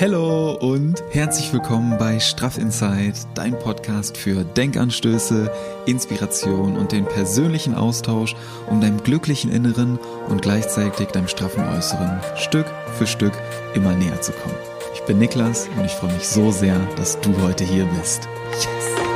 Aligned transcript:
Hallo 0.00 0.52
und 0.52 1.02
herzlich 1.10 1.52
willkommen 1.52 1.98
bei 1.98 2.20
Straff 2.20 2.56
Inside, 2.56 3.14
dein 3.34 3.58
Podcast 3.58 4.16
für 4.16 4.44
Denkanstöße, 4.44 5.50
Inspiration 5.86 6.76
und 6.76 6.92
den 6.92 7.04
persönlichen 7.04 7.74
Austausch, 7.74 8.36
um 8.68 8.80
deinem 8.80 9.02
glücklichen 9.02 9.50
Inneren 9.50 9.98
und 10.28 10.40
gleichzeitig 10.40 11.08
deinem 11.08 11.26
straffen 11.26 11.66
Äußeren 11.66 12.20
Stück 12.36 12.66
für 12.96 13.08
Stück 13.08 13.32
immer 13.74 13.92
näher 13.94 14.20
zu 14.20 14.30
kommen. 14.30 14.54
Ich 14.94 15.00
bin 15.00 15.18
Niklas 15.18 15.68
und 15.76 15.84
ich 15.84 15.92
freue 15.92 16.12
mich 16.12 16.28
so 16.28 16.52
sehr, 16.52 16.78
dass 16.94 17.20
du 17.20 17.36
heute 17.42 17.64
hier 17.64 17.86
bist. 17.98 18.28
Yes! 18.52 19.07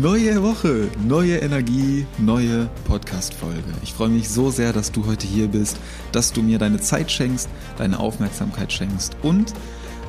Neue 0.00 0.42
Woche, 0.42 0.88
neue 1.06 1.36
Energie, 1.36 2.06
neue 2.16 2.70
Podcast-Folge. 2.86 3.70
Ich 3.82 3.92
freue 3.92 4.08
mich 4.08 4.30
so 4.30 4.50
sehr, 4.50 4.72
dass 4.72 4.92
du 4.92 5.04
heute 5.04 5.26
hier 5.26 5.46
bist, 5.46 5.78
dass 6.10 6.32
du 6.32 6.40
mir 6.42 6.58
deine 6.58 6.80
Zeit 6.80 7.12
schenkst, 7.12 7.50
deine 7.76 8.00
Aufmerksamkeit 8.00 8.72
schenkst 8.72 9.14
und 9.20 9.52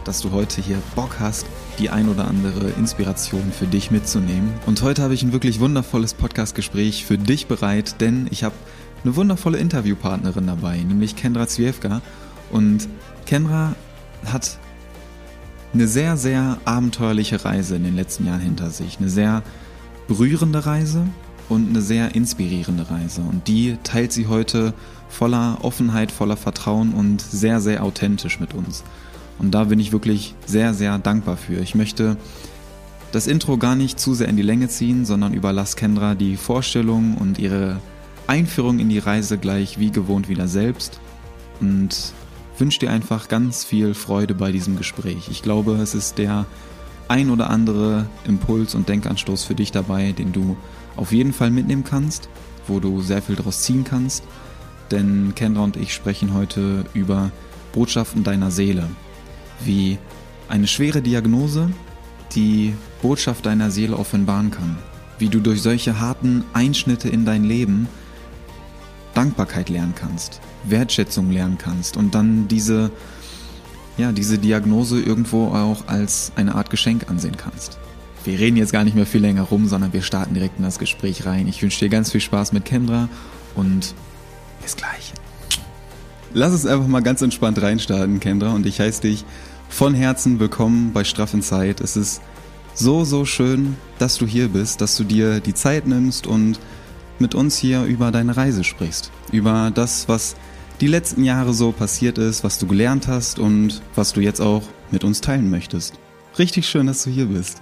dass 0.06 0.22
du 0.22 0.32
heute 0.32 0.62
hier 0.62 0.78
Bock 0.96 1.18
hast, 1.20 1.46
die 1.78 1.90
ein 1.90 2.08
oder 2.08 2.26
andere 2.26 2.70
Inspiration 2.70 3.52
für 3.52 3.68
dich 3.68 3.92
mitzunehmen. 3.92 4.54
Und 4.66 4.82
heute 4.82 5.04
habe 5.04 5.14
ich 5.14 5.24
ein 5.24 5.34
wirklich 5.34 5.60
wundervolles 5.60 6.14
Podcast-Gespräch 6.14 7.06
für 7.06 7.18
dich 7.18 7.48
bereit, 7.48 8.00
denn 8.00 8.30
ich 8.32 8.46
habe 8.46 8.56
eine 9.04 9.18
wundervolle 9.18 9.58
Interviewpartnerin 9.58 10.48
dabei, 10.48 10.78
nämlich 10.78 11.18
Kendra 11.18 11.50
Zwiefka. 11.50 12.02
Und 12.50 12.88
Kendra 13.26 13.76
hat 14.24 14.58
eine 15.74 15.88
sehr, 15.90 16.16
sehr 16.16 16.60
abenteuerliche 16.64 17.44
Reise 17.44 17.76
in 17.76 17.84
den 17.84 17.98
letzten 17.98 18.26
Jahren 18.26 18.40
hinter 18.40 18.70
sich. 18.70 19.00
Eine 19.00 19.10
sehr 19.10 19.44
berührende 20.12 20.66
Reise 20.66 21.08
und 21.48 21.70
eine 21.70 21.82
sehr 21.82 22.16
inspirierende 22.16 22.92
Reise. 22.92 23.22
Und 23.22 23.48
die 23.48 23.78
teilt 23.84 24.12
sie 24.12 24.28
heute 24.28 24.74
voller 25.08 25.60
Offenheit, 25.62 26.12
voller 26.12 26.36
Vertrauen 26.36 26.94
und 26.94 27.22
sehr, 27.22 27.62
sehr 27.62 27.82
authentisch 27.82 28.42
mit 28.42 28.54
uns. 28.54 28.84
Und 29.40 29.52
da 29.52 29.64
bin 29.64 29.80
ich 29.80 29.94
wirklich 29.94 30.36
sehr, 30.46 30.74
sehr 30.74 31.00
dankbar 31.00 31.38
für. 31.38 31.62
Ich 31.62 31.76
möchte 31.76 32.18
das 33.14 33.26
Intro 33.26 33.58
gar 33.58 33.78
nicht 33.78 34.02
zu 34.02 34.14
sehr 34.14 34.28
in 34.28 34.36
die 34.36 34.42
Länge 34.42 34.68
ziehen, 34.68 35.06
sondern 35.06 35.34
überlasse 35.34 35.78
Kendra 35.78 36.14
die 36.14 36.36
Vorstellung 36.36 37.16
und 37.16 37.40
ihre 37.40 37.80
Einführung 38.28 38.80
in 38.80 38.90
die 38.90 39.00
Reise 39.00 39.38
gleich 39.38 39.80
wie 39.80 39.92
gewohnt 39.92 40.28
wieder 40.28 40.50
selbst. 40.50 41.00
Und 41.62 42.12
wünsche 42.58 42.80
dir 42.80 42.92
einfach 42.92 43.30
ganz 43.30 43.64
viel 43.64 43.94
Freude 43.94 44.36
bei 44.36 44.52
diesem 44.52 44.76
Gespräch. 44.76 45.30
Ich 45.32 45.42
glaube, 45.42 45.76
es 45.76 45.96
ist 45.96 46.18
der 46.18 46.46
ein 47.12 47.30
oder 47.30 47.50
andere 47.50 48.08
Impuls 48.26 48.74
und 48.74 48.88
Denkanstoß 48.88 49.44
für 49.44 49.54
dich 49.54 49.74
dabei, 49.74 50.14
den 50.14 50.32
du 50.32 50.56
auf 50.96 51.12
jeden 51.12 51.34
Fall 51.34 51.52
mitnehmen 51.52 51.84
kannst, 51.84 52.30
wo 52.68 52.80
du 52.80 53.02
sehr 53.02 53.22
viel 53.22 53.36
daraus 53.36 53.64
ziehen 53.64 53.84
kannst. 53.84 54.24
Denn 54.92 55.34
Kendra 55.36 55.62
und 55.62 55.76
ich 55.76 55.94
sprechen 55.94 56.34
heute 56.34 56.86
über 56.94 57.32
Botschaften 57.74 58.24
deiner 58.24 58.50
Seele. 58.50 58.88
Wie 59.60 59.98
eine 60.48 60.68
schwere 60.68 61.02
Diagnose 61.02 61.70
die 62.34 62.74
Botschaft 63.02 63.46
deiner 63.46 63.72
Seele 63.72 63.98
offenbaren 63.98 64.50
kann. 64.50 64.78
Wie 65.20 65.28
du 65.28 65.42
durch 65.42 65.62
solche 65.62 66.00
harten 66.00 66.46
Einschnitte 66.54 67.10
in 67.10 67.26
dein 67.26 67.44
Leben 67.44 67.90
Dankbarkeit 69.14 69.68
lernen 69.68 69.96
kannst, 69.96 70.40
Wertschätzung 70.64 71.30
lernen 71.30 71.58
kannst 71.58 71.98
und 71.98 72.16
dann 72.16 72.48
diese 72.48 72.90
ja, 74.02 74.12
diese 74.12 74.38
Diagnose 74.38 75.00
irgendwo 75.00 75.48
auch 75.48 75.88
als 75.88 76.32
eine 76.36 76.56
Art 76.56 76.70
Geschenk 76.70 77.10
ansehen 77.10 77.38
kannst. 77.38 77.78
Wir 78.24 78.40
reden 78.40 78.58
jetzt 78.58 78.74
gar 78.74 78.84
nicht 78.84 78.96
mehr 78.96 79.06
viel 79.06 79.22
länger 79.22 79.44
rum, 79.44 79.68
sondern 79.68 79.94
wir 79.94 80.02
starten 80.02 80.34
direkt 80.34 80.58
in 80.58 80.64
das 80.64 80.80
Gespräch 80.80 81.26
rein. 81.26 81.48
Ich 81.48 81.62
wünsche 81.62 81.80
dir 81.80 81.90
ganz 81.90 82.12
viel 82.12 82.22
Spaß 82.22 82.52
mit 82.52 82.66
Kendra 82.66 83.10
und 83.56 83.96
bis 84.62 84.76
gleich. 84.76 85.14
Lass 86.34 86.52
uns 86.52 86.66
einfach 86.66 86.88
mal 86.88 87.02
ganz 87.02 87.22
entspannt 87.22 87.62
reinstarten, 87.62 88.20
Kendra, 88.20 88.52
und 88.52 88.66
ich 88.66 88.80
heiße 88.80 89.02
dich 89.02 89.26
von 89.70 89.94
Herzen 89.94 90.40
willkommen 90.40 90.94
bei 90.94 91.04
Straff 91.04 91.34
in 91.34 91.42
Zeit. 91.42 91.82
Es 91.82 91.96
ist 91.96 92.22
so, 92.74 93.04
so 93.04 93.26
schön, 93.26 93.76
dass 94.00 94.18
du 94.18 94.26
hier 94.26 94.50
bist, 94.50 94.82
dass 94.82 94.98
du 94.98 95.04
dir 95.04 95.40
die 95.40 95.54
Zeit 95.54 95.88
nimmst 95.88 96.28
und 96.28 96.60
mit 97.20 97.36
uns 97.36 97.58
hier 97.58 97.84
über 97.84 98.12
deine 98.12 98.36
Reise 98.36 98.64
sprichst. 98.64 99.12
Über 99.32 99.72
das, 99.74 100.08
was 100.08 100.36
die 100.82 100.88
letzten 100.88 101.24
Jahre 101.24 101.54
so 101.54 101.72
passiert 101.72 102.18
ist, 102.18 102.44
was 102.44 102.58
du 102.58 102.66
gelernt 102.66 103.08
hast 103.08 103.38
und 103.38 103.82
was 103.94 104.14
du 104.14 104.20
jetzt 104.20 104.42
auch 104.42 104.64
mit 104.90 105.04
uns 105.04 105.22
teilen 105.22 105.50
möchtest. 105.52 105.94
Richtig 106.40 106.68
schön, 106.68 106.88
dass 106.88 107.04
du 107.04 107.12
hier 107.12 107.28
bist. 107.28 107.62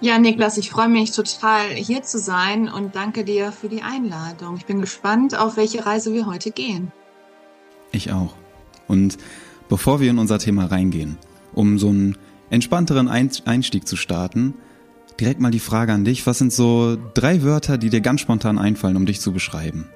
Ja, 0.00 0.18
Niklas, 0.18 0.56
ich 0.56 0.70
freue 0.70 0.88
mich 0.88 1.12
total 1.12 1.68
hier 1.68 2.02
zu 2.02 2.18
sein 2.18 2.68
und 2.68 2.96
danke 2.96 3.24
dir 3.24 3.52
für 3.52 3.68
die 3.68 3.82
Einladung. 3.82 4.56
Ich 4.56 4.64
bin 4.64 4.80
gespannt, 4.80 5.38
auf 5.38 5.56
welche 5.56 5.84
Reise 5.84 6.14
wir 6.14 6.26
heute 6.26 6.50
gehen. 6.50 6.90
Ich 7.92 8.10
auch. 8.10 8.34
Und 8.88 9.18
bevor 9.68 10.00
wir 10.00 10.10
in 10.10 10.18
unser 10.18 10.38
Thema 10.38 10.64
reingehen, 10.64 11.18
um 11.52 11.78
so 11.78 11.90
einen 11.90 12.16
entspannteren 12.48 13.08
Einstieg 13.08 13.86
zu 13.86 13.96
starten, 13.96 14.54
direkt 15.20 15.40
mal 15.40 15.50
die 15.50 15.60
Frage 15.60 15.92
an 15.92 16.04
dich, 16.06 16.26
was 16.26 16.38
sind 16.38 16.54
so 16.54 16.96
drei 17.14 17.42
Wörter, 17.42 17.76
die 17.76 17.90
dir 17.90 18.00
ganz 18.00 18.22
spontan 18.22 18.58
einfallen, 18.58 18.96
um 18.96 19.04
dich 19.04 19.20
zu 19.20 19.32
beschreiben? 19.32 19.88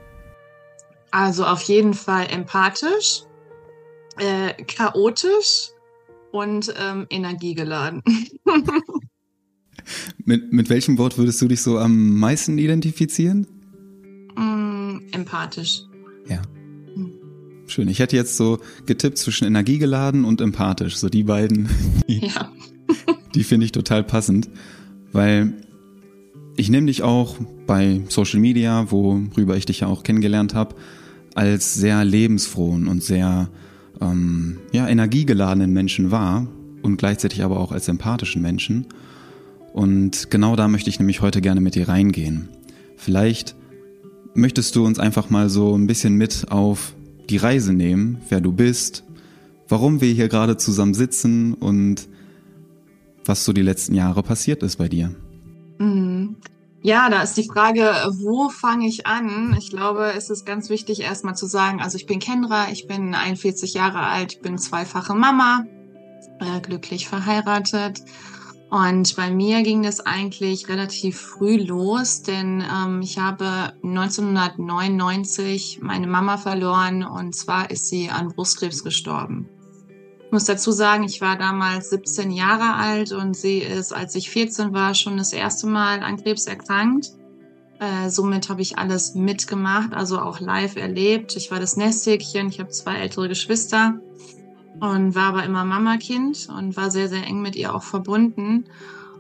Also 1.17 1.47
auf 1.47 1.63
jeden 1.63 1.95
Fall 1.95 2.27
empathisch, 2.31 3.23
äh, 4.19 4.53
chaotisch 4.65 5.71
und 6.31 6.75
ähm, 6.79 7.07
energiegeladen. 7.09 8.03
mit, 10.27 10.53
mit 10.53 10.69
welchem 10.69 10.99
Wort 10.99 11.17
würdest 11.17 11.41
du 11.41 11.49
dich 11.49 11.63
so 11.63 11.79
am 11.79 12.19
meisten 12.19 12.59
identifizieren? 12.59 13.47
Mm, 14.37 15.09
empathisch. 15.13 15.85
Ja. 16.29 16.43
Hm. 16.93 17.13
Schön. 17.67 17.89
Ich 17.89 17.99
hätte 17.99 18.15
jetzt 18.15 18.37
so 18.37 18.59
getippt 18.85 19.17
zwischen 19.17 19.47
energiegeladen 19.47 20.27
und 20.27 20.43
empathisch. 20.43 20.99
So 20.99 21.09
die 21.09 21.23
beiden. 21.23 21.71
Die, 22.09 22.27
ja. 22.27 22.53
die 23.35 23.45
finde 23.45 23.65
ich 23.65 23.73
total 23.73 24.05
passend. 24.05 24.51
Weil 25.13 25.55
ich 26.59 26.69
nehme 26.69 26.89
dich 26.89 27.03
auch 27.03 27.37
bei 27.67 28.03
Social 28.11 28.41
Media, 28.41 28.91
worüber 28.91 29.57
ich 29.57 29.65
dich 29.65 29.81
ja 29.81 29.87
auch 29.87 30.03
kennengelernt 30.03 30.53
habe, 30.53 30.75
als 31.37 31.75
sehr 31.75 32.05
lebensfrohen 32.05 32.89
und 32.89 33.03
sehr 33.03 33.49
ähm, 34.01 34.59
ja, 34.73 34.89
energiegeladenen 34.89 35.73
Menschen 35.73 36.11
wahr 36.11 36.47
und 36.83 36.97
gleichzeitig 36.97 37.45
aber 37.45 37.61
auch 37.61 37.73
als 37.73 37.89
empathischen 37.89 38.43
Menschen. 38.43 38.87
Und 39.73 40.31
genau 40.31 40.57
da 40.57 40.69
möchte 40.69 40.89
ich 40.89 40.99
nämlich 40.99 41.21
heute 41.21 41.41
gerne 41.41 41.61
mit 41.61 41.75
dir 41.75 41.89
reingehen. 41.89 42.49
Vielleicht 42.97 43.55
möchtest 44.35 44.75
du 44.77 44.87
uns 44.87 44.99
einfach 44.99 45.29
mal 45.29 45.51
so 45.51 45.77
ein 45.77 45.87
bisschen 45.87 46.15
mit 46.15 46.47
auf 46.51 46.95
die 47.29 47.37
Reise 47.37 47.73
nehmen, 47.73 48.19
wer 48.29 48.41
du 48.41 48.53
bist, 48.53 49.05
warum 49.69 50.01
wir 50.01 50.13
hier 50.13 50.29
gerade 50.29 50.57
zusammen 50.57 50.95
sitzen 50.95 51.55
und 51.55 52.09
was 53.25 53.45
so 53.45 53.53
die 53.53 53.63
letzten 53.63 53.95
Jahre 53.95 54.23
passiert 54.23 54.63
ist 54.63 54.77
bei 54.77 54.89
dir. 54.89 55.15
Mhm. 55.79 56.37
Ja, 56.87 57.11
da 57.11 57.23
ist 57.23 57.37
die 57.37 57.49
Frage, 57.49 57.83
wo 58.21 58.49
fange 58.49 58.87
ich 58.87 59.09
an? 59.09 59.57
Ich 59.59 59.71
glaube, 59.71 60.13
es 60.17 60.31
ist 60.31 60.47
ganz 60.47 60.71
wichtig, 60.71 61.01
erstmal 61.01 61.35
zu 61.35 61.47
sagen, 61.47 61.83
also 61.83 61.97
ich 61.97 62.07
bin 62.07 62.21
Kendra, 62.21 62.69
ich 62.71 62.87
bin 62.87 63.13
41 63.13 63.75
Jahre 63.75 64.07
alt, 64.07 64.35
ich 64.35 64.41
bin 64.41 64.57
zweifache 64.57 65.13
Mama, 65.13 65.67
äh, 66.39 66.61
glücklich 66.61 67.09
verheiratet. 67.09 68.03
Und 68.71 69.17
bei 69.17 69.33
mir 69.33 69.65
ging 69.65 69.83
das 69.83 69.99
eigentlich 69.99 70.69
relativ 70.69 71.19
früh 71.21 71.57
los, 71.57 72.23
denn 72.23 72.63
ähm, 72.63 73.03
ich 73.03 73.19
habe 73.19 73.73
1999 73.83 75.81
meine 75.83 76.07
Mama 76.07 76.37
verloren 76.37 77.03
und 77.03 77.35
zwar 77.35 77.69
ist 77.69 77.89
sie 77.89 78.11
an 78.11 78.29
Brustkrebs 78.29 78.85
gestorben. 78.85 79.49
Ich 80.37 80.39
muss 80.39 80.49
dazu 80.49 80.71
sagen, 80.71 81.05
ich 81.05 81.23
war 81.23 81.39
damals 81.39 81.89
17 81.89 82.31
Jahre 82.31 82.75
alt 82.75 83.11
und 83.11 83.35
sie 83.35 83.61
ist, 83.61 83.95
als 83.95 84.15
ich 84.17 84.29
14 84.29 84.75
war, 84.75 84.93
schon 84.93 85.17
das 85.17 85.33
erste 85.33 85.67
Mal 85.67 86.03
an 86.03 86.23
Krebs 86.23 86.45
erkrankt. 86.45 87.13
Äh, 87.79 88.11
somit 88.11 88.51
habe 88.51 88.61
ich 88.61 88.77
alles 88.77 89.15
mitgemacht, 89.15 89.95
also 89.95 90.19
auch 90.19 90.39
live 90.39 90.77
erlebt. 90.77 91.37
Ich 91.37 91.51
war 91.51 91.59
das 91.59 91.79
Nesthäkchen, 91.79 92.49
ich 92.49 92.61
habe 92.61 92.69
zwei 92.69 92.97
ältere 92.97 93.31
Geschwister 93.31 93.99
und 94.79 95.15
war 95.15 95.29
aber 95.29 95.45
immer 95.45 95.65
Mama-Kind 95.65 96.51
und 96.55 96.77
war 96.77 96.91
sehr, 96.91 97.09
sehr 97.09 97.25
eng 97.25 97.41
mit 97.41 97.57
ihr 97.57 97.75
auch 97.75 97.83
verbunden 97.83 98.67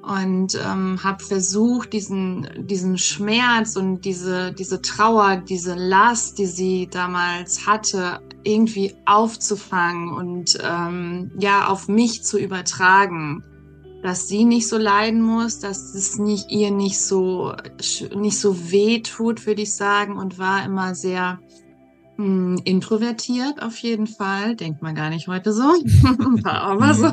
und 0.03 0.55
ähm, 0.55 1.03
habe 1.03 1.25
versucht, 1.25 1.95
diesen, 1.95 2.47
diesen 2.59 2.99
Schmerz 2.99 3.77
und 3.77 4.05
diese, 4.05 4.53
diese 4.53 4.83
Trauer, 4.83 5.37
diese 5.37 5.77
Last, 5.77 6.39
die 6.39 6.47
sie 6.47 6.89
damals 6.91 7.67
hatte, 7.67 8.21
irgendwie 8.47 8.95
aufzufangen 9.05 10.13
und 10.13 10.59
ähm, 10.63 11.33
ja, 11.39 11.69
auf 11.69 11.89
mich 11.89 12.23
zu 12.23 12.39
übertragen. 12.39 13.43
Dass 14.03 14.29
sie 14.29 14.45
nicht 14.45 14.69
so 14.69 14.77
leiden 14.79 15.21
muss, 15.21 15.59
dass 15.59 15.95
es 15.95 16.19
nicht, 16.19 16.51
ihr 16.51 16.71
nicht 16.71 17.01
so, 17.01 17.55
nicht 18.15 18.39
so 18.39 18.71
weh 18.71 19.01
tut, 19.01 19.47
würde 19.47 19.63
ich 19.63 19.75
sagen, 19.75 20.17
und 20.17 20.39
war 20.39 20.65
immer 20.65 20.95
sehr 20.95 21.41
mh, 22.17 22.25
hm, 22.25 22.61
introvertiert 22.65 23.63
auf 23.63 23.77
jeden 23.79 24.07
Fall. 24.07 24.55
Denkt 24.55 24.83
man 24.83 24.95
gar 24.95 25.11
nicht 25.11 25.29
heute 25.29 25.53
so, 25.53 25.63
war 26.45 26.61
aber 26.63 26.95
so. 26.95 27.13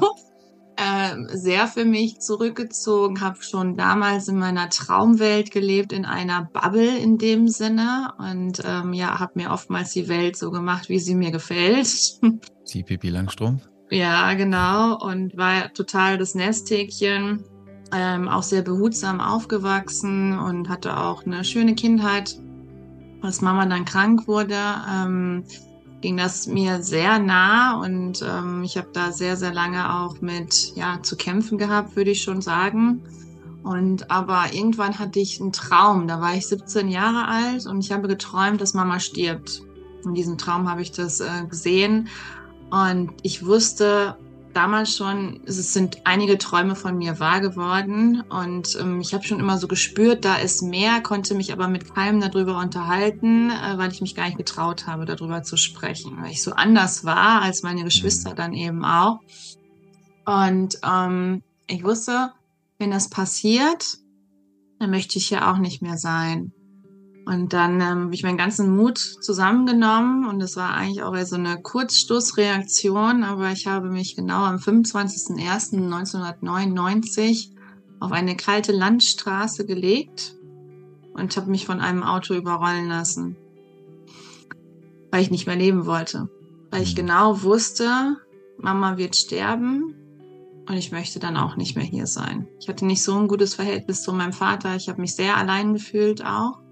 Äh, 0.76 1.16
sehr 1.36 1.68
für 1.68 1.86
mich 1.86 2.20
zurückgezogen, 2.20 3.22
habe 3.22 3.42
schon 3.42 3.78
damals 3.78 4.28
in 4.28 4.38
meiner 4.38 4.70
Traumwelt 4.70 5.52
gelebt, 5.52 5.94
in 5.94 6.06
einer 6.06 6.50
Bubble 6.52 6.98
in 6.98 7.18
dem 7.18 7.48
Sinne 7.48 8.14
und 8.18 8.62
ähm, 8.66 8.94
ja, 8.94 9.20
habe 9.20 9.34
mir 9.36 9.52
oftmals 9.52 9.92
die 9.94 10.08
Welt 10.08 10.36
so 10.36 10.52
gemacht, 10.52 10.90
wie 10.90 11.00
sie 11.00 11.16
mir 11.16 11.32
gefällt. 11.32 11.88
Sie 12.66 12.82
Pippi 12.82 13.10
Langstrumpf? 13.10 13.68
Ja, 13.90 14.34
genau 14.34 14.98
und 14.98 15.38
war 15.38 15.74
total 15.74 16.18
das 16.18 16.34
Nesthäkchen, 16.34 17.44
ähm, 17.94 18.28
auch 18.28 18.42
sehr 18.42 18.62
behutsam 18.62 19.20
aufgewachsen 19.20 20.40
und 20.40 20.70
hatte 20.70 20.98
auch 20.98 21.26
eine 21.26 21.44
schöne 21.44 21.76
Kindheit, 21.76 22.40
als 23.22 23.42
Mama 23.42 23.66
dann 23.66 23.86
krank 23.86 24.28
wurde. 24.28 24.58
Ähm, 24.92 25.44
ging 26.04 26.18
das 26.18 26.48
mir 26.48 26.84
sehr 26.84 27.18
nah 27.18 27.80
und 27.80 28.22
ähm, 28.22 28.62
ich 28.64 28.76
habe 28.76 28.90
da 28.92 29.14
sehr, 29.14 29.38
sehr 29.38 29.54
lange 29.54 30.02
auch 30.02 30.20
mit 30.20 30.76
ja, 30.76 31.02
zu 31.02 31.16
kämpfen 31.16 31.58
gehabt, 31.58 31.96
würde 31.96 32.12
ich 32.12 32.22
schon 32.22 32.42
sagen. 32.42 33.02
Und 33.64 34.12
aber 34.12 34.52
irgendwann 34.52 35.00
hatte 35.00 35.22
ich 35.22 35.40
einen 35.40 35.54
Traum, 35.54 36.10
da 36.10 36.20
war 36.20 36.36
ich 36.36 36.46
17 36.46 36.90
Jahre 36.90 37.30
alt 37.30 37.66
und 37.66 37.80
ich 37.80 37.94
habe 37.94 38.10
geträumt, 38.10 38.60
dass 38.60 38.74
Mama 38.74 39.00
stirbt. 39.00 39.62
In 40.04 40.14
diesem 40.14 40.38
Traum 40.38 40.70
habe 40.70 40.82
ich 40.82 40.92
das 40.92 41.22
äh, 41.22 41.46
gesehen 41.50 42.10
und 42.70 43.14
ich 43.22 43.46
wusste, 43.46 44.18
damals 44.54 44.96
schon, 44.96 45.42
es 45.46 45.74
sind 45.74 46.02
einige 46.06 46.38
Träume 46.38 46.76
von 46.76 46.98
mir 46.98 47.20
wahr 47.20 47.42
geworden 47.42 48.22
und 48.30 48.78
ähm, 48.80 49.02
ich 49.02 49.14
habe 49.14 49.24
schon 49.24 49.40
immer 49.40 49.58
so 49.58 49.68
gespürt, 49.68 50.26
da 50.26 50.36
ist 50.36 50.62
mehr, 50.62 51.02
konnte 51.02 51.36
mich 51.36 51.52
aber 51.52 51.68
mit 51.68 51.94
keinem 51.94 52.22
darüber 52.22 52.58
unterhalten, 52.60 53.50
äh, 53.50 53.78
weil 53.78 53.92
ich 53.92 54.02
mich 54.02 54.16
gar 54.16 54.26
nicht 54.26 54.38
getraut 54.38 54.88
habe, 54.88 55.06
darüber 55.06 55.44
zu 55.44 55.58
sprechen, 55.58 56.18
weil 56.22 56.32
ich 56.32 56.42
so 56.42 56.54
anders 56.54 57.04
war 57.06 57.42
als 57.42 57.64
meine 57.64 57.84
Geschwister 57.84 58.34
dann 58.34 58.54
eben 58.54 58.86
auch. 58.86 59.20
Und 60.26 60.80
ähm, 60.84 61.44
ich 61.68 61.84
wusste, 61.84 62.32
wenn 62.78 62.92
das 62.92 63.10
passiert, 63.10 63.98
dann 64.80 64.90
möchte 64.90 65.18
ich 65.18 65.30
ja 65.30 65.52
auch 65.52 65.58
nicht 65.58 65.82
mehr 65.82 65.98
sein. 65.98 66.52
Und 67.26 67.54
dann 67.54 67.80
ähm, 67.80 68.04
habe 68.06 68.14
ich 68.14 68.24
meinen 68.24 68.38
ganzen 68.38 68.76
Mut 68.76 68.98
zusammengenommen 68.98 70.28
und 70.28 70.42
es 70.42 70.58
war 70.58 70.74
eigentlich 70.74 71.04
auch 71.04 71.16
so 71.24 71.36
eine 71.36 71.62
Kurzstoßreaktion, 71.62 73.24
aber 73.24 73.52
ich 73.52 73.66
habe 73.66 73.90
mich 73.90 74.18
genau 74.18 74.44
am 74.44 74.58
25.01.1999 74.58 77.52
auf 78.02 78.12
eine 78.12 78.36
kalte 78.36 78.74
Landstraße 78.74 79.66
gelegt 79.66 80.36
und 81.14 81.38
habe 81.38 81.50
mich 81.50 81.66
von 81.66 81.80
einem 81.80 82.04
Auto 82.04 82.34
überrollen 82.34 82.90
lassen, 82.90 83.38
weil 85.10 85.22
ich 85.22 85.32
nicht 85.32 85.48
mehr 85.48 85.56
leben 85.56 85.86
wollte, 85.86 86.28
weil 86.72 86.82
ich 86.82 86.92
mhm. 86.92 86.98
genau 86.98 87.44
wusste, 87.44 88.18
Mama 88.58 88.98
wird 88.98 89.16
sterben 89.16 89.96
und 90.68 90.76
ich 90.76 90.92
möchte 90.92 91.20
dann 91.20 91.38
auch 91.38 91.56
nicht 91.56 91.78
mehr 91.78 91.86
hier 91.86 92.08
sein. 92.08 92.50
Ich 92.60 92.68
hatte 92.68 92.86
nicht 92.86 93.02
so 93.02 93.18
ein 93.18 93.30
gutes 93.30 93.56
Verhältnis 93.56 94.04
zu 94.04 94.12
meinem 94.12 94.34
Vater, 94.34 94.76
ich 94.76 94.90
habe 94.90 95.00
mich 95.00 95.16
sehr 95.16 95.38
allein 95.38 95.72
gefühlt 95.72 96.26
auch 96.26 96.63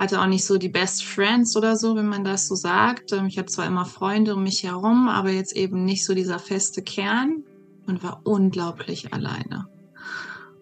hatte 0.00 0.20
auch 0.20 0.26
nicht 0.26 0.46
so 0.46 0.56
die 0.56 0.70
Best 0.70 1.04
Friends 1.04 1.56
oder 1.56 1.76
so, 1.76 1.94
wenn 1.94 2.08
man 2.08 2.24
das 2.24 2.48
so 2.48 2.54
sagt. 2.54 3.12
Ähm, 3.12 3.26
ich 3.26 3.38
hatte 3.38 3.52
zwar 3.52 3.66
immer 3.66 3.84
Freunde 3.84 4.34
um 4.34 4.42
mich 4.42 4.64
herum, 4.64 5.08
aber 5.08 5.30
jetzt 5.30 5.54
eben 5.54 5.84
nicht 5.84 6.06
so 6.06 6.14
dieser 6.14 6.38
feste 6.38 6.82
Kern 6.82 7.44
und 7.86 8.02
war 8.02 8.22
unglaublich 8.24 9.12
alleine. 9.12 9.68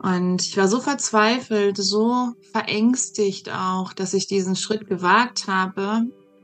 Und 0.00 0.42
ich 0.42 0.56
war 0.56 0.66
so 0.66 0.80
verzweifelt, 0.80 1.76
so 1.76 2.32
verängstigt 2.52 3.50
auch, 3.50 3.92
dass 3.92 4.12
ich 4.12 4.26
diesen 4.26 4.56
Schritt 4.56 4.88
gewagt 4.88 5.46
habe. 5.46 6.02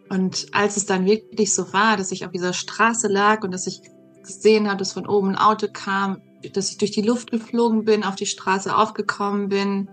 Und 0.09 0.47
als 0.53 0.77
es 0.77 0.87
dann 0.87 1.05
wirklich 1.05 1.53
so 1.53 1.73
war, 1.73 1.97
dass 1.97 2.13
ich 2.13 2.25
auf 2.25 2.31
dieser 2.31 2.53
Straße 2.53 3.09
lag 3.09 3.43
und 3.43 3.51
dass 3.51 3.67
ich 3.67 3.81
gesehen 4.23 4.69
habe, 4.69 4.79
dass 4.79 4.93
von 4.93 5.07
oben 5.07 5.31
ein 5.31 5.37
Auto 5.37 5.67
kam, 5.73 6.21
dass 6.53 6.71
ich 6.71 6.79
durch 6.79 6.93
die 6.93 7.03
Luft 7.03 7.33
geflogen 7.33 7.85
bin, 7.85 8.05
auf 8.05 8.15
die 8.15 8.27
Straße 8.27 8.77
aufgekommen 8.77 9.49
bin, 9.49 9.89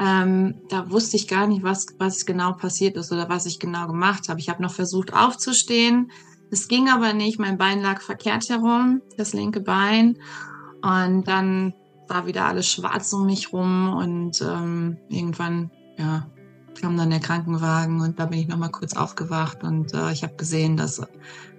ähm, 0.00 0.54
da 0.70 0.90
wusste 0.90 1.16
ich 1.16 1.28
gar 1.28 1.46
nicht, 1.46 1.62
was, 1.62 1.86
was 1.98 2.24
genau 2.24 2.52
passiert 2.52 2.96
ist 2.96 3.12
oder 3.12 3.28
was 3.28 3.44
ich 3.44 3.58
genau 3.58 3.86
gemacht 3.86 4.28
habe. 4.28 4.40
Ich 4.40 4.48
habe 4.48 4.62
noch 4.62 4.72
versucht 4.72 5.12
aufzustehen. 5.12 6.10
Es 6.50 6.68
ging 6.68 6.88
aber 6.88 7.12
nicht. 7.12 7.38
Mein 7.38 7.58
Bein 7.58 7.82
lag 7.82 8.00
verkehrt 8.00 8.48
herum, 8.48 9.02
das 9.18 9.34
linke 9.34 9.60
Bein. 9.60 10.16
Und 10.82 11.28
dann 11.28 11.74
war 12.08 12.26
wieder 12.26 12.46
alles 12.46 12.66
schwarz 12.66 13.12
um 13.12 13.26
mich 13.26 13.52
rum 13.52 13.94
und 13.94 14.40
ähm, 14.40 14.96
irgendwann, 15.10 15.70
ja, 15.98 16.26
kam 16.80 16.96
dann 16.96 17.10
der 17.10 17.20
Krankenwagen 17.20 18.00
und 18.00 18.18
da 18.18 18.26
bin 18.26 18.38
ich 18.38 18.48
nochmal 18.48 18.70
kurz 18.70 18.96
aufgewacht 18.96 19.62
und 19.62 19.92
äh, 19.92 20.12
ich 20.12 20.22
habe 20.22 20.34
gesehen, 20.34 20.76
dass 20.76 21.02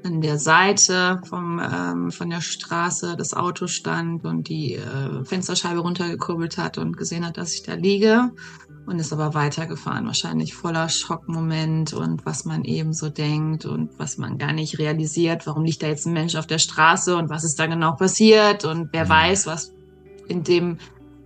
an 0.03 0.21
der 0.21 0.39
Seite 0.39 1.21
vom, 1.27 1.59
ähm, 1.59 2.11
von 2.11 2.29
der 2.29 2.41
Straße 2.41 3.15
das 3.17 3.33
Auto 3.33 3.67
stand 3.67 4.25
und 4.25 4.49
die 4.49 4.75
äh, 4.75 5.23
Fensterscheibe 5.23 5.79
runtergekurbelt 5.79 6.57
hat 6.57 6.77
und 6.77 6.97
gesehen 6.97 7.25
hat, 7.25 7.37
dass 7.37 7.53
ich 7.53 7.63
da 7.63 7.73
liege 7.73 8.31
und 8.85 8.99
ist 8.99 9.13
aber 9.13 9.33
weitergefahren, 9.33 10.07
wahrscheinlich 10.07 10.55
voller 10.55 10.89
Schockmoment 10.89 11.93
und 11.93 12.25
was 12.25 12.45
man 12.45 12.63
eben 12.63 12.93
so 12.93 13.09
denkt 13.09 13.65
und 13.65 13.97
was 13.99 14.17
man 14.17 14.37
gar 14.37 14.53
nicht 14.53 14.79
realisiert, 14.79 15.45
warum 15.45 15.65
liegt 15.65 15.83
da 15.83 15.87
jetzt 15.87 16.07
ein 16.07 16.13
Mensch 16.13 16.35
auf 16.35 16.47
der 16.47 16.59
Straße 16.59 17.15
und 17.15 17.29
was 17.29 17.43
ist 17.43 17.59
da 17.59 17.67
genau 17.67 17.93
passiert 17.93 18.65
und 18.65 18.89
wer 18.91 19.05
mhm. 19.05 19.09
weiß, 19.09 19.47
was 19.47 19.73
in 20.27 20.43
dem 20.43 20.77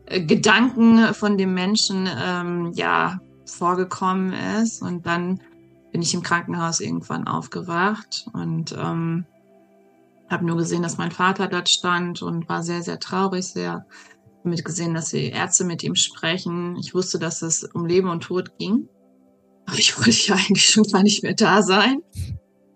äh, 0.05 0.21
Gedanken 0.21 1.13
von 1.13 1.37
dem 1.37 1.53
Menschen 1.53 2.09
ähm, 2.21 2.71
ja 2.75 3.19
vorgekommen 3.45 4.33
ist. 4.61 4.81
Und 4.81 5.05
dann 5.05 5.39
bin 5.95 6.01
ich 6.01 6.13
im 6.13 6.23
Krankenhaus 6.23 6.81
irgendwann 6.81 7.25
aufgewacht 7.25 8.25
und 8.33 8.75
ähm, 8.77 9.23
habe 10.29 10.45
nur 10.45 10.57
gesehen, 10.57 10.83
dass 10.83 10.97
mein 10.97 11.11
Vater 11.11 11.47
dort 11.47 11.69
stand 11.69 12.21
und 12.21 12.49
war 12.49 12.63
sehr, 12.63 12.81
sehr 12.81 12.99
traurig, 12.99 13.45
sehr 13.45 13.85
mit 14.43 14.65
gesehen, 14.65 14.93
dass 14.93 15.11
die 15.11 15.29
Ärzte 15.29 15.63
mit 15.63 15.83
ihm 15.83 15.95
sprechen. 15.95 16.75
Ich 16.75 16.93
wusste, 16.93 17.17
dass 17.17 17.41
es 17.41 17.63
um 17.63 17.85
Leben 17.85 18.09
und 18.09 18.23
Tod 18.23 18.57
ging. 18.57 18.89
Aber 19.67 19.77
ich 19.77 19.97
wollte 19.97 20.27
ja 20.27 20.35
eigentlich 20.35 20.65
schon 20.65 20.83
gar 20.83 21.01
nicht 21.01 21.23
mehr 21.23 21.33
da 21.33 21.61
sein. 21.61 22.01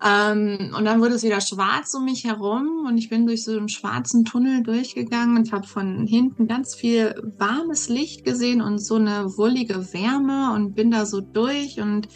Ähm, 0.01 0.74
und 0.77 0.86
dann 0.86 1.01
wurde 1.01 1.16
es 1.16 1.24
wieder 1.24 1.42
schwarz 1.42 1.94
um 1.95 2.06
mich 2.06 2.24
herum 2.24 2.86
und 2.88 2.98
ich 2.98 3.10
bin 3.10 3.27
durch 3.27 3.44
so 3.44 3.51
einen 3.51 3.68
schwarzen 3.68 4.24
Tunnel 4.24 4.63
durchgegangen 4.63 5.36
und 5.36 5.51
habe 5.51 5.68
von 5.68 6.07
hinten 6.07 6.48
ganz 6.48 6.74
viel 6.74 7.16
warmes 7.38 7.89
Licht 7.89 8.24
gesehen 8.24 8.62
und 8.62 8.80
so 8.80 8.95
eine 8.95 9.25
wohlige 9.36 9.92
Wärme 9.92 10.54
und 10.56 10.74
bin 10.74 10.89
da 10.89 11.06
so 11.06 11.19
durch 11.19 11.81
und 11.81 12.07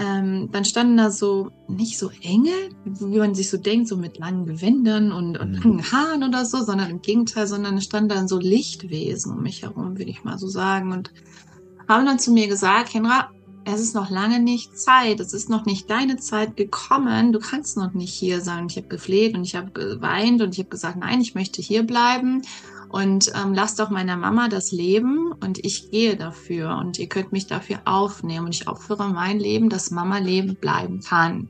ähm, 0.00 0.48
dann 0.50 0.64
standen 0.64 0.96
da 0.96 1.10
so 1.10 1.50
nicht 1.68 1.98
so 1.98 2.10
Engel, 2.22 2.70
wie 2.84 3.18
man 3.18 3.34
sich 3.34 3.50
so 3.50 3.58
denkt, 3.58 3.86
so 3.86 3.98
mit 3.98 4.16
langen 4.16 4.46
Gewändern 4.46 5.12
und, 5.12 5.36
und 5.36 5.50
mhm. 5.50 5.62
langen 5.62 5.92
Haaren 5.92 6.24
oder 6.24 6.46
so, 6.46 6.62
sondern 6.62 6.90
im 6.90 7.02
Gegenteil, 7.02 7.46
sondern 7.46 7.76
es 7.76 7.84
standen 7.84 8.08
dann 8.08 8.26
so 8.26 8.38
Lichtwesen 8.38 9.32
um 9.32 9.42
mich 9.42 9.62
herum, 9.62 9.98
würde 9.98 10.10
ich 10.10 10.24
mal 10.24 10.38
so 10.38 10.48
sagen. 10.48 10.92
Und 10.92 11.12
haben 11.86 12.06
dann 12.06 12.18
zu 12.18 12.32
mir 12.32 12.48
gesagt, 12.48 12.94
Henra, 12.94 13.28
es 13.66 13.80
ist 13.82 13.94
noch 13.94 14.08
lange 14.08 14.40
nicht 14.40 14.78
Zeit, 14.78 15.20
es 15.20 15.34
ist 15.34 15.50
noch 15.50 15.66
nicht 15.66 15.90
deine 15.90 16.16
Zeit 16.16 16.56
gekommen, 16.56 17.32
du 17.32 17.38
kannst 17.38 17.76
noch 17.76 17.92
nicht 17.92 18.14
hier 18.14 18.40
sein. 18.40 18.62
Und 18.62 18.72
ich 18.72 18.78
habe 18.78 18.88
gefleht 18.88 19.34
und 19.34 19.44
ich 19.44 19.54
habe 19.54 19.70
geweint 19.70 20.40
und 20.40 20.54
ich 20.54 20.60
habe 20.60 20.70
gesagt, 20.70 20.96
nein, 20.96 21.20
ich 21.20 21.34
möchte 21.34 21.60
hier 21.60 21.82
bleiben 21.82 22.40
und 22.90 23.32
ähm, 23.40 23.54
lasst 23.54 23.78
doch 23.78 23.90
meiner 23.90 24.16
Mama 24.16 24.48
das 24.48 24.72
Leben 24.72 25.32
und 25.40 25.64
ich 25.64 25.90
gehe 25.90 26.16
dafür 26.16 26.76
und 26.78 26.98
ihr 26.98 27.08
könnt 27.08 27.30
mich 27.30 27.46
dafür 27.46 27.80
aufnehmen 27.84 28.46
und 28.46 28.54
ich 28.54 28.68
opfere 28.68 29.08
mein 29.08 29.38
Leben, 29.38 29.68
dass 29.68 29.92
Mama 29.92 30.18
leben 30.18 30.56
bleiben 30.56 31.00
kann. 31.00 31.48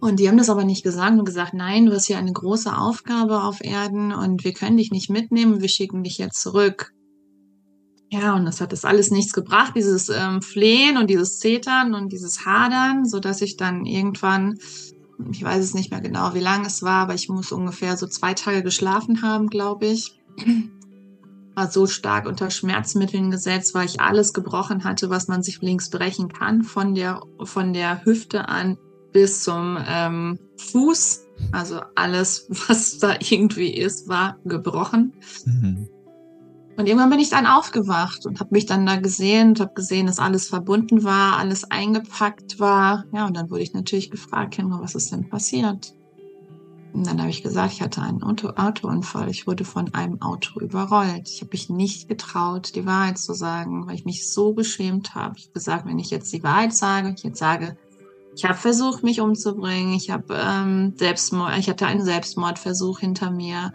Und 0.00 0.18
die 0.18 0.28
haben 0.28 0.36
das 0.36 0.50
aber 0.50 0.64
nicht 0.64 0.82
gesagt 0.82 1.18
und 1.18 1.24
gesagt, 1.24 1.54
nein, 1.54 1.86
du 1.86 1.92
hast 1.92 2.06
hier 2.06 2.18
eine 2.18 2.32
große 2.32 2.76
Aufgabe 2.76 3.42
auf 3.42 3.62
Erden 3.62 4.12
und 4.12 4.44
wir 4.44 4.52
können 4.52 4.76
dich 4.76 4.90
nicht 4.90 5.08
mitnehmen, 5.08 5.60
wir 5.60 5.68
schicken 5.68 6.02
dich 6.02 6.18
jetzt 6.18 6.42
zurück. 6.42 6.92
Ja, 8.10 8.34
und 8.34 8.44
das 8.44 8.60
hat 8.60 8.72
das 8.72 8.84
alles 8.84 9.10
nichts 9.10 9.32
gebracht, 9.32 9.72
dieses 9.76 10.08
ähm, 10.08 10.42
Flehen 10.42 10.98
und 10.98 11.08
dieses 11.08 11.38
Zetern 11.38 11.94
und 11.94 12.12
dieses 12.12 12.44
Hadern, 12.44 13.06
so 13.06 13.18
dass 13.18 13.40
ich 13.40 13.56
dann 13.56 13.86
irgendwann, 13.86 14.58
ich 15.32 15.42
weiß 15.42 15.64
es 15.64 15.74
nicht 15.74 15.90
mehr 15.90 16.00
genau, 16.00 16.34
wie 16.34 16.40
lange 16.40 16.66
es 16.66 16.82
war, 16.82 17.02
aber 17.02 17.14
ich 17.14 17.28
muss 17.28 17.52
ungefähr 17.52 17.96
so 17.96 18.06
zwei 18.06 18.34
Tage 18.34 18.62
geschlafen 18.62 19.22
haben, 19.22 19.46
glaube 19.46 19.86
ich. 19.86 20.18
War 21.54 21.70
so 21.70 21.86
stark 21.86 22.26
unter 22.26 22.50
Schmerzmitteln 22.50 23.30
gesetzt, 23.30 23.74
weil 23.74 23.86
ich 23.86 24.00
alles 24.00 24.32
gebrochen 24.32 24.84
hatte, 24.84 25.10
was 25.10 25.28
man 25.28 25.42
sich 25.42 25.60
links 25.62 25.90
brechen 25.90 26.28
kann, 26.28 26.62
von 26.62 26.94
der, 26.94 27.20
von 27.44 27.72
der 27.72 28.04
Hüfte 28.04 28.48
an 28.48 28.76
bis 29.12 29.44
zum 29.44 29.78
ähm, 29.86 30.38
Fuß. 30.58 31.22
Also 31.52 31.80
alles, 31.94 32.46
was 32.68 32.98
da 32.98 33.16
irgendwie 33.20 33.72
ist, 33.72 34.08
war 34.08 34.38
gebrochen. 34.44 35.14
Mhm. 35.46 35.88
Und 36.76 36.86
irgendwann 36.86 37.10
bin 37.10 37.20
ich 37.20 37.30
dann 37.30 37.46
aufgewacht 37.46 38.26
und 38.26 38.40
habe 38.40 38.50
mich 38.52 38.66
dann 38.66 38.84
da 38.84 38.96
gesehen 38.96 39.50
und 39.50 39.60
habe 39.60 39.74
gesehen, 39.74 40.06
dass 40.06 40.18
alles 40.18 40.48
verbunden 40.48 41.04
war, 41.04 41.38
alles 41.38 41.70
eingepackt 41.70 42.58
war. 42.58 43.04
Ja, 43.12 43.26
und 43.26 43.36
dann 43.36 43.48
wurde 43.48 43.62
ich 43.62 43.72
natürlich 43.72 44.10
gefragt, 44.10 44.58
Henry, 44.58 44.80
was 44.80 44.96
ist 44.96 45.12
denn 45.12 45.28
passiert? 45.28 45.94
Und 46.94 47.06
dann 47.06 47.20
habe 47.20 47.30
ich 47.30 47.42
gesagt, 47.42 47.72
ich 47.74 47.82
hatte 47.82 48.00
einen 48.00 48.22
Auto 48.22 48.50
Autounfall. 48.50 49.28
Ich 49.28 49.46
wurde 49.46 49.64
von 49.64 49.92
einem 49.94 50.22
Auto 50.22 50.60
überrollt. 50.60 51.28
Ich 51.28 51.40
habe 51.40 51.50
mich 51.52 51.68
nicht 51.68 52.08
getraut, 52.08 52.74
die 52.74 52.86
Wahrheit 52.86 53.18
zu 53.18 53.34
sagen, 53.34 53.86
weil 53.86 53.96
ich 53.96 54.04
mich 54.04 54.30
so 54.30 54.54
geschämt 54.54 55.14
habe. 55.14 55.34
Ich 55.36 55.44
habe 55.46 55.54
gesagt, 55.54 55.86
wenn 55.86 55.98
ich 55.98 56.10
jetzt 56.10 56.32
die 56.32 56.42
Wahrheit 56.42 56.72
sage, 56.72 57.12
ich 57.16 57.24
jetzt 57.24 57.38
sage, 57.38 57.76
ich 58.36 58.44
habe 58.44 58.54
versucht, 58.54 59.02
mich 59.02 59.20
umzubringen. 59.20 59.92
Ich 59.94 60.10
habe 60.10 60.34
ähm, 60.34 60.94
Selbstmord, 60.96 61.58
ich 61.58 61.68
hatte 61.68 61.86
einen 61.86 62.04
Selbstmordversuch 62.04 63.00
hinter 63.00 63.30
mir 63.30 63.72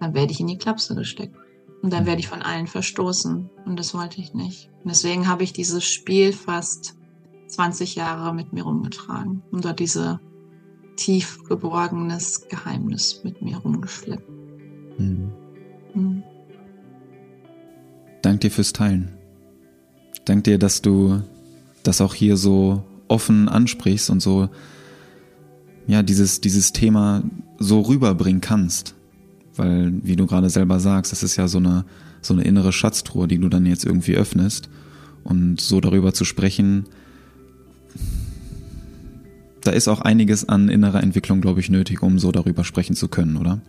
dann 0.00 0.14
werde 0.14 0.32
ich 0.32 0.40
in 0.40 0.46
die 0.46 0.58
Klapse 0.58 0.94
gesteckt. 0.94 1.36
Und 1.82 1.92
dann 1.92 2.06
werde 2.06 2.20
ich 2.20 2.28
von 2.28 2.42
allen 2.42 2.66
verstoßen. 2.66 3.48
Und 3.64 3.78
das 3.78 3.94
wollte 3.94 4.20
ich 4.20 4.34
nicht. 4.34 4.70
Und 4.82 4.90
deswegen 4.90 5.28
habe 5.28 5.44
ich 5.44 5.52
dieses 5.52 5.84
Spiel 5.84 6.32
fast 6.32 6.96
20 7.46 7.94
Jahre 7.94 8.34
mit 8.34 8.52
mir 8.52 8.64
rumgetragen. 8.64 9.42
Und 9.50 9.64
dort 9.64 9.78
diese 9.78 10.20
tief 11.00 11.42
geborgenes 11.48 12.46
Geheimnis 12.48 13.22
mit 13.24 13.40
mir 13.40 13.56
rumgeschleppt. 13.56 14.28
Mhm. 14.98 15.32
Mhm. 15.94 16.22
Dank 18.22 18.42
dir 18.42 18.50
fürs 18.50 18.72
Teilen. 18.74 19.12
Dank 20.26 20.44
dir, 20.44 20.58
dass 20.58 20.82
du 20.82 21.22
das 21.82 22.02
auch 22.02 22.14
hier 22.14 22.36
so 22.36 22.84
offen 23.08 23.48
ansprichst 23.48 24.10
und 24.10 24.20
so, 24.20 24.50
ja, 25.86 26.02
dieses, 26.02 26.42
dieses 26.42 26.72
Thema 26.72 27.22
so 27.58 27.80
rüberbringen 27.80 28.42
kannst. 28.42 28.94
Weil, 29.56 29.94
wie 30.04 30.16
du 30.16 30.26
gerade 30.26 30.50
selber 30.50 30.80
sagst, 30.80 31.12
das 31.12 31.22
ist 31.22 31.36
ja 31.36 31.48
so 31.48 31.58
eine, 31.58 31.86
so 32.20 32.34
eine 32.34 32.44
innere 32.44 32.72
Schatztruhe, 32.72 33.26
die 33.26 33.38
du 33.38 33.48
dann 33.48 33.64
jetzt 33.64 33.86
irgendwie 33.86 34.14
öffnest. 34.14 34.68
Und 35.24 35.60
so 35.60 35.80
darüber 35.80 36.12
zu 36.12 36.24
sprechen, 36.24 36.86
da 39.62 39.70
ist 39.70 39.88
auch 39.88 40.00
einiges 40.00 40.48
an 40.48 40.68
innerer 40.68 41.02
Entwicklung, 41.02 41.40
glaube 41.40 41.60
ich, 41.60 41.70
nötig, 41.70 42.02
um 42.02 42.18
so 42.18 42.32
darüber 42.32 42.64
sprechen 42.64 42.96
zu 42.96 43.08
können, 43.08 43.36
oder? 43.36 43.60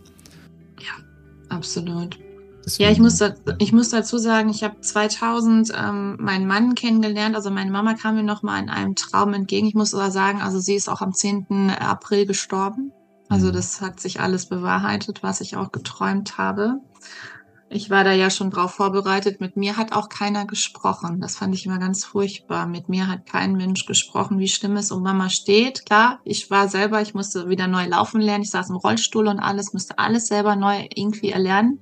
Ja, 0.80 1.04
absolut. 1.50 2.18
Deswegen, 2.66 2.84
ja, 2.84 2.92
ich 2.92 3.00
muss, 3.00 3.20
ich 3.58 3.74
muss 3.74 3.90
dazu 3.90 4.18
sagen, 4.18 4.50
ich 4.50 4.64
habe 4.64 4.80
2000 4.82 5.72
ähm, 5.76 6.18
meinen 6.20 6.48
Mann 6.48 6.76
kennengelernt. 6.76 7.36
Also 7.36 7.50
meine 7.50 7.72
Mama 7.72 7.96
kam 7.96 8.16
mir 8.16 8.24
noch 8.24 8.44
mal 8.44 8.62
in 8.62 8.70
einem 8.70 8.96
Traum 8.96 9.34
entgegen. 9.34 9.68
Ich 9.68 9.74
muss 9.74 9.96
aber 9.96 10.12
sagen, 10.12 10.42
also 10.42 10.60
sie 10.60 10.76
ist 10.76 10.90
auch 10.90 11.02
am 11.02 11.14
10. 11.14 11.72
April 11.80 12.26
gestorben. 12.26 12.92
Also 13.30 13.48
mhm. 13.48 13.54
das 13.54 13.82
hat 13.82 14.00
sich 14.00 14.20
alles 14.20 14.46
bewahrheitet, 14.46 15.24
was 15.24 15.42
ich 15.42 15.56
auch 15.56 15.72
geträumt 15.72 16.38
habe. 16.38 16.82
Ich 17.74 17.90
war 17.90 18.04
da 18.04 18.12
ja 18.12 18.30
schon 18.30 18.52
drauf 18.52 18.74
vorbereitet. 18.74 19.40
Mit 19.40 19.56
mir 19.56 19.78
hat 19.78 19.94
auch 19.94 20.10
keiner 20.10 20.46
gesprochen. 20.46 21.22
Das 21.22 21.38
fand 21.38 21.56
ich 21.56 21.66
immer 21.66 21.80
ganz 21.80 22.04
furchtbar. 22.04 22.68
Mit 22.68 22.90
mir 22.90 23.08
hat 23.08 23.26
kein 23.26 23.54
Mensch 23.54 23.86
gesprochen, 23.86 24.40
wie 24.40 24.50
schlimm 24.50 24.76
es 24.76 24.92
um 24.92 25.02
Mama 25.02 25.30
steht. 25.30 25.86
Klar, 25.86 26.20
ich 26.26 26.52
war 26.52 26.68
selber, 26.68 27.02
ich 27.02 27.14
musste 27.14 27.48
wieder 27.48 27.68
neu 27.68 27.86
laufen 27.86 28.20
lernen. 28.20 28.44
Ich 28.44 28.50
saß 28.50 28.72
im 28.72 28.76
Rollstuhl 28.76 29.28
und 29.28 29.40
alles, 29.40 29.72
musste 29.72 29.98
alles 29.98 30.28
selber 30.28 30.58
neu 30.58 30.86
irgendwie 30.94 31.30
erlernen. 31.30 31.80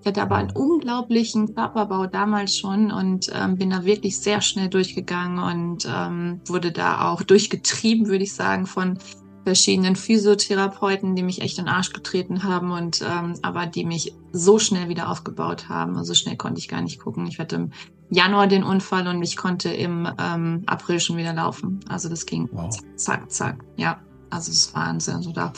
Ich 0.00 0.06
hatte 0.08 0.22
aber 0.22 0.36
einen 0.36 0.50
unglaublichen 0.50 1.54
Körperbau 1.54 2.08
damals 2.08 2.56
schon 2.56 2.90
und 2.90 3.30
ähm, 3.32 3.56
bin 3.56 3.70
da 3.70 3.84
wirklich 3.84 4.18
sehr 4.18 4.40
schnell 4.40 4.68
durchgegangen 4.68 5.38
und 5.38 5.86
ähm, 5.88 6.40
wurde 6.46 6.72
da 6.72 7.08
auch 7.08 7.22
durchgetrieben, 7.22 8.08
würde 8.08 8.24
ich 8.24 8.34
sagen, 8.34 8.66
von 8.66 8.98
verschiedenen 9.44 9.96
Physiotherapeuten, 9.96 11.16
die 11.16 11.22
mich 11.22 11.40
echt 11.40 11.58
in 11.58 11.64
den 11.64 11.74
Arsch 11.74 11.92
getreten 11.92 12.44
haben 12.44 12.72
und 12.72 13.02
ähm, 13.02 13.34
aber 13.42 13.66
die 13.66 13.84
mich 13.84 14.14
so 14.32 14.58
schnell 14.58 14.88
wieder 14.88 15.10
aufgebaut 15.10 15.68
haben. 15.68 15.96
Also 15.96 16.14
schnell 16.14 16.36
konnte 16.36 16.60
ich 16.60 16.68
gar 16.68 16.82
nicht 16.82 17.00
gucken. 17.00 17.26
Ich 17.26 17.38
hatte 17.38 17.56
im 17.56 17.72
Januar 18.10 18.46
den 18.46 18.64
Unfall 18.64 19.06
und 19.06 19.22
ich 19.22 19.36
konnte 19.36 19.70
im 19.70 20.08
ähm, 20.18 20.62
April 20.66 21.00
schon 21.00 21.16
wieder 21.16 21.32
laufen. 21.32 21.80
Also 21.88 22.08
das 22.08 22.26
ging 22.26 22.48
wow. 22.52 22.70
zack, 22.70 22.84
zack, 22.96 23.30
zack. 23.30 23.64
Ja, 23.76 24.00
also 24.30 24.50
es 24.50 24.74
war 24.74 24.86
Wahnsinn. 24.86 25.14
Also 25.14 25.32
da 25.32 25.52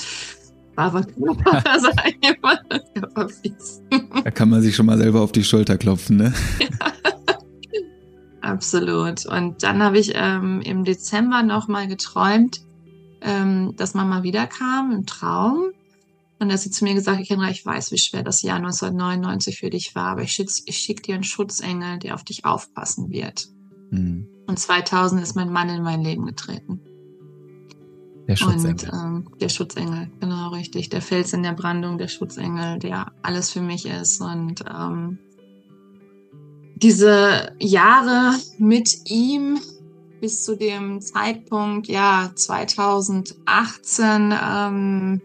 war 0.75 0.93
was 0.93 1.07
Da 4.25 4.31
kann 4.31 4.49
man 4.49 4.62
sich 4.62 4.77
schon 4.77 4.87
mal 4.87 4.99
selber 4.99 5.21
auf 5.21 5.33
die 5.33 5.45
Schulter 5.45 5.77
klopfen, 5.77 6.17
ne? 6.17 6.33
Ja. 6.61 6.69
Absolut. 8.43 9.25
Und 9.27 9.62
dann 9.62 9.83
habe 9.83 9.99
ich 9.99 10.12
ähm, 10.15 10.61
im 10.62 10.85
Dezember 10.85 11.43
nochmal 11.43 11.87
geträumt, 11.87 12.61
ähm, 13.23 13.75
dass 13.76 13.95
Mama 13.95 14.23
wiederkam 14.23 14.93
im 14.93 15.07
Traum. 15.07 15.73
Und 16.38 16.49
dass 16.49 16.62
sie 16.62 16.71
zu 16.71 16.83
mir 16.83 16.95
gesagt 16.95 17.21
hat, 17.21 17.26
Kendra, 17.26 17.50
ich 17.50 17.64
weiß, 17.64 17.93
wie 17.93 17.99
schwer 17.99 18.25
das 18.25 18.43
Jahr 18.43 18.57
1999 18.57 19.59
für 19.61 19.71
dich 19.71 19.95
war, 19.95 20.09
aber 20.09 20.23
ich 20.23 20.33
schicke 20.33 20.73
schick 20.73 21.02
dir 21.05 21.14
einen 21.14 21.23
Schutzengel, 21.23 22.00
der 22.00 22.14
auf 22.17 22.25
dich 22.25 22.45
aufpassen 22.45 23.11
wird. 23.11 23.47
Mhm. 23.91 24.26
Und 24.49 24.59
2000 24.59 25.23
ist 25.23 25.37
mein 25.37 25.52
Mann 25.52 25.69
in 25.69 25.85
mein 25.85 26.02
Leben 26.02 26.26
getreten. 26.26 26.81
Der 28.26 28.37
Schutzengel. 28.37 28.91
Und, 28.91 28.93
ähm, 28.93 29.29
der 29.41 29.49
Schutzengel, 29.49 30.11
genau 30.21 30.49
richtig. 30.50 30.88
Der 30.88 31.00
Fels 31.00 31.33
in 31.33 31.43
der 31.43 31.52
Brandung, 31.52 31.99
der 31.99 32.09
Schutzengel, 32.09 32.79
der 32.79 33.12
alles 33.23 33.50
für 33.50 33.62
mich 33.62 33.87
ist. 33.87 34.21
Und 34.21 34.64
ähm, 34.69 35.19
diese 36.75 37.55
Jahre 37.61 38.35
mit 38.59 39.09
ihm 39.09 39.61
bis 40.23 40.45
zu 40.45 40.57
dem 40.57 41.00
Zeitpunkt, 41.00 41.88
ja, 41.88 42.31
2018 42.33 44.33
ähm, 44.33 45.21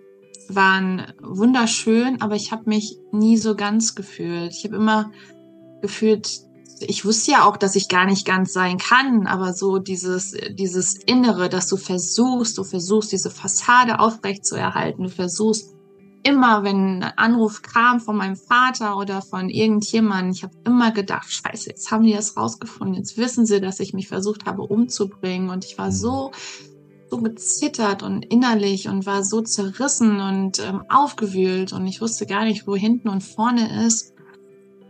waren 0.50 1.14
wunderschön, 1.22 2.20
aber 2.20 2.34
ich 2.34 2.52
habe 2.52 2.64
mich 2.66 2.98
nie 3.12 3.38
so 3.38 3.56
ganz 3.56 3.94
gefühlt. 3.94 4.54
Ich 4.54 4.66
habe 4.66 4.76
immer 4.76 5.12
gefühlt, 5.84 6.40
ich 6.80 7.06
wusste 7.06 7.30
ja 7.30 7.46
auch, 7.46 7.58
dass 7.58 7.76
ich 7.76 7.90
gar 7.90 8.08
nicht 8.08 8.26
ganz 8.26 8.54
sein 8.54 8.80
kann, 8.80 9.28
aber 9.28 9.54
so 9.54 9.78
dieses, 9.78 10.36
dieses 10.50 10.96
Innere, 10.96 11.48
dass 11.48 11.68
du 11.68 11.78
versuchst, 11.78 12.58
du 12.58 12.64
versuchst, 12.64 13.12
diese 13.12 13.30
Fassade 13.30 14.00
aufrecht 14.00 14.48
zu 14.48 14.56
erhalten, 14.56 15.04
du 15.04 15.10
versuchst, 15.10 15.76
immer, 16.28 16.64
wenn 16.64 17.04
ein 17.04 17.14
Anruf 17.16 17.62
kam 17.62 18.02
von 18.02 18.18
meinem 18.18 18.36
Vater 18.36 18.98
oder 18.98 19.22
von 19.22 19.50
irgendjemandem, 19.50 20.32
ich 20.32 20.44
habe 20.44 20.54
immer 20.66 20.92
gedacht, 20.92 21.32
scheiße, 21.32 21.70
jetzt 21.70 21.90
haben 21.90 22.04
die 22.04 22.14
das 22.14 22.36
rausgefunden, 22.36 22.96
jetzt 22.96 23.18
wissen 23.18 23.46
sie, 23.46 23.62
dass 23.62 23.80
ich 23.80 23.94
mich 23.94 24.10
versucht 24.10 24.46
habe 24.46 24.64
umzubringen. 24.64 25.50
Und 25.50 25.64
ich 25.64 25.78
war 25.78 25.92
so 25.92 26.32
so 27.10 27.20
gezittert 27.20 28.04
und 28.04 28.26
innerlich 28.26 28.90
und 28.90 29.06
war 29.06 29.24
so 29.24 29.40
zerrissen 29.42 30.20
und 30.20 30.60
ähm, 30.60 30.84
aufgewühlt. 30.90 31.72
Und 31.72 31.88
ich 31.88 32.02
wusste 32.02 32.26
gar 32.26 32.44
nicht, 32.44 32.68
wo 32.68 32.76
hinten 32.76 33.08
und 33.08 33.24
vorne 33.24 33.86
ist. 33.86 34.14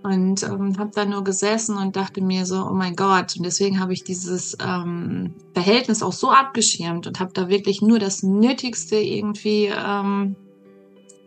Und 0.01 0.41
ähm, 0.41 0.79
habe 0.79 0.89
da 0.95 1.05
nur 1.05 1.23
gesessen 1.23 1.77
und 1.77 1.95
dachte 1.95 2.21
mir 2.21 2.47
so, 2.47 2.65
oh 2.65 2.73
mein 2.73 2.95
Gott. 2.95 3.35
Und 3.37 3.43
deswegen 3.43 3.79
habe 3.79 3.93
ich 3.93 4.03
dieses 4.03 4.57
ähm, 4.59 5.35
Verhältnis 5.53 6.01
auch 6.01 6.13
so 6.13 6.31
abgeschirmt 6.31 7.05
und 7.05 7.19
habe 7.19 7.33
da 7.33 7.49
wirklich 7.49 7.83
nur 7.83 7.99
das 7.99 8.23
Nötigste 8.23 8.95
irgendwie 8.95 9.65
ähm, 9.65 10.35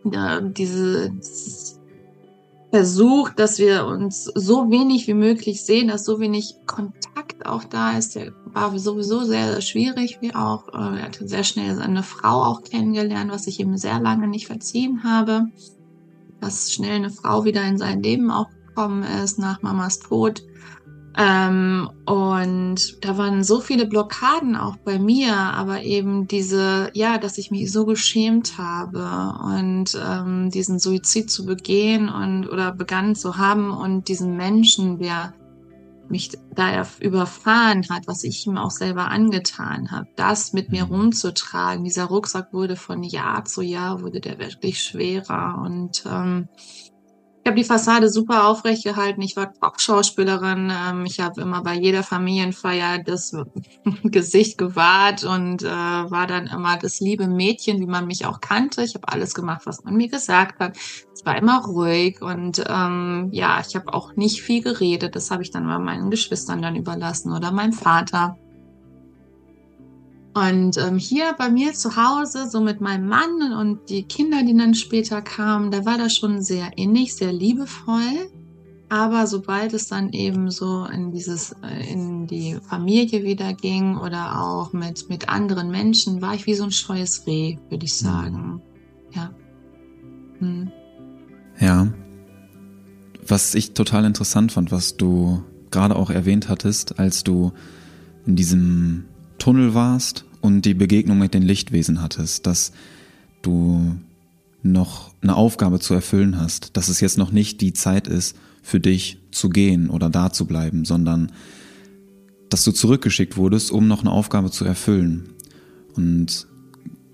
ja, 0.04 0.40
diese, 0.40 1.12
Versuch, 2.70 3.30
dass 3.30 3.58
wir 3.58 3.84
uns 3.84 4.24
so 4.26 4.70
wenig 4.70 5.08
wie 5.08 5.14
möglich 5.14 5.64
sehen, 5.64 5.88
dass 5.88 6.04
so 6.04 6.20
wenig 6.20 6.54
Kontakt 6.66 7.44
auch 7.44 7.64
da 7.64 7.98
ist. 7.98 8.14
Der 8.14 8.32
war 8.44 8.78
sowieso 8.78 9.24
sehr, 9.24 9.50
sehr 9.52 9.60
schwierig, 9.60 10.18
wie 10.20 10.34
auch. 10.36 10.68
Äh, 10.68 10.98
er 10.98 11.02
hatte 11.02 11.26
sehr 11.26 11.42
schnell 11.42 11.74
seine 11.74 12.04
Frau 12.04 12.44
auch 12.44 12.62
kennengelernt, 12.62 13.32
was 13.32 13.48
ich 13.48 13.58
ihm 13.58 13.76
sehr 13.76 13.98
lange 13.98 14.28
nicht 14.28 14.46
verziehen 14.46 15.02
habe. 15.02 15.46
Dass 16.40 16.72
schnell 16.72 16.94
eine 16.94 17.10
Frau 17.10 17.44
wieder 17.44 17.64
in 17.64 17.76
sein 17.76 18.04
Leben 18.04 18.30
auch 18.30 18.48
gekommen 18.66 19.02
ist 19.02 19.40
nach 19.40 19.62
Mamas 19.62 19.98
Tod. 19.98 20.44
Ähm, 21.16 21.90
und 22.06 23.04
da 23.04 23.18
waren 23.18 23.42
so 23.42 23.60
viele 23.60 23.86
Blockaden 23.86 24.54
auch 24.54 24.76
bei 24.76 24.98
mir, 24.98 25.34
aber 25.34 25.82
eben 25.82 26.28
diese, 26.28 26.90
ja, 26.94 27.18
dass 27.18 27.36
ich 27.36 27.50
mich 27.50 27.72
so 27.72 27.84
geschämt 27.84 28.58
habe 28.58 29.34
und 29.44 29.98
ähm, 30.00 30.50
diesen 30.50 30.78
Suizid 30.78 31.30
zu 31.30 31.44
begehen 31.44 32.08
und 32.08 32.48
oder 32.48 32.72
begann 32.72 33.16
zu 33.16 33.36
haben 33.38 33.70
und 33.72 34.08
diesen 34.08 34.36
Menschen, 34.36 34.98
der 34.98 35.34
mich 36.10 36.30
da 36.54 36.84
überfahren 36.98 37.86
hat, 37.88 38.06
was 38.06 38.24
ich 38.24 38.46
ihm 38.46 38.58
auch 38.58 38.70
selber 38.70 39.08
angetan 39.08 39.90
habe, 39.90 40.08
das 40.16 40.52
mit 40.52 40.70
mir 40.70 40.86
mhm. 40.86 40.92
rumzutragen. 40.92 41.84
Dieser 41.84 42.04
Rucksack 42.04 42.52
wurde 42.52 42.76
von 42.76 43.02
Jahr 43.02 43.44
zu 43.44 43.62
Jahr 43.62 44.02
wurde 44.02 44.20
der 44.20 44.38
wirklich 44.38 44.82
schwerer 44.82 45.62
und 45.64 46.04
ähm, 46.10 46.48
ich 47.42 47.46
habe 47.46 47.56
die 47.56 47.64
Fassade 47.64 48.10
super 48.10 48.46
aufrecht 48.48 48.84
gehalten. 48.84 49.22
Ich 49.22 49.34
war 49.34 49.52
Top-Schauspielerin. 49.54 50.70
Ähm, 50.70 51.06
ich 51.06 51.20
habe 51.20 51.40
immer 51.40 51.62
bei 51.62 51.74
jeder 51.74 52.02
Familienfeier 52.02 52.98
das 53.02 53.34
Gesicht 54.04 54.58
gewahrt 54.58 55.24
und 55.24 55.62
äh, 55.62 55.66
war 55.66 56.26
dann 56.26 56.48
immer 56.48 56.76
das 56.76 57.00
liebe 57.00 57.26
Mädchen, 57.28 57.80
wie 57.80 57.86
man 57.86 58.06
mich 58.06 58.26
auch 58.26 58.42
kannte. 58.42 58.82
Ich 58.82 58.94
habe 58.94 59.08
alles 59.08 59.32
gemacht, 59.32 59.62
was 59.64 59.82
man 59.84 59.96
mir 59.96 60.08
gesagt 60.08 60.60
hat. 60.60 60.76
Ich 60.76 61.24
war 61.24 61.36
immer 61.36 61.64
ruhig 61.64 62.20
und 62.20 62.62
ähm, 62.68 63.30
ja, 63.32 63.62
ich 63.66 63.74
habe 63.74 63.94
auch 63.94 64.16
nicht 64.16 64.42
viel 64.42 64.62
geredet. 64.62 65.16
Das 65.16 65.30
habe 65.30 65.42
ich 65.42 65.50
dann 65.50 65.64
mal 65.64 65.78
meinen 65.78 66.10
Geschwistern 66.10 66.60
dann 66.60 66.76
überlassen 66.76 67.32
oder 67.32 67.52
meinem 67.52 67.72
Vater. 67.72 68.36
Und 70.32 70.76
ähm, 70.78 70.96
hier 70.96 71.34
bei 71.36 71.50
mir 71.50 71.72
zu 71.72 71.96
Hause, 71.96 72.48
so 72.48 72.60
mit 72.60 72.80
meinem 72.80 73.08
Mann 73.08 73.52
und 73.58 73.90
die 73.90 74.04
Kinder, 74.04 74.42
die 74.44 74.56
dann 74.56 74.74
später 74.74 75.22
kamen, 75.22 75.72
da 75.72 75.84
war 75.84 75.98
das 75.98 76.14
schon 76.14 76.40
sehr 76.40 76.70
innig, 76.76 77.14
sehr 77.14 77.32
liebevoll. 77.32 78.30
Aber 78.88 79.26
sobald 79.26 79.72
es 79.72 79.88
dann 79.88 80.12
eben 80.12 80.50
so 80.50 80.84
in 80.84 81.12
dieses, 81.12 81.54
äh, 81.62 81.92
in 81.92 82.26
die 82.26 82.56
Familie 82.60 83.22
wieder 83.22 83.54
ging 83.54 83.96
oder 83.96 84.40
auch 84.40 84.72
mit, 84.72 85.08
mit 85.08 85.28
anderen 85.28 85.70
Menschen, 85.70 86.22
war 86.22 86.34
ich 86.34 86.46
wie 86.46 86.54
so 86.54 86.64
ein 86.64 86.72
scheues 86.72 87.24
Reh, 87.26 87.56
würde 87.68 87.84
ich 87.84 87.94
sagen. 87.94 88.60
Ja. 89.12 89.30
Hm. 90.38 90.70
Ja. 91.60 91.88
Was 93.26 93.54
ich 93.54 93.74
total 93.74 94.04
interessant 94.04 94.52
fand, 94.52 94.72
was 94.72 94.96
du 94.96 95.42
gerade 95.70 95.94
auch 95.94 96.10
erwähnt 96.10 96.48
hattest, 96.48 96.98
als 96.98 97.22
du 97.22 97.52
in 98.26 98.34
diesem 98.34 99.04
Tunnel 99.40 99.74
warst 99.74 100.24
und 100.40 100.64
die 100.64 100.74
Begegnung 100.74 101.18
mit 101.18 101.34
den 101.34 101.42
Lichtwesen 101.42 102.00
hattest, 102.00 102.46
dass 102.46 102.70
du 103.42 103.96
noch 104.62 105.12
eine 105.22 105.34
Aufgabe 105.34 105.80
zu 105.80 105.94
erfüllen 105.94 106.38
hast, 106.38 106.76
dass 106.76 106.88
es 106.88 107.00
jetzt 107.00 107.18
noch 107.18 107.32
nicht 107.32 107.60
die 107.60 107.72
Zeit 107.72 108.06
ist, 108.06 108.36
für 108.62 108.78
dich 108.78 109.18
zu 109.32 109.48
gehen 109.48 109.90
oder 109.90 110.10
da 110.10 110.32
zu 110.32 110.44
bleiben, 110.44 110.84
sondern 110.84 111.32
dass 112.50 112.64
du 112.64 112.72
zurückgeschickt 112.72 113.36
wurdest, 113.36 113.70
um 113.70 113.88
noch 113.88 114.00
eine 114.00 114.12
Aufgabe 114.12 114.50
zu 114.50 114.64
erfüllen. 114.64 115.30
Und 115.94 116.46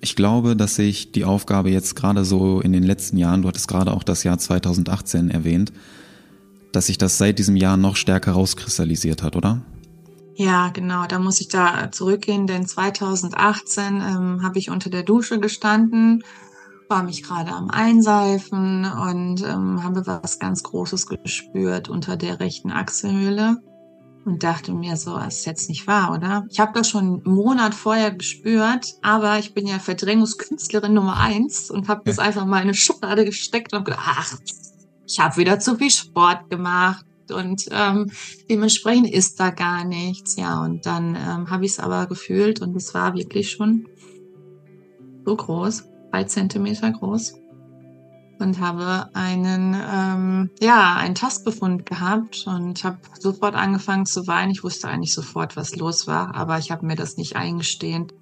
ich 0.00 0.16
glaube, 0.16 0.56
dass 0.56 0.76
sich 0.76 1.12
die 1.12 1.24
Aufgabe 1.24 1.70
jetzt 1.70 1.94
gerade 1.94 2.24
so 2.24 2.60
in 2.60 2.72
den 2.72 2.82
letzten 2.82 3.16
Jahren, 3.16 3.42
du 3.42 3.48
hattest 3.48 3.68
gerade 3.68 3.92
auch 3.92 4.02
das 4.02 4.24
Jahr 4.24 4.38
2018 4.38 5.30
erwähnt, 5.30 5.72
dass 6.72 6.86
sich 6.86 6.98
das 6.98 7.18
seit 7.18 7.38
diesem 7.38 7.56
Jahr 7.56 7.76
noch 7.76 7.96
stärker 7.96 8.32
rauskristallisiert 8.32 9.22
hat, 9.22 9.36
oder? 9.36 9.62
Ja, 10.38 10.68
genau, 10.68 11.06
da 11.06 11.18
muss 11.18 11.40
ich 11.40 11.48
da 11.48 11.90
zurückgehen, 11.90 12.46
denn 12.46 12.66
2018 12.66 14.02
ähm, 14.02 14.42
habe 14.42 14.58
ich 14.58 14.68
unter 14.68 14.90
der 14.90 15.02
Dusche 15.02 15.40
gestanden, 15.40 16.22
war 16.90 17.02
mich 17.02 17.22
gerade 17.22 17.52
am 17.52 17.70
Einseifen 17.70 18.84
und 18.84 19.42
ähm, 19.42 19.82
habe 19.82 20.06
was 20.06 20.38
ganz 20.38 20.62
Großes 20.62 21.06
gespürt 21.06 21.88
unter 21.88 22.18
der 22.18 22.38
rechten 22.38 22.70
Achselhöhle 22.70 23.62
und 24.26 24.42
dachte 24.42 24.74
mir 24.74 24.98
so, 24.98 25.16
das 25.16 25.38
ist 25.38 25.46
jetzt 25.46 25.68
nicht 25.70 25.86
wahr, 25.86 26.12
oder? 26.12 26.44
Ich 26.50 26.60
habe 26.60 26.72
das 26.74 26.90
schon 26.90 27.22
einen 27.24 27.34
Monat 27.34 27.74
vorher 27.74 28.10
gespürt, 28.10 28.92
aber 29.00 29.38
ich 29.38 29.54
bin 29.54 29.66
ja 29.66 29.78
Verdrängungskünstlerin 29.78 30.92
Nummer 30.92 31.16
eins 31.16 31.70
und 31.70 31.88
habe 31.88 32.02
das 32.04 32.18
einfach 32.18 32.44
mal 32.44 32.58
in 32.58 32.64
eine 32.64 32.74
Schublade 32.74 33.24
gesteckt 33.24 33.72
und 33.72 33.86
gedacht, 33.86 34.04
ach, 34.04 34.34
ich 35.06 35.18
habe 35.18 35.36
wieder 35.38 35.60
zu 35.60 35.76
viel 35.76 35.90
Sport 35.90 36.50
gemacht 36.50 37.05
und 37.32 37.66
ähm, 37.70 38.10
dementsprechend 38.48 39.10
ist 39.10 39.40
da 39.40 39.50
gar 39.50 39.84
nichts. 39.84 40.36
Ja, 40.36 40.62
und 40.62 40.86
dann 40.86 41.14
ähm, 41.14 41.50
habe 41.50 41.64
ich 41.64 41.72
es 41.72 41.78
aber 41.78 42.06
gefühlt 42.06 42.60
und 42.60 42.76
es 42.76 42.94
war 42.94 43.14
wirklich 43.14 43.50
schon 43.50 43.86
so 45.24 45.36
groß, 45.36 45.84
drei 46.10 46.24
Zentimeter 46.24 46.90
groß 46.90 47.34
und 48.38 48.60
habe 48.60 49.08
einen, 49.14 49.74
ähm, 49.74 50.50
ja, 50.60 50.94
einen 50.94 51.14
Tastbefund 51.14 51.86
gehabt 51.86 52.44
und 52.46 52.84
habe 52.84 52.98
sofort 53.18 53.54
angefangen 53.54 54.06
zu 54.06 54.26
weinen. 54.26 54.50
Ich 54.50 54.62
wusste 54.62 54.88
eigentlich 54.88 55.14
sofort, 55.14 55.56
was 55.56 55.76
los 55.76 56.06
war, 56.06 56.34
aber 56.34 56.58
ich 56.58 56.70
habe 56.70 56.86
mir 56.86 56.96
das 56.96 57.16
nicht 57.16 57.36
eingestehen. 57.36 58.12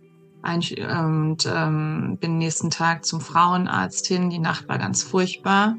Und 0.47 1.47
ähm, 1.51 2.19
bin 2.21 2.37
nächsten 2.37 2.69
Tag 2.69 3.07
zum 3.07 3.23
Frauenarzt 3.23 4.07
hin. 4.07 4.29
Die 4.29 4.39
Nacht 4.39 4.69
war 4.69 4.77
ganz 4.77 5.03
furchtbar. 5.03 5.77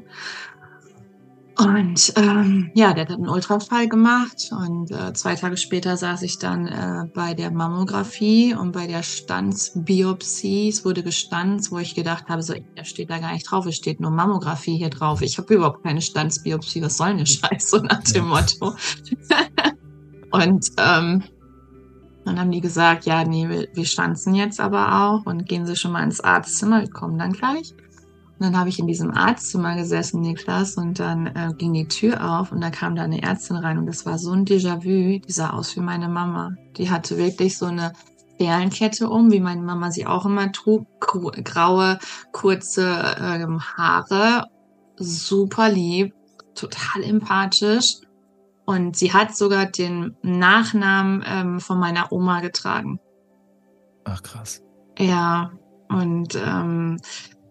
Und 1.58 2.12
ähm, 2.16 2.70
ja, 2.74 2.92
der 2.92 3.04
hat 3.04 3.12
einen 3.12 3.30
Ultrafall 3.30 3.88
gemacht 3.88 4.50
und 4.50 4.90
äh, 4.90 5.14
zwei 5.14 5.36
Tage 5.36 5.56
später 5.56 5.96
saß 5.96 6.20
ich 6.22 6.38
dann 6.38 6.66
äh, 6.66 7.06
bei 7.14 7.32
der 7.32 7.50
Mammographie 7.50 8.54
und 8.54 8.72
bei 8.72 8.86
der 8.86 9.02
Stanzbiopsie. 9.02 10.68
Es 10.68 10.84
wurde 10.84 11.02
gestanzt, 11.02 11.72
wo 11.72 11.78
ich 11.78 11.94
gedacht 11.94 12.28
habe, 12.28 12.42
so, 12.42 12.52
er 12.74 12.84
steht 12.84 13.08
da 13.08 13.18
gar 13.18 13.32
nicht 13.32 13.50
drauf, 13.50 13.64
es 13.64 13.76
steht 13.76 14.00
nur 14.00 14.10
Mammographie 14.10 14.76
hier 14.76 14.90
drauf. 14.90 15.22
Ich 15.22 15.38
habe 15.38 15.54
überhaupt 15.54 15.82
keine 15.82 16.02
Stanzbiopsie, 16.02 16.82
was 16.82 16.98
soll 16.98 17.08
eine 17.08 17.24
Scheiße, 17.26 17.68
so 17.68 17.78
nach 17.78 18.02
dem 18.02 18.28
Motto. 18.28 18.74
und 20.32 20.68
ähm, 20.76 21.22
dann 22.26 22.38
haben 22.38 22.50
die 22.50 22.60
gesagt, 22.60 23.06
ja, 23.06 23.24
nee, 23.24 23.48
wir, 23.48 23.68
wir 23.72 23.84
stanzen 23.86 24.34
jetzt 24.34 24.60
aber 24.60 25.06
auch 25.06 25.24
und 25.24 25.48
gehen 25.48 25.64
Sie 25.64 25.76
schon 25.76 25.92
mal 25.92 26.02
ins 26.02 26.20
Arztzimmer, 26.20 26.80
wir 26.82 26.90
kommen 26.90 27.18
dann 27.18 27.32
gleich. 27.32 27.72
Und 28.38 28.44
dann 28.44 28.58
habe 28.58 28.68
ich 28.68 28.78
in 28.78 28.86
diesem 28.86 29.12
Arztzimmer 29.12 29.76
gesessen, 29.76 30.20
Niklas, 30.20 30.76
und 30.76 30.98
dann 30.98 31.26
äh, 31.28 31.54
ging 31.56 31.72
die 31.72 31.88
Tür 31.88 32.38
auf 32.38 32.52
und 32.52 32.60
da 32.60 32.68
kam 32.68 32.94
da 32.94 33.02
eine 33.02 33.22
Ärztin 33.22 33.56
rein 33.56 33.78
und 33.78 33.86
das 33.86 34.04
war 34.04 34.18
so 34.18 34.32
ein 34.32 34.44
Déjà-vu, 34.44 35.20
die 35.20 35.32
sah 35.32 35.50
aus 35.50 35.74
wie 35.74 35.80
meine 35.80 36.08
Mama. 36.08 36.52
Die 36.76 36.90
hatte 36.90 37.16
wirklich 37.16 37.56
so 37.56 37.66
eine 37.66 37.92
Perlenkette 38.38 39.08
um, 39.08 39.32
wie 39.32 39.40
meine 39.40 39.62
Mama 39.62 39.90
sie 39.90 40.06
auch 40.06 40.26
immer 40.26 40.52
trug, 40.52 40.86
graue, 41.00 41.98
kurze 42.32 43.16
ähm, 43.18 43.60
Haare, 43.60 44.48
super 44.96 45.70
lieb, 45.70 46.12
total 46.54 47.04
empathisch. 47.04 47.96
Und 48.66 48.96
sie 48.96 49.12
hat 49.12 49.34
sogar 49.34 49.66
den 49.66 50.16
Nachnamen 50.22 51.24
ähm, 51.26 51.60
von 51.60 51.78
meiner 51.78 52.12
Oma 52.12 52.40
getragen. 52.40 52.98
Ach 54.04 54.22
krass. 54.22 54.62
Ja, 54.98 55.52
und 55.88 56.34
ähm, 56.34 56.98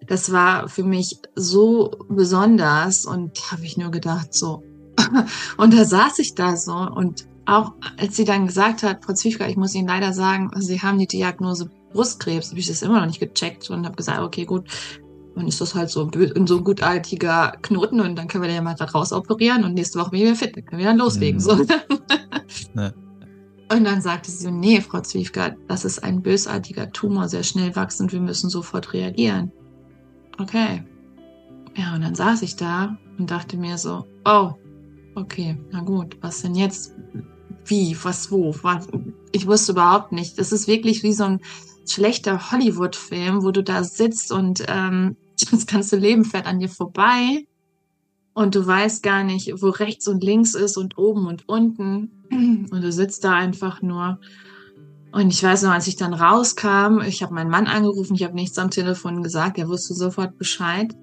das 0.07 0.31
war 0.31 0.69
für 0.69 0.83
mich 0.83 1.19
so 1.35 1.91
besonders 2.09 3.05
und 3.05 3.51
habe 3.51 3.65
ich 3.65 3.77
nur 3.77 3.91
gedacht, 3.91 4.33
so. 4.33 4.63
und 5.57 5.73
da 5.73 5.85
saß 5.85 6.19
ich 6.19 6.35
da 6.35 6.55
so 6.55 6.73
und 6.73 7.27
auch 7.45 7.73
als 7.97 8.15
sie 8.15 8.25
dann 8.25 8.47
gesagt 8.47 8.83
hat, 8.83 9.03
Frau 9.05 9.13
Zwiefka, 9.13 9.47
ich 9.47 9.57
muss 9.57 9.75
Ihnen 9.75 9.87
leider 9.87 10.13
sagen, 10.13 10.49
Sie 10.55 10.81
haben 10.81 10.97
die 10.97 11.07
Diagnose 11.07 11.69
Brustkrebs, 11.93 12.49
habe 12.49 12.59
ich 12.59 12.67
das 12.67 12.81
immer 12.81 12.99
noch 12.99 13.05
nicht 13.05 13.19
gecheckt 13.19 13.69
und 13.69 13.85
habe 13.85 13.95
gesagt, 13.95 14.19
okay, 14.19 14.45
gut, 14.45 14.67
dann 15.35 15.47
ist 15.47 15.61
das 15.61 15.75
halt 15.75 15.89
so 15.89 16.09
ein 16.09 16.47
so 16.47 16.61
gutartiger 16.61 17.53
Knoten 17.61 17.99
und 17.99 18.15
dann 18.15 18.27
können 18.27 18.43
wir 18.43 18.47
den 18.47 18.55
ja 18.55 18.61
mal 18.61 18.75
da 18.75 18.85
raus 18.85 19.13
operieren 19.13 19.63
und 19.63 19.73
nächste 19.73 19.99
Woche 19.99 20.11
bin 20.11 20.21
ich 20.21 20.25
wieder 20.25 20.35
fit, 20.35 20.55
dann 20.55 20.65
können 20.65 20.79
wir 20.79 20.87
dann 20.87 20.97
loslegen. 20.97 21.41
Mhm. 21.41 21.67
So. 22.47 22.73
ne. 22.73 22.93
Und 23.71 23.83
dann 23.83 23.99
sagte 23.99 24.29
sie 24.29 24.43
so, 24.43 24.51
nee, 24.51 24.79
Frau 24.79 25.01
Zwiefka, 25.01 25.55
das 25.67 25.85
ist 25.85 26.03
ein 26.03 26.21
bösartiger 26.21 26.91
Tumor, 26.91 27.27
sehr 27.27 27.43
schnell 27.43 27.75
wachsend, 27.75 28.13
wir 28.13 28.21
müssen 28.21 28.49
sofort 28.49 28.93
reagieren 28.93 29.51
okay. 30.39 30.83
Ja, 31.75 31.95
und 31.95 32.01
dann 32.01 32.15
saß 32.15 32.41
ich 32.41 32.55
da 32.55 32.97
und 33.17 33.31
dachte 33.31 33.57
mir 33.57 33.77
so, 33.77 34.05
oh, 34.25 34.53
okay, 35.15 35.57
na 35.71 35.81
gut, 35.81 36.17
was 36.21 36.41
denn 36.41 36.55
jetzt? 36.55 36.93
Wie, 37.65 37.97
was, 38.03 38.31
wo? 38.31 38.55
Was? 38.61 38.87
Ich 39.31 39.47
wusste 39.47 39.73
überhaupt 39.73 40.11
nicht. 40.11 40.37
Das 40.39 40.51
ist 40.51 40.67
wirklich 40.67 41.03
wie 41.03 41.13
so 41.13 41.25
ein 41.25 41.41
schlechter 41.87 42.51
Hollywood-Film, 42.51 43.43
wo 43.43 43.51
du 43.51 43.63
da 43.63 43.83
sitzt 43.83 44.31
und 44.31 44.63
ähm, 44.67 45.17
das 45.51 45.65
ganze 45.65 45.97
Leben 45.97 46.25
fährt 46.25 46.45
an 46.45 46.59
dir 46.59 46.69
vorbei 46.69 47.45
und 48.33 48.53
du 48.55 48.65
weißt 48.65 49.01
gar 49.01 49.23
nicht, 49.23 49.51
wo 49.61 49.69
rechts 49.69 50.07
und 50.07 50.23
links 50.23 50.53
ist 50.53 50.77
und 50.77 50.97
oben 50.97 51.27
und 51.27 51.47
unten 51.47 52.11
und 52.29 52.81
du 52.81 52.91
sitzt 52.91 53.23
da 53.23 53.33
einfach 53.33 53.81
nur 53.81 54.19
und 55.15 55.31
ich 55.31 55.41
weiß 55.41 55.61
noch, 55.61 55.71
als 55.71 55.87
ich 55.87 55.95
dann 55.95 56.13
rauskam, 56.13 56.99
ich 56.99 57.23
habe 57.23 57.33
meinen 57.33 57.49
Mann 57.49 57.67
angerufen, 57.67 58.15
ich 58.15 58.25
habe 58.25 58.35
nichts 58.35 58.57
am 58.57 58.69
Telefon 58.69 59.23
gesagt, 59.23 59.57
er 59.57 59.69
wusste 59.69 59.93
sofort 59.93 60.37
Bescheid. 60.37 60.93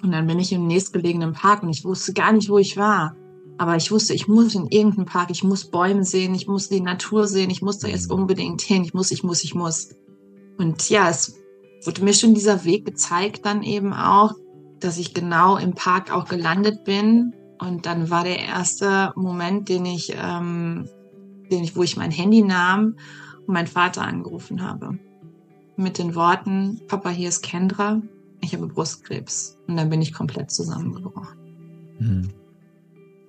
Und 0.00 0.12
dann 0.12 0.28
bin 0.28 0.38
ich 0.38 0.52
im 0.52 0.68
nächstgelegenen 0.68 1.32
Park 1.32 1.64
und 1.64 1.70
ich 1.70 1.84
wusste 1.84 2.12
gar 2.12 2.30
nicht, 2.30 2.48
wo 2.48 2.56
ich 2.56 2.76
war. 2.76 3.16
Aber 3.58 3.74
ich 3.74 3.90
wusste, 3.90 4.14
ich 4.14 4.28
muss 4.28 4.54
in 4.54 4.68
irgendeinen 4.68 5.06
Park, 5.06 5.32
ich 5.32 5.42
muss 5.42 5.68
Bäume 5.68 6.04
sehen, 6.04 6.36
ich 6.36 6.46
muss 6.46 6.68
die 6.68 6.80
Natur 6.80 7.26
sehen, 7.26 7.50
ich 7.50 7.62
muss 7.62 7.78
da 7.78 7.88
jetzt 7.88 8.12
unbedingt 8.12 8.60
hin, 8.60 8.84
ich 8.84 8.94
muss, 8.94 9.10
ich 9.10 9.24
muss, 9.24 9.42
ich 9.42 9.56
muss. 9.56 9.88
Und 10.56 10.88
ja, 10.88 11.08
es 11.08 11.34
wurde 11.84 12.04
mir 12.04 12.14
schon 12.14 12.34
dieser 12.34 12.64
Weg 12.64 12.84
gezeigt 12.84 13.44
dann 13.44 13.64
eben 13.64 13.92
auch, 13.92 14.34
dass 14.78 14.98
ich 14.98 15.14
genau 15.14 15.56
im 15.56 15.74
Park 15.74 16.12
auch 16.12 16.28
gelandet 16.28 16.84
bin. 16.84 17.32
Und 17.58 17.86
dann 17.86 18.08
war 18.08 18.22
der 18.22 18.38
erste 18.38 19.12
Moment, 19.16 19.68
den 19.68 19.84
ich 19.84 20.14
ähm, 20.16 20.88
den 21.50 21.64
ich, 21.64 21.76
wo 21.76 21.82
ich 21.82 21.96
mein 21.96 22.10
Handy 22.10 22.42
nahm 22.42 22.96
und 23.46 23.54
meinen 23.54 23.66
Vater 23.66 24.02
angerufen 24.02 24.62
habe. 24.62 24.98
Mit 25.76 25.98
den 25.98 26.14
Worten, 26.14 26.80
Papa, 26.88 27.10
hier 27.10 27.28
ist 27.28 27.42
Kendra, 27.42 28.02
ich 28.40 28.54
habe 28.54 28.66
Brustkrebs. 28.66 29.58
Und 29.66 29.76
dann 29.76 29.90
bin 29.90 30.02
ich 30.02 30.12
komplett 30.12 30.50
zusammengebrochen. 30.50 31.38
Mhm. 31.98 32.30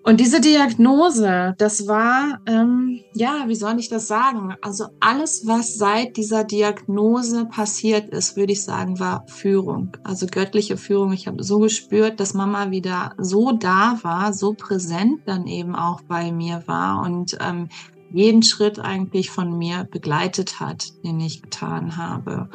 Und 0.02 0.20
diese 0.20 0.40
Diagnose, 0.40 1.54
das 1.58 1.86
war, 1.86 2.40
ähm, 2.46 3.02
ja, 3.14 3.44
wie 3.48 3.56
soll 3.56 3.78
ich 3.80 3.90
das 3.90 4.08
sagen? 4.08 4.56
Also 4.62 4.86
alles, 5.00 5.46
was 5.46 5.76
seit 5.76 6.16
dieser 6.16 6.46
Diagnose 6.46 7.46
passiert 7.46 8.10
ist, 8.10 8.38
würde 8.38 8.54
ich 8.54 8.64
sagen, 8.64 9.00
war 9.00 9.26
Führung. 9.28 9.92
Also 10.04 10.26
göttliche 10.26 10.78
Führung. 10.78 11.12
Ich 11.12 11.28
habe 11.28 11.44
so 11.44 11.60
gespürt, 11.60 12.20
dass 12.20 12.34
Mama 12.34 12.72
wieder 12.72 13.14
so 13.18 13.52
da 13.52 14.00
war, 14.02 14.34
so 14.34 14.54
präsent 14.54 15.22
dann 15.26 15.48
eben 15.48 15.76
auch 15.76 16.02
bei 16.02 16.32
mir 16.32 16.64
war 16.66 17.04
und 17.04 17.38
ähm, 17.42 17.68
jeden 18.12 18.44
Schritt 18.44 18.80
eigentlich 18.80 19.30
von 19.30 19.58
mir 19.58 19.88
begleitet 19.90 20.60
hat, 20.60 21.04
den 21.04 21.20
ich 21.20 21.42
getan 21.42 21.98
habe. 21.98 22.50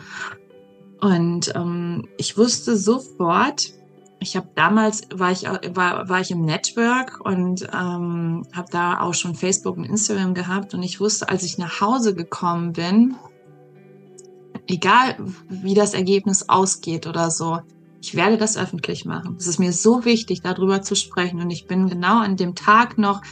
Und 1.00 1.54
ähm, 1.54 2.08
ich 2.16 2.36
wusste 2.38 2.76
sofort, 2.76 3.72
ich 4.20 4.36
habe 4.36 4.48
damals 4.54 5.02
war 5.12 5.32
ich 5.32 5.44
war, 5.44 6.08
war 6.08 6.20
ich 6.20 6.30
im 6.30 6.44
Network 6.44 7.20
und 7.24 7.62
ähm, 7.74 8.46
habe 8.52 8.68
da 8.70 9.00
auch 9.00 9.14
schon 9.14 9.34
Facebook 9.34 9.76
und 9.76 9.84
Instagram 9.84 10.34
gehabt 10.34 10.72
und 10.72 10.82
ich 10.82 11.00
wusste, 11.00 11.28
als 11.28 11.42
ich 11.42 11.58
nach 11.58 11.80
Hause 11.80 12.14
gekommen 12.14 12.72
bin, 12.72 13.16
egal 14.66 15.16
wie 15.48 15.74
das 15.74 15.92
Ergebnis 15.92 16.48
ausgeht 16.48 17.06
oder 17.06 17.30
so, 17.30 17.60
ich 18.00 18.14
werde 18.14 18.38
das 18.38 18.56
öffentlich 18.56 19.04
machen. 19.04 19.36
Es 19.38 19.46
ist 19.46 19.58
mir 19.58 19.72
so 19.72 20.04
wichtig, 20.04 20.40
darüber 20.42 20.82
zu 20.82 20.94
sprechen 20.94 21.40
und 21.40 21.50
ich 21.50 21.66
bin 21.66 21.88
genau 21.88 22.18
an 22.18 22.36
dem 22.36 22.54
Tag 22.54 22.98
noch 22.98 23.22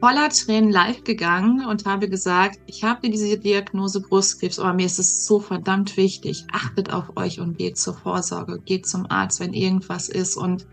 voller 0.00 0.28
Tränen 0.28 0.70
live 0.70 1.04
gegangen 1.04 1.66
und 1.66 1.86
habe 1.86 2.08
gesagt, 2.08 2.60
ich 2.66 2.84
habe 2.84 3.08
diese 3.08 3.38
Diagnose 3.38 4.00
Brustkrebs, 4.00 4.58
aber 4.58 4.74
mir 4.74 4.86
ist 4.86 4.98
es 4.98 5.26
so 5.26 5.40
verdammt 5.40 5.96
wichtig. 5.96 6.44
Achtet 6.52 6.92
auf 6.92 7.16
euch 7.16 7.40
und 7.40 7.58
geht 7.58 7.78
zur 7.78 7.94
Vorsorge, 7.94 8.60
geht 8.60 8.86
zum 8.86 9.06
Arzt, 9.10 9.40
wenn 9.40 9.52
irgendwas 9.52 10.08
ist 10.08 10.36
und 10.36 10.66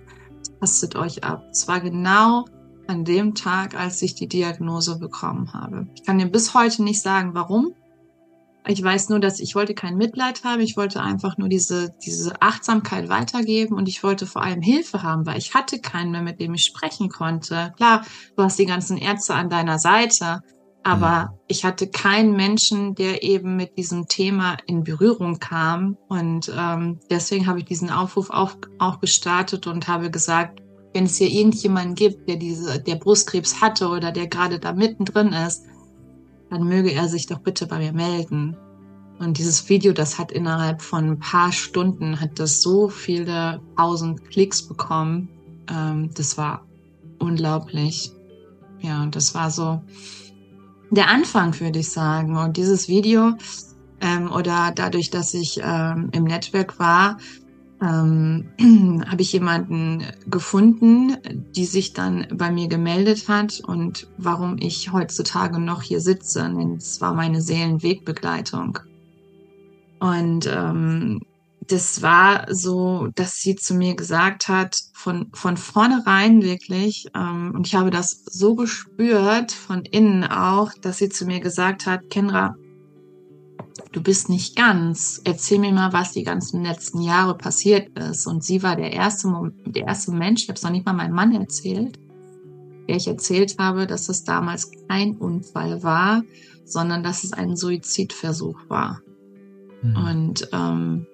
tastet 0.60 0.96
euch 0.96 1.24
ab. 1.24 1.46
Es 1.52 1.68
war 1.68 1.80
genau 1.80 2.46
an 2.88 3.06
dem 3.06 3.34
Tag, 3.34 3.80
als 3.80 4.02
ich 4.02 4.16
die 4.16 4.28
Diagnose 4.28 5.00
bekommen 5.00 5.54
habe. 5.54 5.88
Ich 5.96 6.04
kann 6.04 6.20
dir 6.20 6.28
bis 6.28 6.54
heute 6.54 6.84
nicht 6.84 7.02
sagen, 7.02 7.34
warum. 7.34 7.74
Ich 8.68 8.82
weiß 8.82 9.10
nur, 9.10 9.20
dass 9.20 9.40
ich 9.40 9.56
wollte 9.56 9.74
kein 9.74 9.98
Mitleid 9.98 10.44
haben. 10.44 10.62
Ich 10.62 10.78
wollte 10.78 11.02
einfach 11.02 11.38
nur 11.38 11.50
diese, 11.50 11.94
diese 12.06 12.42
Achtsamkeit 12.42 13.10
weitergeben 13.10 13.76
und 13.76 13.90
ich 13.90 14.04
wollte 14.04 14.26
vor 14.26 14.42
allem 14.42 14.62
Hilfe 14.62 15.04
haben, 15.04 15.26
weil 15.26 15.38
ich 15.38 15.54
hatte 15.54 15.80
keinen 15.80 16.12
mehr, 16.12 16.22
mit 16.22 16.40
dem 16.40 16.54
ich 16.54 16.64
sprechen 16.64 17.10
konnte. 17.10 17.74
Klar, 17.76 18.06
du 18.38 18.44
hast 18.44 18.58
die 18.58 18.66
ganzen 18.66 18.98
Ärzte 18.98 19.34
an 19.34 19.50
deiner 19.50 19.80
Seite, 19.80 20.42
aber 20.84 21.32
mhm. 21.32 21.40
ich 21.48 21.66
hatte 21.66 21.88
keinen 21.88 22.36
Menschen, 22.36 22.96
der 22.96 23.24
eben 23.24 23.56
mit 23.56 23.78
diesem 23.78 24.08
Thema 24.08 24.58
in 24.66 24.84
Berührung 24.84 25.40
kam. 25.40 25.98
Und 26.08 26.52
ähm, 26.56 27.00
deswegen 27.10 27.48
habe 27.48 27.60
ich 27.60 27.66
diesen 27.66 27.90
Aufruf 27.90 28.30
auch, 28.30 28.54
auch 28.80 29.00
gestartet 29.00 29.68
und 29.68 29.88
habe 29.88 30.10
gesagt, 30.10 30.62
wenn 30.94 31.06
es 31.06 31.18
hier 31.18 31.30
irgendjemanden 31.30 31.96
gibt, 31.96 32.30
der 32.30 32.36
diese, 32.36 32.80
der 32.80 32.96
Brustkrebs 32.96 33.62
hatte 33.62 33.88
oder 33.90 34.12
der 34.12 34.28
gerade 34.28 34.60
da 34.60 34.74
mittendrin 34.74 35.34
ist, 35.34 35.66
dann 36.54 36.68
möge 36.68 36.92
er 36.92 37.08
sich 37.08 37.26
doch 37.26 37.40
bitte 37.40 37.66
bei 37.66 37.80
mir 37.80 37.94
melden. 37.94 38.56
Und 39.18 39.40
dieses 39.40 39.70
Video, 39.70 39.92
das 39.92 40.20
hat 40.20 40.32
innerhalb 40.32 40.82
von 40.82 41.12
ein 41.12 41.20
paar 41.20 41.52
Stunden, 41.52 42.20
hat 42.20 42.40
das 42.40 42.62
so 42.62 42.90
viele 42.90 43.60
tausend 43.76 44.30
Klicks 44.30 44.62
bekommen. 44.62 45.30
Ähm, 45.68 46.12
das 46.14 46.38
war 46.38 46.66
unglaublich. 47.18 48.12
Ja, 48.82 49.02
und 49.02 49.16
das 49.16 49.34
war 49.34 49.50
so, 49.50 49.82
der 50.92 51.10
Anfang, 51.10 51.60
würde 51.60 51.80
ich 51.80 51.90
sagen. 51.90 52.38
Und 52.38 52.58
dieses 52.58 52.88
Video 52.88 53.34
ähm, 54.00 54.32
oder 54.32 54.72
dadurch, 54.76 55.10
dass 55.10 55.34
ich 55.34 55.60
ähm, 55.64 56.10
im 56.12 56.26
Netzwerk 56.26 56.78
war, 56.78 57.18
ähm, 57.84 58.46
habe 59.08 59.22
ich 59.22 59.34
jemanden 59.34 60.04
gefunden, 60.28 61.18
die 61.56 61.66
sich 61.66 61.94
dann 61.94 62.28
bei 62.34 62.52
mir 62.52 62.68
gemeldet 62.68 63.28
hat 63.28 63.62
und 63.66 64.08
warum 64.18 64.58
ich 64.58 64.92
heutzutage 64.92 65.60
noch 65.60 65.82
hier 65.82 66.00
sitze. 66.00 66.42
Denn 66.42 66.78
es 66.78 67.02
war 67.02 67.14
meine 67.14 67.42
Seelenwegbegleitung. 67.42 68.80
Und 70.00 70.48
ähm, 70.48 71.22
das 71.68 72.02
war 72.02 72.46
so, 72.54 73.08
dass 73.16 73.42
sie 73.42 73.56
zu 73.56 73.74
mir 73.74 73.96
gesagt 73.96 74.48
hat, 74.48 74.78
von, 74.94 75.30
von 75.34 75.58
vornherein 75.58 76.42
wirklich, 76.42 77.08
ähm, 77.16 77.54
und 77.56 77.68
ich 77.68 77.76
habe 77.76 77.90
das 77.90 78.24
so 78.26 78.56
gespürt, 78.56 79.52
von 79.52 79.84
innen 79.86 80.24
auch, 80.26 80.72
dass 80.82 80.98
sie 80.98 81.10
zu 81.10 81.26
mir 81.26 81.40
gesagt 81.40 81.86
hat, 81.86 82.10
Kendra, 82.10 82.56
du 83.92 84.02
bist 84.02 84.30
nicht 84.30 84.56
ganz. 84.56 85.22
Erzähl 85.24 85.60
mir 85.60 85.72
mal, 85.72 85.94
was 85.94 86.12
die 86.12 86.24
ganzen 86.24 86.64
letzten 86.64 87.02
Jahre 87.02 87.38
passiert 87.38 87.98
ist. 87.98 88.28
Und 88.28 88.44
sie 88.44 88.64
war 88.64 88.76
der 88.76 88.94
erste, 88.94 89.52
der 89.66 89.88
erste 89.88 90.12
Mensch, 90.12 90.44
ich 90.44 90.50
habe 90.50 90.58
es 90.58 90.64
noch 90.64 90.72
nicht 90.72 90.86
mal 90.86 90.94
meinem 90.94 91.16
Mann 91.16 91.34
erzählt, 91.34 92.00
der 92.88 92.96
ich 92.96 93.08
erzählt 93.08 93.56
habe, 93.60 93.88
dass 93.88 94.10
es 94.10 94.24
damals 94.24 94.72
kein 94.88 95.18
Unfall 95.18 95.84
war, 95.84 96.24
sondern 96.66 97.04
dass 97.04 97.24
es 97.24 97.34
ein 97.34 97.56
Suizidversuch 97.56 98.60
war. 98.70 99.02
Mhm. 99.82 99.96
Und 99.96 100.50
ähm, 100.52 101.08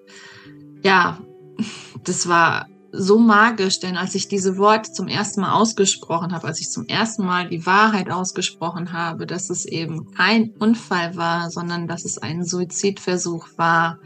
ja, 0.84 1.20
das 2.04 2.28
war 2.28 2.68
so 2.92 3.20
magisch, 3.20 3.80
denn 3.80 3.98
als 3.98 4.16
ich 4.16 4.28
diese 4.28 4.58
Worte 4.58 4.92
zum 4.92 5.08
ersten 5.08 5.42
Mal 5.42 5.54
ausgesprochen 5.54 6.32
habe, 6.32 6.48
als 6.48 6.60
ich 6.60 6.72
zum 6.72 6.86
ersten 6.88 7.26
Mal 7.26 7.48
die 7.50 7.66
Wahrheit 7.66 8.10
ausgesprochen 8.10 8.94
habe, 8.94 9.26
dass 9.26 9.50
es 9.50 9.66
eben 9.66 10.12
kein 10.14 10.52
Unfall 10.60 11.16
war, 11.16 11.52
sondern 11.52 11.88
dass 11.88 12.06
es 12.06 12.18
ein 12.18 12.44
Suizidversuch 12.44 13.48
war, 13.58 14.00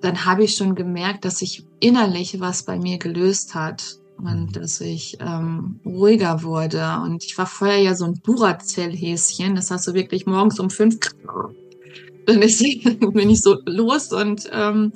dann 0.00 0.24
habe 0.24 0.44
ich 0.44 0.56
schon 0.56 0.74
gemerkt, 0.74 1.24
dass 1.24 1.38
sich 1.38 1.64
innerlich 1.80 2.40
was 2.40 2.64
bei 2.64 2.78
mir 2.78 2.98
gelöst 2.98 3.54
hat 3.54 3.98
und 4.18 4.46
mhm. 4.46 4.52
dass 4.52 4.80
ich 4.80 5.18
ähm, 5.20 5.80
ruhiger 5.84 6.42
wurde. 6.42 7.00
Und 7.02 7.24
ich 7.24 7.36
war 7.38 7.46
vorher 7.46 7.78
ja 7.78 7.94
so 7.94 8.06
ein 8.06 8.20
Duracell-Häschen, 8.22 9.54
das 9.54 9.70
hast 9.70 9.86
du 9.86 9.94
wirklich 9.94 10.26
morgens 10.26 10.58
um 10.58 10.70
fünf 10.70 10.98
bin 12.26 12.42
ich, 12.42 12.82
bin 13.00 13.30
ich 13.30 13.42
so 13.42 13.58
los 13.66 14.12
und 14.12 14.48
ähm, 14.52 14.92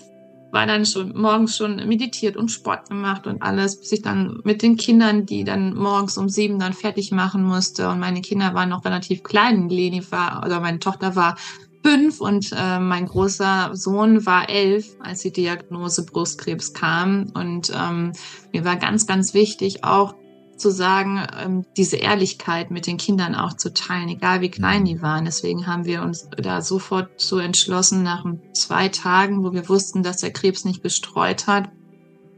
war 0.57 0.67
dann 0.67 0.87
schon 0.87 1.13
morgens 1.15 1.55
schon 1.55 1.87
meditiert 1.87 2.35
und 2.35 2.49
Sport 2.49 2.89
gemacht 2.89 3.27
und 3.27 3.43
alles, 3.43 3.79
bis 3.79 3.93
ich 3.93 4.01
dann 4.01 4.41
mit 4.43 4.63
den 4.63 4.79
Kindern, 4.79 5.27
die 5.27 5.45
dann 5.45 5.75
morgens 5.75 6.17
um 6.17 6.31
sieben 6.31 6.59
dann 6.59 6.73
fertig 6.73 7.13
machen 7.13 7.45
musste. 7.45 7.91
Und 7.91 8.01
meine 8.01 8.23
Kinder 8.23 8.55
waren 8.55 8.71
noch 8.71 8.87
relativ 8.87 9.23
klein. 9.23 9.69
Leni 9.69 10.03
war, 10.11 10.43
oder 10.47 10.61
meine 10.61 10.79
Tochter 10.79 11.15
war 11.15 11.37
fünf 11.85 12.23
und 12.23 12.53
äh, 12.59 12.81
mein 12.81 13.05
großer 13.05 13.73
Sohn 13.75 14.25
war 14.25 14.49
elf, 14.49 14.97
als 15.01 15.21
die 15.21 15.31
Diagnose 15.31 16.07
Brustkrebs 16.07 16.73
kam. 16.73 17.31
Und 17.35 17.71
ähm, 17.79 18.13
mir 18.55 18.65
war 18.65 18.77
ganz, 18.77 19.07
ganz 19.07 19.35
wichtig 19.35 19.85
auch 19.85 20.15
zu 20.57 20.71
sagen, 20.71 21.21
ähm, 21.39 21.65
diese 21.77 21.97
Ehrlichkeit 21.97 22.71
mit 22.71 22.87
den 22.87 22.97
Kindern 22.97 23.35
auch 23.35 23.55
zu 23.55 23.73
teilen, 23.73 24.09
egal 24.09 24.41
wie 24.41 24.51
klein 24.51 24.83
mhm. 24.83 24.87
die 24.87 25.03
waren. 25.03 25.25
Deswegen 25.25 25.67
haben 25.67 25.85
wir 25.85 26.03
uns 26.03 26.29
da 26.37 26.63
sofort 26.63 27.09
so 27.17 27.39
entschlossen, 27.39 28.03
nach 28.03 28.25
zwei 28.53 28.89
Tagen, 28.89 29.45
wo 29.45 29.53
wir 29.53 29.69
wussten, 29.69 30.03
dass 30.03 30.19
der 30.19 30.33
Krebs 30.33 30.65
nicht 30.65 30.83
gestreut 30.83 31.47
hat, 31.47 31.71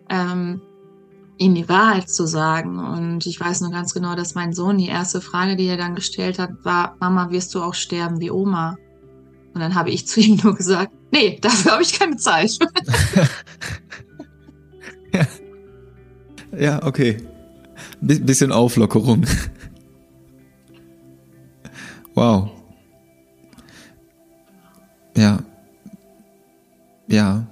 ähm, 0.09 0.61
ihm 1.39 1.55
die 1.55 1.69
Wahrheit 1.69 2.11
zu 2.11 2.27
sagen. 2.27 2.79
Und 2.79 3.27
ich 3.27 3.39
weiß 3.39 3.61
nur 3.61 3.71
ganz 3.71 3.95
genau, 3.95 4.17
dass 4.17 4.35
mein 4.35 4.53
Sohn 4.53 4.79
die 4.79 4.89
erste 4.89 5.21
Frage, 5.21 5.57
die 5.57 5.67
er 5.67 5.77
dann 5.77 5.95
gestellt 5.95 6.39
hat, 6.39 6.51
war, 6.65 6.97
Mama, 7.01 7.31
wirst 7.31 7.55
du 7.55 7.63
auch 7.63 7.75
sterben 7.75 8.21
wie 8.21 8.31
Oma? 8.31 8.77
Und 9.55 9.61
dann 9.61 9.75
habe 9.75 9.91
ich 9.91 10.07
zu 10.09 10.21
ihm 10.21 10.41
nur 10.43 10.57
gesagt, 10.57 10.93
nee, 11.13 11.39
dafür 11.41 11.73
habe 11.73 11.83
ich 11.83 11.99
keine 11.99 12.17
Zeit. 12.17 12.59
ja. 15.13 15.27
ja, 16.59 16.83
okay 16.83 17.19
bisschen 18.01 18.53
Auflockerung. 18.53 19.25
Wow. 22.15 22.51
Ja. 25.17 25.39
Ja. 27.07 27.47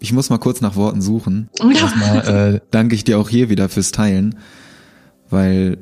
Ich 0.00 0.12
muss 0.12 0.30
mal 0.30 0.38
kurz 0.38 0.60
nach 0.60 0.74
Worten 0.74 1.00
suchen. 1.00 1.48
Erstmal 1.60 2.54
äh, 2.54 2.60
danke 2.70 2.94
ich 2.94 3.04
dir 3.04 3.18
auch 3.18 3.28
hier 3.28 3.50
wieder 3.50 3.68
fürs 3.68 3.92
Teilen, 3.92 4.38
weil 5.30 5.78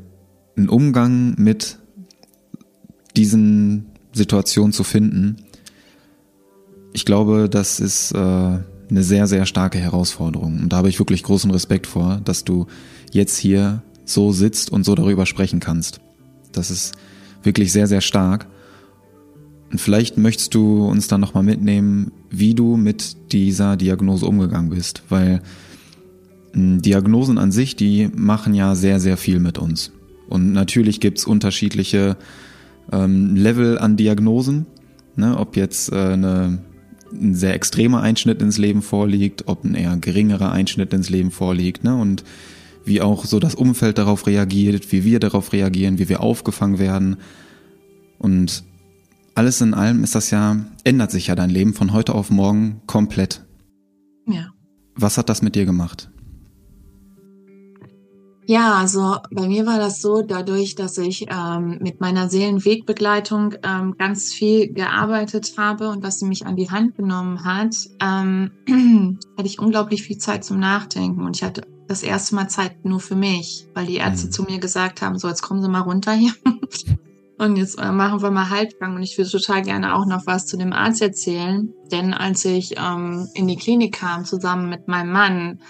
ein 0.57 0.69
Umgang 0.69 1.35
mit 1.39 1.79
diesen 3.17 3.87
Situationen 4.13 4.73
zu 4.73 4.85
finden, 4.85 5.37
ich 6.93 7.05
glaube, 7.05 7.49
das 7.49 7.81
ist 7.81 8.13
äh, 8.13 8.59
eine 8.91 9.03
sehr, 9.03 9.27
sehr 9.27 9.47
starke 9.47 9.79
Herausforderung. 9.79 10.61
Und 10.61 10.73
da 10.73 10.79
habe 10.79 10.89
ich 10.89 10.99
wirklich 10.99 11.23
großen 11.23 11.51
Respekt 11.51 11.87
vor, 11.87 12.21
dass 12.25 12.45
du 12.45 12.67
jetzt 13.13 13.37
hier 13.37 13.83
so 14.05 14.33
sitzt 14.33 14.71
und 14.71 14.85
so 14.85 14.95
darüber 14.95 15.27
sprechen 15.27 15.61
kannst. 15.61 16.01
Das 16.53 16.71
ist 16.71 16.95
wirklich 17.43 17.73
sehr, 17.73 17.87
sehr 17.87 18.01
stark. 18.01 18.47
Und 19.71 19.81
vielleicht 19.81 20.19
möchtest 20.19 20.55
du 20.55 20.85
uns 20.87 21.07
dann 21.07 21.21
nochmal 21.21 21.45
mitnehmen, 21.45 22.11
wie 22.29 22.55
du 22.55 22.77
mit 22.77 23.33
dieser 23.33 23.77
Diagnose 23.77 24.27
umgegangen 24.27 24.71
bist, 24.71 25.03
weil 25.09 25.43
hm, 26.53 26.83
Diagnosen 26.83 27.39
an 27.39 27.53
sich, 27.53 27.77
die 27.77 28.09
machen 28.15 28.55
ja 28.55 28.75
sehr, 28.75 28.99
sehr 28.99 29.17
viel 29.17 29.39
mit 29.39 29.59
uns. 29.59 29.93
Und 30.29 30.53
natürlich 30.53 31.01
gibt's 31.01 31.25
unterschiedliche 31.25 32.17
ähm, 32.93 33.37
Level 33.37 33.79
an 33.79 33.97
Diagnosen, 33.97 34.67
ne, 35.17 35.37
ob 35.39 35.57
jetzt 35.57 35.93
äh, 35.93 35.97
eine 35.97 36.59
ein 37.13 37.35
sehr 37.35 37.55
extremer 37.55 38.01
Einschnitt 38.01 38.43
ins 38.43 38.59
Leben 38.59 38.83
vorliegt, 38.83 39.49
ob 39.49 39.65
ein 39.65 39.75
eher 39.75 39.97
geringerer 39.97 40.53
Einschnitt 40.53 40.93
ins 40.93 41.11
Leben 41.11 41.31
vorliegt, 41.31 41.85
ne? 41.85 41.97
Und 41.97 42.25
wie 42.85 43.01
auch 43.01 43.25
so 43.25 43.39
das 43.39 43.55
Umfeld 43.55 43.99
darauf 43.99 44.27
reagiert, 44.27 44.91
wie 44.93 45.05
wir 45.05 45.21
darauf 45.21 45.53
reagieren, 45.53 45.99
wie 45.99 46.09
wir 46.09 46.21
aufgefangen 46.21 46.79
werden. 46.79 47.17
Und 48.19 48.65
alles 49.35 49.61
in 49.61 49.75
allem 49.75 50.03
ist 50.03 50.15
das 50.15 50.31
ja, 50.31 50.57
ändert 50.85 51.11
sich 51.11 51.29
ja 51.29 51.35
dein 51.35 51.51
Leben 51.51 51.75
von 51.75 51.93
heute 51.93 52.15
auf 52.15 52.31
morgen 52.31 52.81
komplett. 52.87 53.45
Ja. 54.27 54.53
Was 54.95 55.19
hat 55.19 55.29
das 55.29 55.43
mit 55.43 55.55
dir 55.55 55.67
gemacht? 55.67 56.11
Ja, 58.51 58.75
also 58.75 59.19
bei 59.31 59.47
mir 59.47 59.65
war 59.65 59.79
das 59.79 60.03
so, 60.03 60.23
dadurch, 60.23 60.75
dass 60.75 60.99
ich 60.99 61.29
ähm, 61.31 61.79
mit 61.81 62.01
meiner 62.01 62.29
Seelenwegbegleitung 62.29 63.55
ähm, 63.63 63.95
ganz 63.97 64.33
viel 64.33 64.73
gearbeitet 64.73 65.53
habe 65.57 65.89
und 65.89 66.03
dass 66.03 66.19
sie 66.19 66.27
mich 66.27 66.47
an 66.47 66.57
die 66.57 66.69
Hand 66.69 66.97
genommen 66.97 67.45
hat, 67.45 67.77
ähm, 68.03 68.51
hatte 69.39 69.47
ich 69.47 69.61
unglaublich 69.61 70.03
viel 70.03 70.19
Zeit 70.19 70.43
zum 70.43 70.59
Nachdenken 70.59 71.23
und 71.23 71.37
ich 71.37 71.45
hatte 71.45 71.63
das 71.87 72.03
erste 72.03 72.35
Mal 72.35 72.49
Zeit 72.49 72.85
nur 72.85 72.99
für 72.99 73.15
mich, 73.15 73.69
weil 73.73 73.87
die 73.87 73.99
Ärzte 73.99 74.27
mhm. 74.27 74.33
zu 74.33 74.43
mir 74.43 74.59
gesagt 74.59 75.01
haben, 75.01 75.17
so 75.17 75.29
jetzt 75.29 75.43
kommen 75.43 75.63
Sie 75.63 75.69
mal 75.69 75.83
runter 75.83 76.11
hier 76.11 76.33
und 77.39 77.55
jetzt 77.55 77.79
äh, 77.79 77.93
machen 77.93 78.21
wir 78.21 78.33
mal 78.33 78.51
Halbgang 78.51 78.97
und 78.97 79.05
ich 79.05 79.17
würde 79.17 79.31
total 79.31 79.63
gerne 79.63 79.95
auch 79.95 80.07
noch 80.07 80.27
was 80.27 80.47
zu 80.47 80.57
dem 80.57 80.73
Arzt 80.73 81.03
erzählen, 81.03 81.73
denn 81.93 82.13
als 82.13 82.45
ich 82.45 82.75
ähm, 82.77 83.29
in 83.35 83.47
die 83.47 83.55
Klinik 83.55 83.95
kam 83.95 84.25
zusammen 84.25 84.69
mit 84.69 84.89
meinem 84.89 85.13
Mann, 85.13 85.61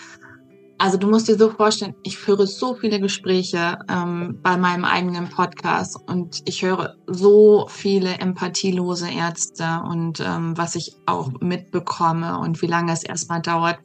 also 0.81 0.97
du 0.97 1.09
musst 1.09 1.29
dir 1.29 1.37
so 1.37 1.51
vorstellen, 1.51 1.95
ich 2.03 2.17
führe 2.17 2.47
so 2.47 2.75
viele 2.75 3.01
Gespräche 3.01 3.79
ähm, 3.89 4.39
bei 4.43 4.57
meinem 4.57 4.87
eigenen 4.87 5.29
Podcast 5.29 5.99
und 6.09 6.41
ich 6.47 6.63
höre 6.63 6.97
so 7.07 7.67
viele 7.69 8.15
empathielose 8.15 9.11
Ärzte 9.11 9.83
und 9.87 10.21
ähm, 10.21 10.57
was 10.57 10.77
ich 10.77 10.97
auch 11.05 11.31
mitbekomme 11.41 12.39
und 12.39 12.63
wie 12.63 12.67
lange 12.67 12.93
es 12.93 13.03
erstmal 13.03 13.43
dauert, 13.43 13.79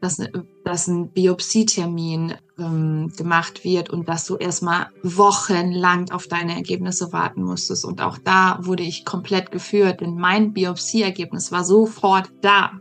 dass, 0.00 0.22
dass 0.64 0.86
ein 0.86 1.10
Biopsietermin 1.10 2.34
ähm, 2.58 3.12
gemacht 3.14 3.62
wird 3.64 3.90
und 3.90 4.08
dass 4.08 4.24
du 4.24 4.36
erstmal 4.36 4.86
wochenlang 5.02 6.10
auf 6.12 6.28
deine 6.28 6.54
Ergebnisse 6.54 7.12
warten 7.12 7.42
musstest. 7.42 7.84
Und 7.84 8.00
auch 8.00 8.16
da 8.16 8.58
wurde 8.62 8.84
ich 8.84 9.04
komplett 9.04 9.50
geführt, 9.50 10.00
denn 10.00 10.14
mein 10.14 10.54
Biopsieergebnis 10.54 11.52
war 11.52 11.64
sofort 11.64 12.30
da. 12.40 12.72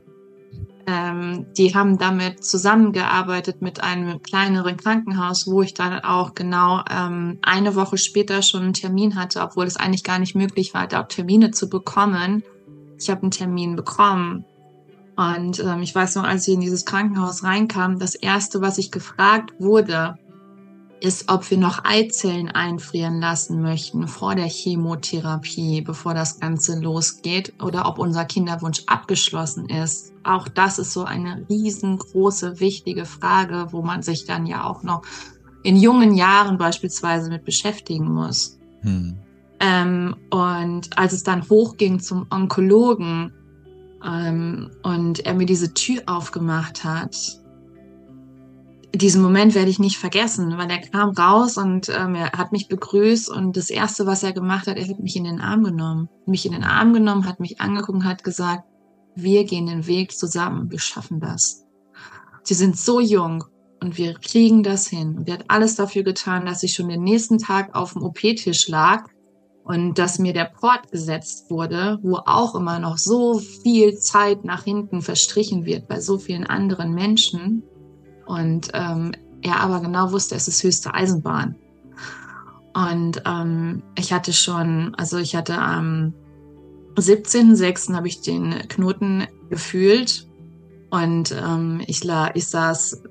Ähm, 0.89 1.47
die 1.58 1.76
haben 1.76 1.97
damit 1.97 2.45
zusammengearbeitet 2.45 3.62
mit 3.62 3.84
einem 3.84 4.21
kleineren 4.21 4.78
Krankenhaus, 4.78 5.45
wo 5.45 5.62
ich 5.62 5.73
dann 5.73 6.00
auch 6.00 6.34
genau 6.34 6.82
ähm, 6.89 7.39
eine 7.41 7.76
Woche 7.76 7.97
später 7.97 8.41
schon 8.41 8.63
einen 8.63 8.73
Termin 8.73 9.15
hatte, 9.15 9.41
obwohl 9.41 9.65
es 9.65 9.76
eigentlich 9.76 10.06
gar 10.06 10.17
nicht 10.17 10.34
möglich 10.34 10.73
war, 10.73 10.88
da 10.88 11.04
Termine 11.04 11.52
zu 11.52 11.69
bekommen. 11.69 12.41
Ich 12.97 13.10
habe 13.10 13.23
einen 13.23 13.32
Termin 13.32 13.76
bekommen. 13.76 14.45
Und 15.17 15.60
ähm, 15.60 15.82
ich 15.82 15.93
weiß 15.93 16.15
noch, 16.15 16.23
als 16.23 16.47
ich 16.47 16.54
in 16.54 16.62
dieses 16.62 16.86
Krankenhaus 16.86 17.43
reinkam, 17.43 18.00
das 18.00 18.15
erste, 18.15 18.62
was 18.62 18.78
ich 18.78 18.89
gefragt 18.89 19.56
wurde, 19.60 20.17
ist, 20.99 21.31
ob 21.31 21.49
wir 21.49 21.57
noch 21.57 21.86
Eizellen 21.86 22.49
einfrieren 22.49 23.19
lassen 23.19 23.62
möchten 23.62 24.07
vor 24.07 24.36
der 24.36 24.47
Chemotherapie, 24.47 25.81
bevor 25.81 26.13
das 26.13 26.39
Ganze 26.39 26.79
losgeht, 26.79 27.53
oder 27.62 27.88
ob 27.88 27.99
unser 27.99 28.25
Kinderwunsch 28.25 28.83
abgeschlossen 28.88 29.69
ist. 29.69 30.13
Auch 30.23 30.47
das 30.47 30.79
ist 30.79 30.93
so 30.93 31.03
eine 31.03 31.45
riesengroße, 31.49 32.60
wichtige 32.60 33.05
Frage, 33.05 33.67
wo 33.71 33.81
man 33.81 34.01
sich 34.01 34.25
dann 34.25 34.45
ja 34.45 34.65
auch 34.65 34.83
noch 34.83 35.03
in 35.63 35.75
jungen 35.75 36.15
Jahren 36.15 36.57
beispielsweise 36.57 37.29
mit 37.29 37.43
beschäftigen 37.43 38.12
muss. 38.12 38.57
Hm. 38.81 39.17
Ähm, 39.60 40.15
und 40.29 40.97
als 40.97 41.13
es 41.13 41.23
dann 41.23 41.49
hochging 41.49 41.99
zum 41.99 42.27
Onkologen 42.29 43.33
ähm, 44.05 44.69
und 44.83 45.25
er 45.25 45.33
mir 45.33 45.45
diese 45.45 45.73
Tür 45.73 46.03
aufgemacht 46.05 46.83
hat, 46.83 47.41
diesen 48.95 49.21
Moment 49.21 49.54
werde 49.54 49.69
ich 49.69 49.80
nicht 49.80 49.97
vergessen, 49.97 50.58
weil 50.58 50.69
er 50.69 50.80
kam 50.80 51.10
raus 51.10 51.58
und 51.58 51.89
ähm, 51.89 52.15
er 52.15 52.32
hat 52.32 52.52
mich 52.52 52.67
begrüßt 52.67 53.30
und 53.30 53.58
das 53.58 53.69
erste, 53.69 54.06
was 54.06 54.23
er 54.23 54.34
gemacht 54.34 54.67
hat, 54.67 54.78
er 54.78 54.88
hat 54.88 55.00
mich 55.00 55.15
in 55.15 55.26
den 55.26 55.41
Arm 55.41 55.63
genommen, 55.63 56.10
mich 56.26 56.45
in 56.45 56.54
den 56.54 56.63
Arm 56.63 56.93
genommen, 56.93 57.26
hat 57.26 57.39
mich 57.39 57.60
angeguckt 57.60 57.97
und 57.97 58.06
hat 58.06 58.23
gesagt, 58.23 58.63
wir 59.15 59.43
gehen 59.43 59.67
den 59.67 59.88
Weg 59.88 60.17
zusammen, 60.17 60.71
wir 60.71 60.80
schaffen 60.80 61.19
das. 61.19 61.65
Sie 62.43 62.54
sind 62.54 62.78
so 62.78 63.00
jung 63.00 63.43
und 63.82 63.97
wir 63.97 64.13
kriegen 64.13 64.63
das 64.63 64.88
hin. 64.88 65.17
Und 65.17 65.28
er 65.28 65.39
hat 65.39 65.45
alles 65.50 65.76
dafür 65.76 66.04
getan, 66.04 66.45
dass 66.45 66.63
ich 66.63 66.73
schon 66.73 66.88
den 66.88 67.04
nächsten 67.04 67.39
Tag 67.39 67.76
auf 67.76 67.93
dem 67.93 68.04
OP-Tisch 68.04 68.67
lag 68.67 69.06
und 69.63 70.00
dass 70.00 70.19
mir 70.19 70.34
der 70.34 70.45
Port 70.45 70.91
gesetzt 70.91 71.50
wurde, 71.50 72.00
wo 72.02 72.17
auch 72.26 72.56
immer 72.56 72.80
noch 72.80 72.97
so 72.97 73.39
viel 73.39 73.97
Zeit 73.97 74.45
nach 74.45 74.63
hinten 74.63 75.02
verstrichen 75.02 75.65
wird 75.65 75.88
bei 75.88 76.00
so 76.00 76.17
vielen 76.17 76.45
anderen 76.45 76.93
Menschen 76.93 77.63
und 78.27 78.69
ähm, 78.73 79.13
er 79.41 79.59
aber 79.61 79.79
genau 79.81 80.11
wusste, 80.11 80.35
es 80.35 80.47
ist 80.47 80.63
höchste 80.63 80.93
Eisenbahn. 80.93 81.55
Und 82.73 83.23
ähm, 83.25 83.81
ich 83.97 84.13
hatte 84.13 84.33
schon, 84.33 84.93
also 84.95 85.17
ich 85.17 85.35
hatte 85.35 85.57
am 85.57 86.13
17.06. 86.95 87.95
habe 87.95 88.07
ich 88.07 88.21
den 88.21 88.51
Knoten 88.67 89.27
gefühlt 89.49 90.27
und 90.89 91.31
ähm, 91.31 91.81
ich, 91.87 92.03
la, 92.03 92.35
ich 92.35 92.47
saß 92.47 93.01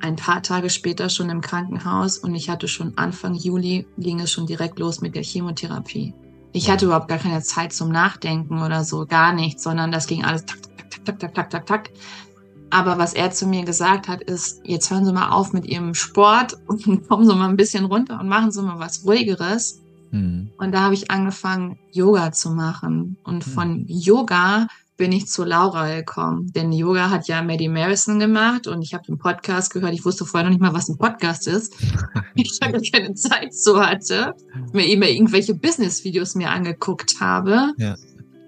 ein 0.00 0.16
paar 0.16 0.42
Tage 0.42 0.68
später 0.70 1.08
schon 1.08 1.30
im 1.30 1.40
Krankenhaus 1.40 2.18
und 2.18 2.34
ich 2.34 2.50
hatte 2.50 2.68
schon 2.68 2.96
Anfang 2.96 3.34
Juli 3.34 3.86
ging 3.98 4.20
es 4.20 4.32
schon 4.32 4.46
direkt 4.46 4.78
los 4.78 5.00
mit 5.00 5.14
der 5.14 5.22
Chemotherapie. 5.22 6.14
Ich 6.52 6.70
hatte 6.70 6.86
überhaupt 6.86 7.08
gar 7.08 7.18
keine 7.18 7.42
Zeit 7.42 7.72
zum 7.72 7.90
Nachdenken 7.90 8.62
oder 8.62 8.84
so, 8.84 9.06
gar 9.06 9.32
nichts, 9.32 9.62
sondern 9.62 9.90
das 9.90 10.06
ging 10.06 10.24
alles 10.24 10.44
tak, 10.44 10.58
tak, 10.62 11.04
tak, 11.04 11.18
tak, 11.18 11.34
tak, 11.34 11.50
tak, 11.50 11.66
tak. 11.66 11.90
Aber 12.74 12.98
was 12.98 13.14
er 13.14 13.30
zu 13.30 13.46
mir 13.46 13.64
gesagt 13.64 14.08
hat, 14.08 14.20
ist, 14.20 14.60
jetzt 14.64 14.90
hören 14.90 15.04
Sie 15.04 15.12
mal 15.12 15.28
auf 15.28 15.52
mit 15.52 15.64
Ihrem 15.64 15.94
Sport 15.94 16.58
und 16.66 16.84
kommen 17.08 17.24
Sie 17.24 17.32
mal 17.32 17.48
ein 17.48 17.56
bisschen 17.56 17.84
runter 17.84 18.18
und 18.18 18.26
machen 18.26 18.50
Sie 18.50 18.60
mal 18.62 18.80
was 18.80 19.06
Ruhigeres. 19.06 19.80
Mhm. 20.10 20.50
Und 20.58 20.72
da 20.72 20.80
habe 20.80 20.94
ich 20.94 21.08
angefangen, 21.08 21.78
Yoga 21.92 22.32
zu 22.32 22.50
machen. 22.50 23.16
Und 23.22 23.46
mhm. 23.46 23.50
von 23.52 23.84
Yoga 23.86 24.66
bin 24.96 25.12
ich 25.12 25.28
zu 25.28 25.44
Laura 25.44 25.94
gekommen. 25.94 26.52
Denn 26.52 26.72
Yoga 26.72 27.10
hat 27.10 27.28
ja 27.28 27.42
Maddie 27.42 27.68
Marison 27.68 28.18
gemacht 28.18 28.66
und 28.66 28.82
ich 28.82 28.92
habe 28.92 29.04
den 29.04 29.18
Podcast 29.18 29.72
gehört. 29.72 29.94
Ich 29.94 30.04
wusste 30.04 30.24
vorher 30.24 30.42
noch 30.42 30.50
nicht 30.50 30.60
mal, 30.60 30.74
was 30.74 30.88
ein 30.88 30.98
Podcast 30.98 31.46
ist. 31.46 31.76
ich 32.34 32.58
habe 32.60 32.82
keine 32.92 33.14
Zeit 33.14 33.54
so 33.54 33.80
hatte, 33.80 34.34
mir 34.72 34.88
immer 34.88 35.06
irgendwelche 35.06 35.54
Business-Videos 35.54 36.34
mir 36.34 36.50
angeguckt 36.50 37.20
habe. 37.20 37.72
Ja. 37.78 37.94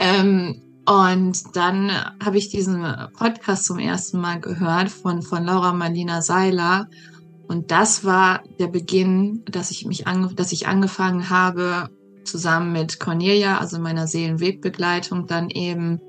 Ähm, 0.00 0.62
und 0.86 1.56
dann 1.56 1.90
habe 2.24 2.38
ich 2.38 2.48
diesen 2.48 2.84
Podcast 3.18 3.64
zum 3.64 3.80
ersten 3.80 4.20
Mal 4.20 4.40
gehört 4.40 4.88
von, 4.88 5.20
von 5.22 5.44
Laura 5.44 5.72
Marlina 5.72 6.22
Seiler. 6.22 6.88
Und 7.48 7.72
das 7.72 8.04
war 8.04 8.42
der 8.60 8.68
Beginn, 8.68 9.44
dass 9.46 9.72
ich 9.72 9.84
mich 9.84 10.06
ange 10.06 10.34
dass 10.34 10.52
ich 10.52 10.68
angefangen 10.68 11.28
habe, 11.28 11.90
zusammen 12.24 12.72
mit 12.72 13.00
Cornelia, 13.00 13.58
also 13.58 13.80
meiner 13.80 14.06
Seelenwegbegleitung, 14.06 15.26
dann 15.26 15.50
eben 15.50 16.00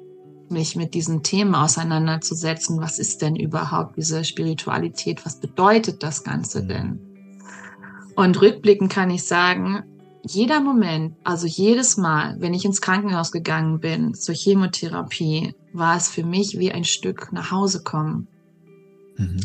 mich 0.50 0.76
mit 0.76 0.94
diesen 0.94 1.24
Themen 1.24 1.56
auseinanderzusetzen. 1.56 2.80
Was 2.80 3.00
ist 3.00 3.22
denn 3.22 3.36
überhaupt 3.36 3.98
diese 3.98 4.24
Spiritualität? 4.24 5.26
Was 5.26 5.40
bedeutet 5.40 6.04
das 6.04 6.24
Ganze 6.24 6.66
denn? 6.66 7.00
Und 8.16 8.42
rückblickend 8.42 8.92
kann 8.92 9.10
ich 9.10 9.24
sagen, 9.24 9.84
jeder 10.32 10.60
Moment, 10.60 11.16
also 11.24 11.48
jedes 11.48 11.98
Mal, 11.98 12.36
wenn 12.40 12.54
ich 12.54 12.66
ins 12.66 12.82
Krankenhaus 12.82 13.32
gegangen 13.32 13.80
bin 13.80 14.14
zur 14.14 14.36
Chemotherapie, 14.36 15.54
war 15.74 15.98
es 15.98 16.08
für 16.08 16.24
mich 16.24 16.60
wie 16.60 16.72
ein 16.72 16.84
Stück 16.84 17.32
nach 17.32 17.52
Hause 17.52 17.84
kommen. 17.84 18.28
Mhm. 19.18 19.40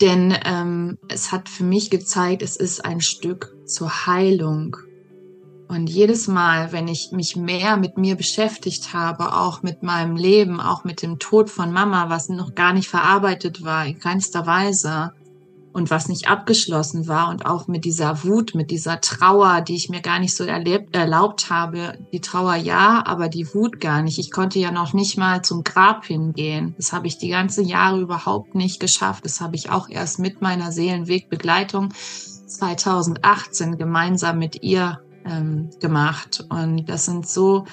Denn 0.00 0.34
ähm, 0.44 0.98
es 1.08 1.32
hat 1.32 1.48
für 1.48 1.64
mich 1.64 1.90
gezeigt, 1.90 2.42
es 2.42 2.56
ist 2.56 2.84
ein 2.84 3.00
Stück 3.00 3.56
zur 3.66 4.06
Heilung. 4.06 4.76
Und 5.68 5.90
jedes 5.90 6.28
Mal, 6.28 6.72
wenn 6.72 6.88
ich 6.88 7.10
mich 7.12 7.36
mehr 7.36 7.76
mit 7.76 7.98
mir 7.98 8.16
beschäftigt 8.16 8.94
habe, 8.94 9.34
auch 9.36 9.62
mit 9.62 9.82
meinem 9.82 10.16
Leben, 10.16 10.60
auch 10.60 10.84
mit 10.84 11.02
dem 11.02 11.18
Tod 11.18 11.50
von 11.50 11.72
Mama, 11.72 12.08
was 12.08 12.28
noch 12.28 12.54
gar 12.54 12.72
nicht 12.72 12.88
verarbeitet 12.88 13.64
war, 13.64 13.84
in 13.84 13.98
keinster 13.98 14.46
Weise, 14.46 15.12
und 15.72 15.90
was 15.90 16.08
nicht 16.08 16.28
abgeschlossen 16.28 17.08
war 17.08 17.28
und 17.28 17.46
auch 17.46 17.68
mit 17.68 17.84
dieser 17.84 18.24
Wut, 18.24 18.54
mit 18.54 18.70
dieser 18.70 19.00
Trauer, 19.00 19.60
die 19.60 19.76
ich 19.76 19.88
mir 19.88 20.00
gar 20.00 20.18
nicht 20.18 20.36
so 20.36 20.44
erlebt, 20.44 20.94
erlaubt 20.94 21.50
habe. 21.50 21.98
Die 22.12 22.20
Trauer 22.20 22.56
ja, 22.56 23.02
aber 23.06 23.28
die 23.28 23.52
Wut 23.54 23.80
gar 23.80 24.02
nicht. 24.02 24.18
Ich 24.18 24.30
konnte 24.30 24.58
ja 24.58 24.70
noch 24.70 24.92
nicht 24.92 25.16
mal 25.18 25.42
zum 25.42 25.64
Grab 25.64 26.04
hingehen. 26.04 26.74
Das 26.76 26.92
habe 26.92 27.06
ich 27.06 27.18
die 27.18 27.28
ganzen 27.28 27.66
Jahre 27.66 28.00
überhaupt 28.00 28.54
nicht 28.54 28.80
geschafft. 28.80 29.24
Das 29.24 29.40
habe 29.40 29.56
ich 29.56 29.70
auch 29.70 29.88
erst 29.88 30.18
mit 30.18 30.40
meiner 30.42 30.72
Seelenwegbegleitung 30.72 31.92
2018 32.46 33.76
gemeinsam 33.76 34.38
mit 34.38 34.62
ihr 34.62 35.00
ähm, 35.24 35.70
gemacht. 35.80 36.44
Und 36.48 36.88
das 36.88 37.04
sind 37.04 37.28
so 37.28 37.66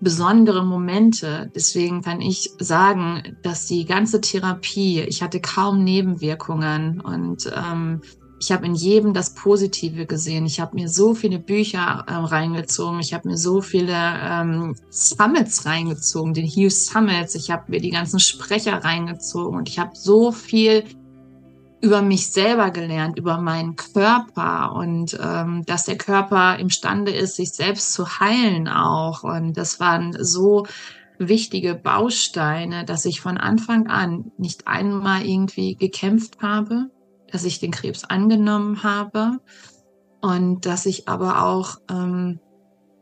besondere 0.00 0.64
Momente. 0.64 1.50
Deswegen 1.54 2.02
kann 2.02 2.20
ich 2.20 2.50
sagen, 2.58 3.36
dass 3.42 3.66
die 3.66 3.84
ganze 3.84 4.20
Therapie, 4.20 5.00
ich 5.00 5.22
hatte 5.22 5.40
kaum 5.40 5.84
Nebenwirkungen 5.84 7.00
und 7.00 7.50
ähm, 7.54 8.00
ich 8.42 8.50
habe 8.50 8.64
in 8.64 8.74
jedem 8.74 9.12
das 9.12 9.34
Positive 9.34 10.06
gesehen. 10.06 10.46
Ich 10.46 10.60
habe 10.60 10.74
mir 10.74 10.88
so 10.88 11.14
viele 11.14 11.38
Bücher 11.38 12.04
äh, 12.06 12.14
reingezogen. 12.14 12.98
Ich 13.00 13.12
habe 13.12 13.28
mir 13.28 13.36
so 13.36 13.60
viele 13.60 13.92
ähm, 13.94 14.74
Summits 14.88 15.66
reingezogen, 15.66 16.32
den 16.32 16.46
Hughes 16.46 16.86
Summits. 16.86 17.34
Ich 17.34 17.50
habe 17.50 17.64
mir 17.70 17.80
die 17.80 17.90
ganzen 17.90 18.18
Sprecher 18.18 18.82
reingezogen 18.82 19.58
und 19.58 19.68
ich 19.68 19.78
habe 19.78 19.90
so 19.94 20.32
viel 20.32 20.84
über 21.80 22.02
mich 22.02 22.30
selber 22.30 22.70
gelernt, 22.70 23.18
über 23.18 23.38
meinen 23.38 23.76
Körper 23.76 24.72
und 24.74 25.18
ähm, 25.22 25.64
dass 25.64 25.84
der 25.84 25.96
Körper 25.96 26.58
imstande 26.58 27.12
ist, 27.12 27.36
sich 27.36 27.52
selbst 27.52 27.92
zu 27.94 28.20
heilen 28.20 28.68
auch. 28.68 29.22
Und 29.24 29.56
das 29.56 29.80
waren 29.80 30.14
so 30.18 30.66
wichtige 31.18 31.74
Bausteine, 31.74 32.84
dass 32.84 33.04
ich 33.04 33.20
von 33.20 33.38
Anfang 33.38 33.86
an 33.86 34.32
nicht 34.36 34.66
einmal 34.66 35.24
irgendwie 35.24 35.74
gekämpft 35.74 36.42
habe, 36.42 36.90
dass 37.30 37.44
ich 37.44 37.60
den 37.60 37.70
Krebs 37.70 38.04
angenommen 38.04 38.82
habe 38.82 39.38
und 40.20 40.66
dass 40.66 40.86
ich 40.86 41.08
aber 41.08 41.44
auch 41.44 41.76
ähm, 41.90 42.40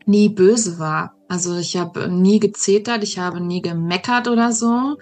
nie 0.06 0.28
böse 0.28 0.78
war. 0.78 1.14
Also 1.28 1.56
ich 1.56 1.76
habe 1.76 2.08
nie 2.08 2.38
gezetert, 2.38 3.02
ich 3.02 3.18
habe 3.18 3.40
nie 3.40 3.60
gemeckert 3.60 4.28
oder 4.28 4.52
so, 4.52 4.96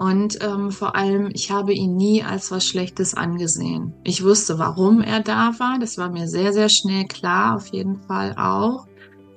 und 0.00 0.42
ähm, 0.42 0.70
vor 0.70 0.96
allem, 0.96 1.28
ich 1.34 1.50
habe 1.50 1.74
ihn 1.74 1.94
nie 1.94 2.22
als 2.22 2.50
was 2.50 2.66
Schlechtes 2.66 3.12
angesehen. 3.12 3.92
Ich 4.02 4.24
wusste, 4.24 4.58
warum 4.58 5.02
er 5.02 5.20
da 5.20 5.52
war. 5.58 5.78
Das 5.78 5.98
war 5.98 6.08
mir 6.08 6.26
sehr, 6.26 6.54
sehr 6.54 6.70
schnell 6.70 7.04
klar, 7.04 7.56
auf 7.56 7.66
jeden 7.66 8.00
Fall 8.04 8.34
auch. 8.38 8.86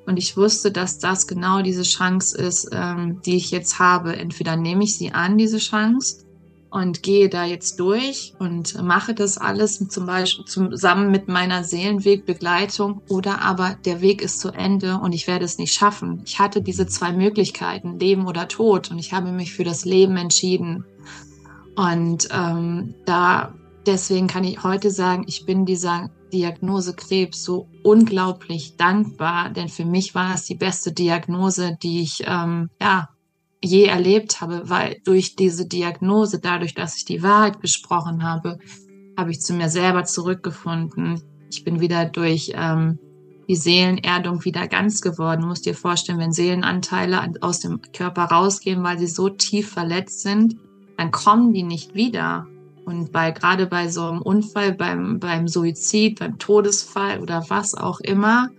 Und 0.05 0.15
ich 0.15 0.37
wusste, 0.37 0.71
dass 0.71 0.99
das 0.99 1.27
genau 1.27 1.61
diese 1.61 1.83
Chance 1.83 2.37
ist, 2.37 2.69
ähm, 2.71 3.19
die 3.25 3.35
ich 3.35 3.51
jetzt 3.51 3.77
habe. 3.77 4.15
Entweder 4.15 4.55
nehme 4.55 4.85
ich 4.85 4.97
sie 4.97 5.11
an, 5.11 5.37
diese 5.37 5.57
Chance, 5.57 6.23
und 6.73 7.03
gehe 7.03 7.29
da 7.29 7.45
jetzt 7.45 7.79
durch 7.79 8.33
und 8.39 8.81
mache 8.81 9.13
das 9.13 9.37
alles 9.37 9.77
zum 9.89 10.07
Beispiel 10.07 10.45
zusammen 10.45 11.11
mit 11.11 11.27
meiner 11.27 11.63
Seelenwegbegleitung 11.63 13.03
oder 13.09 13.43
aber 13.43 13.77
der 13.85 14.01
Weg 14.01 14.23
ist 14.23 14.39
zu 14.39 14.49
Ende 14.49 14.97
und 14.97 15.13
ich 15.13 15.27
werde 15.27 15.45
es 15.45 15.59
nicht 15.59 15.71
schaffen. 15.71 16.23
Ich 16.25 16.39
hatte 16.39 16.63
diese 16.63 16.87
zwei 16.87 17.13
Möglichkeiten, 17.13 17.99
Leben 17.99 18.25
oder 18.25 18.47
Tod 18.47 18.89
und 18.89 18.97
ich 18.97 19.13
habe 19.13 19.31
mich 19.31 19.53
für 19.53 19.63
das 19.63 19.85
Leben 19.85 20.17
entschieden. 20.17 20.83
Und 21.75 22.27
ähm, 22.31 22.95
da 23.05 23.53
deswegen 23.85 24.25
kann 24.25 24.43
ich 24.43 24.63
heute 24.63 24.89
sagen, 24.89 25.25
ich 25.27 25.45
bin 25.45 25.67
dieser 25.67 26.09
Diagnose 26.33 26.95
Krebs 26.95 27.43
so 27.43 27.67
unglaublich 27.83 28.77
dankbar, 28.77 29.51
denn 29.51 29.69
für 29.69 29.85
mich 29.85 30.15
war 30.15 30.33
es 30.33 30.45
die 30.45 30.55
beste 30.55 30.91
Diagnose, 30.91 31.77
die 31.83 32.01
ich 32.01 32.23
ähm, 32.25 32.71
ja 32.81 33.09
je 33.63 33.85
erlebt 33.85 34.41
habe, 34.41 34.69
weil 34.69 34.97
durch 35.05 35.35
diese 35.35 35.65
Diagnose, 35.65 36.39
dadurch, 36.39 36.73
dass 36.73 36.97
ich 36.97 37.05
die 37.05 37.23
Wahrheit 37.23 37.61
gesprochen 37.61 38.23
habe, 38.23 38.59
habe 39.17 39.31
ich 39.31 39.41
zu 39.41 39.53
mir 39.53 39.69
selber 39.69 40.03
zurückgefunden. 40.03 41.21
Ich 41.49 41.63
bin 41.63 41.79
wieder 41.79 42.05
durch 42.05 42.51
ähm, 42.55 42.99
die 43.47 43.55
Seelenerdung 43.55 44.43
wieder 44.43 44.67
ganz 44.67 45.01
geworden. 45.01 45.41
Du 45.41 45.47
musst 45.47 45.65
dir 45.65 45.75
vorstellen, 45.75 46.19
wenn 46.19 46.33
Seelenanteile 46.33 47.33
aus 47.41 47.59
dem 47.59 47.81
Körper 47.93 48.25
rausgehen, 48.25 48.83
weil 48.83 48.99
sie 48.99 49.07
so 49.07 49.29
tief 49.29 49.71
verletzt 49.71 50.21
sind, 50.21 50.55
dann 50.97 51.11
kommen 51.11 51.53
die 51.53 51.63
nicht 51.63 51.95
wieder. 51.95 52.47
Und 52.85 53.13
bei, 53.13 53.31
gerade 53.31 53.65
bei 53.65 53.87
so 53.87 54.03
einem 54.03 54.21
Unfall, 54.21 54.73
beim, 54.73 55.19
beim 55.19 55.47
Suizid, 55.47 56.19
beim 56.19 56.37
Todesfall 56.37 57.21
oder 57.21 57.45
was 57.47 57.75
auch 57.75 58.01
immer, 58.01 58.49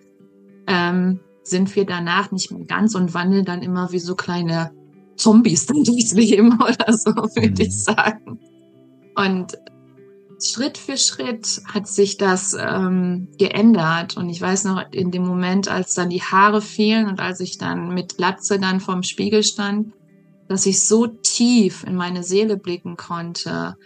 ähm, 0.67 1.21
sind 1.43 1.77
wir 1.77 1.85
danach 1.85 2.31
nicht 2.31 2.51
mehr 2.51 2.65
ganz 2.65 2.95
und 2.95 3.13
wandeln 3.13 3.45
dann 3.45 3.61
immer 3.61 3.93
wie 3.93 3.99
so 3.99 4.15
kleine 4.15 4.71
Zombies 5.17 5.67
dann 5.67 5.85
durchs 5.85 6.13
Leben 6.13 6.55
oder 6.61 6.93
so, 6.93 7.11
würde 7.11 7.63
ich 7.63 7.69
mhm. 7.69 7.95
sagen. 7.95 8.39
Und 9.17 9.59
Schritt 10.43 10.77
für 10.77 10.97
Schritt 10.97 11.63
hat 11.67 11.87
sich 11.89 12.17
das 12.17 12.55
ähm, 12.59 13.29
geändert. 13.39 14.17
Und 14.17 14.29
ich 14.29 14.41
weiß 14.41 14.65
noch, 14.65 14.83
in 14.93 15.11
dem 15.11 15.25
Moment, 15.25 15.69
als 15.69 15.95
dann 15.95 16.11
die 16.11 16.23
Haare 16.23 16.61
fielen 16.61 17.07
und 17.07 17.21
als 17.21 17.41
ich 17.41 17.59
dann 17.59 17.95
mit 17.95 18.17
Glatze 18.17 18.59
dann 18.59 18.81
vorm 18.81 19.03
Spiegel 19.03 19.43
stand, 19.43 19.93
dass 20.49 20.67
ich 20.67 20.83
so 20.83 21.07
tief 21.07 21.85
in 21.85 21.95
meine 21.95 22.23
Seele 22.23 22.57
blicken 22.57 22.97
konnte, 22.97 23.77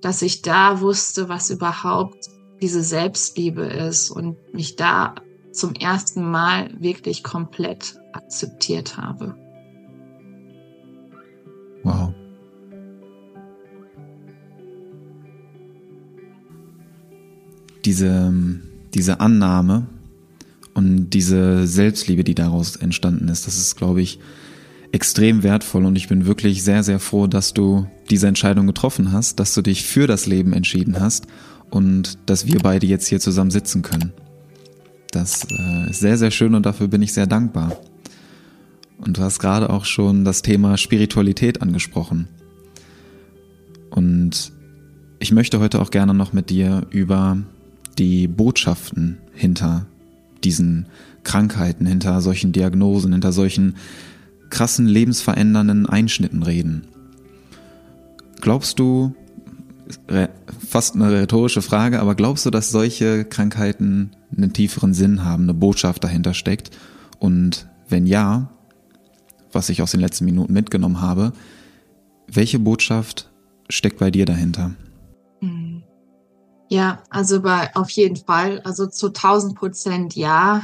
dass 0.00 0.22
ich 0.22 0.42
da 0.42 0.80
wusste, 0.80 1.28
was 1.28 1.50
überhaupt 1.50 2.28
diese 2.60 2.82
Selbstliebe 2.82 3.62
ist 3.62 4.10
und 4.10 4.36
mich 4.52 4.76
da 4.76 5.14
zum 5.52 5.74
ersten 5.74 6.28
Mal 6.28 6.70
wirklich 6.80 7.22
komplett 7.22 7.96
akzeptiert 8.12 8.96
habe. 8.96 9.36
Wow. 11.82 12.12
Diese, 17.84 18.32
diese 18.94 19.20
Annahme 19.20 19.86
und 20.74 21.10
diese 21.10 21.66
Selbstliebe, 21.66 22.24
die 22.24 22.34
daraus 22.34 22.76
entstanden 22.76 23.28
ist, 23.28 23.46
das 23.46 23.56
ist, 23.56 23.76
glaube 23.76 24.02
ich, 24.02 24.18
extrem 24.92 25.42
wertvoll 25.42 25.84
und 25.84 25.96
ich 25.96 26.08
bin 26.08 26.26
wirklich 26.26 26.62
sehr, 26.62 26.82
sehr 26.82 26.98
froh, 26.98 27.26
dass 27.26 27.52
du 27.52 27.86
diese 28.10 28.26
Entscheidung 28.26 28.66
getroffen 28.66 29.12
hast, 29.12 29.38
dass 29.38 29.54
du 29.54 29.62
dich 29.62 29.84
für 29.84 30.06
das 30.06 30.26
Leben 30.26 30.52
entschieden 30.52 30.98
hast 30.98 31.26
und 31.70 32.18
dass 32.26 32.46
wir 32.46 32.58
beide 32.60 32.86
jetzt 32.86 33.06
hier 33.08 33.20
zusammen 33.20 33.50
sitzen 33.50 33.82
können. 33.82 34.12
Das 35.10 35.46
äh, 35.50 35.90
ist 35.90 36.00
sehr, 36.00 36.16
sehr 36.18 36.30
schön 36.30 36.54
und 36.54 36.66
dafür 36.66 36.88
bin 36.88 37.02
ich 37.02 37.12
sehr 37.12 37.26
dankbar. 37.26 37.76
Und 38.98 39.16
du 39.18 39.22
hast 39.22 39.38
gerade 39.38 39.70
auch 39.70 39.84
schon 39.84 40.24
das 40.24 40.42
Thema 40.42 40.76
Spiritualität 40.76 41.62
angesprochen. 41.62 42.28
Und 43.90 44.52
ich 45.18 45.32
möchte 45.32 45.60
heute 45.60 45.80
auch 45.80 45.90
gerne 45.90 46.14
noch 46.14 46.32
mit 46.32 46.50
dir 46.50 46.86
über 46.90 47.38
die 47.98 48.28
Botschaften 48.28 49.18
hinter 49.32 49.86
diesen 50.44 50.86
Krankheiten, 51.24 51.86
hinter 51.86 52.20
solchen 52.20 52.52
Diagnosen, 52.52 53.12
hinter 53.12 53.32
solchen 53.32 53.76
krassen 54.50 54.86
lebensverändernden 54.86 55.86
Einschnitten 55.86 56.42
reden. 56.42 56.86
Glaubst 58.40 58.78
du, 58.78 59.14
fast 60.68 60.94
eine 60.94 61.10
rhetorische 61.10 61.62
Frage, 61.62 62.00
aber 62.00 62.14
glaubst 62.14 62.46
du, 62.46 62.50
dass 62.50 62.70
solche 62.70 63.24
Krankheiten 63.24 64.10
einen 64.36 64.52
tieferen 64.52 64.94
Sinn 64.94 65.24
haben, 65.24 65.44
eine 65.44 65.54
Botschaft 65.54 66.04
dahinter 66.04 66.34
steckt? 66.34 66.70
Und 67.18 67.66
wenn 67.88 68.06
ja, 68.06 68.50
was 69.52 69.68
ich 69.68 69.82
aus 69.82 69.92
den 69.92 70.00
letzten 70.00 70.24
Minuten 70.24 70.52
mitgenommen 70.52 71.00
habe, 71.00 71.32
welche 72.26 72.58
Botschaft 72.58 73.30
steckt 73.68 73.98
bei 73.98 74.10
dir 74.10 74.26
dahinter? 74.26 74.72
Hm. 75.40 75.82
Ja, 76.68 77.02
also 77.10 77.40
bei, 77.40 77.74
auf 77.74 77.90
jeden 77.90 78.16
Fall, 78.16 78.60
also 78.60 78.86
zu 78.86 79.08
1000 79.08 79.54
Prozent 79.54 80.14
ja 80.16 80.62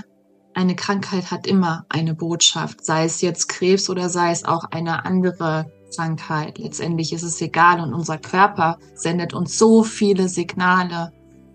eine 0.54 0.76
Krankheit 0.76 1.30
hat 1.30 1.46
immer 1.46 1.84
eine 1.88 2.14
Botschaft, 2.14 2.84
sei 2.84 3.04
es 3.04 3.20
jetzt 3.20 3.48
Krebs 3.48 3.90
oder 3.90 4.08
sei 4.08 4.30
es 4.30 4.44
auch 4.44 4.64
eine 4.64 5.04
andere 5.04 5.66
Krankheit. 5.94 6.58
Letztendlich 6.58 7.12
ist 7.12 7.22
es 7.22 7.40
egal 7.40 7.80
und 7.80 7.92
unser 7.92 8.18
Körper 8.18 8.78
sendet 8.94 9.34
uns 9.34 9.58
so 9.58 9.82
viele 9.82 10.28
Signale 10.28 11.12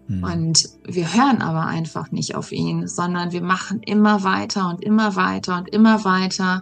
mhm. 0.08 0.24
und 0.24 0.70
wir 0.86 1.14
hören 1.14 1.42
aber 1.42 1.66
einfach 1.66 2.12
nicht 2.12 2.36
auf 2.36 2.52
ihn, 2.52 2.88
sondern 2.88 3.32
wir 3.32 3.42
machen 3.42 3.82
immer 3.84 4.24
weiter 4.24 4.70
und 4.70 4.84
immer 4.84 5.16
weiter 5.16 5.58
und 5.58 5.70
immer 5.70 6.04
weiter 6.04 6.62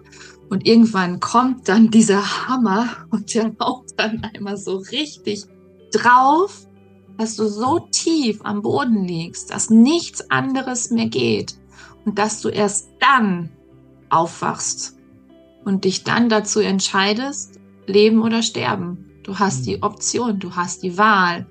und 0.50 0.66
irgendwann 0.66 1.20
kommt 1.20 1.68
dann 1.68 1.92
dieser 1.92 2.48
Hammer 2.48 2.88
und 3.12 3.34
der 3.34 3.56
haut 3.60 3.88
dann 3.98 4.24
einmal 4.24 4.58
so 4.58 4.78
richtig 4.78 5.46
drauf, 5.92 6.68
dass 7.18 7.36
du 7.36 7.48
so 7.48 7.80
tief 7.92 8.40
am 8.44 8.62
Boden 8.62 9.04
liegst, 9.04 9.52
dass 9.52 9.70
nichts 9.70 10.30
anderes 10.30 10.92
mehr 10.92 11.08
geht 11.08 11.58
und 12.06 12.18
dass 12.18 12.42
du 12.42 12.50
erst 12.50 12.90
dann 13.00 13.50
aufwachst 14.10 14.98
und 15.66 15.84
dich 15.84 16.04
dann 16.04 16.30
dazu 16.30 16.60
entscheidest, 16.60 17.60
leben 17.88 18.22
oder 18.22 18.42
sterben. 18.42 19.06
Du 19.24 19.38
hast 19.38 19.66
die 19.66 19.78
mhm. 19.78 19.84
Option, 19.84 20.40
du 20.40 20.56
hast 20.56 20.84
die 20.84 20.98
Wahl. 20.98 21.46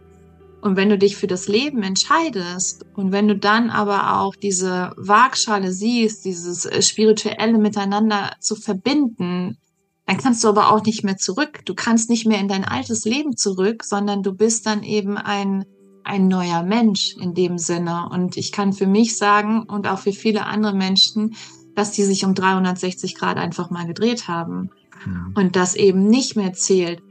Und 0.67 0.75
wenn 0.75 0.89
du 0.89 0.99
dich 0.99 1.17
für 1.17 1.29
das 1.29 1.47
Leben 1.47 1.85
entscheidest 1.85 2.85
und 2.97 3.13
wenn 3.13 3.29
du 3.29 3.37
dann 3.37 3.71
aber 3.71 4.19
auch 4.19 4.35
diese 4.35 4.93
Waagschale 4.97 5.71
siehst, 5.71 6.25
dieses 6.25 6.65
äh, 6.65 6.83
spirituelle 6.83 7.59
Miteinander 7.59 8.33
zu 8.41 8.57
verbinden, 8.57 9.59
dann 10.07 10.17
kannst 10.17 10.43
du 10.43 10.49
aber 10.49 10.73
auch 10.73 10.83
nicht 10.83 11.05
mehr 11.05 11.19
zurück. 11.19 11.61
Du 11.67 11.77
kannst 11.77 12.11
nicht 12.11 12.27
mehr 12.27 12.41
in 12.41 12.49
dein 12.49 12.65
altes 12.65 13.05
Leben 13.05 13.37
zurück, 13.37 13.85
sondern 13.85 14.25
du 14.25 14.33
bist 14.33 14.67
dann 14.67 14.83
eben 14.83 15.17
ein 15.17 15.67
ein 16.03 16.27
neuer 16.27 16.65
Mensch 16.65 17.17
in 17.21 17.35
dem 17.35 17.59
Sinne. 17.59 18.09
Und 18.11 18.37
ich 18.37 18.51
kann 18.51 18.73
für 18.73 18.89
mich 18.89 19.17
sagen 19.17 19.63
und 19.63 19.87
auch 19.87 19.99
für 20.01 20.13
viele 20.13 20.47
andere 20.47 20.75
Menschen, 20.75 21.37
dass 21.77 21.93
die 21.93 22.03
sich 22.03 22.25
um 22.25 22.35
360 22.35 23.15
Grad 23.15 23.37
einfach 23.37 23.71
mal 23.71 23.87
gedreht 23.87 24.27
haben. 24.27 24.71
Ja. 25.05 25.31
Und 25.35 25.55
das 25.55 25.77
eben 25.77 26.09
nicht 26.09 26.35
mehr 26.35 26.53
zählt, 26.53 27.03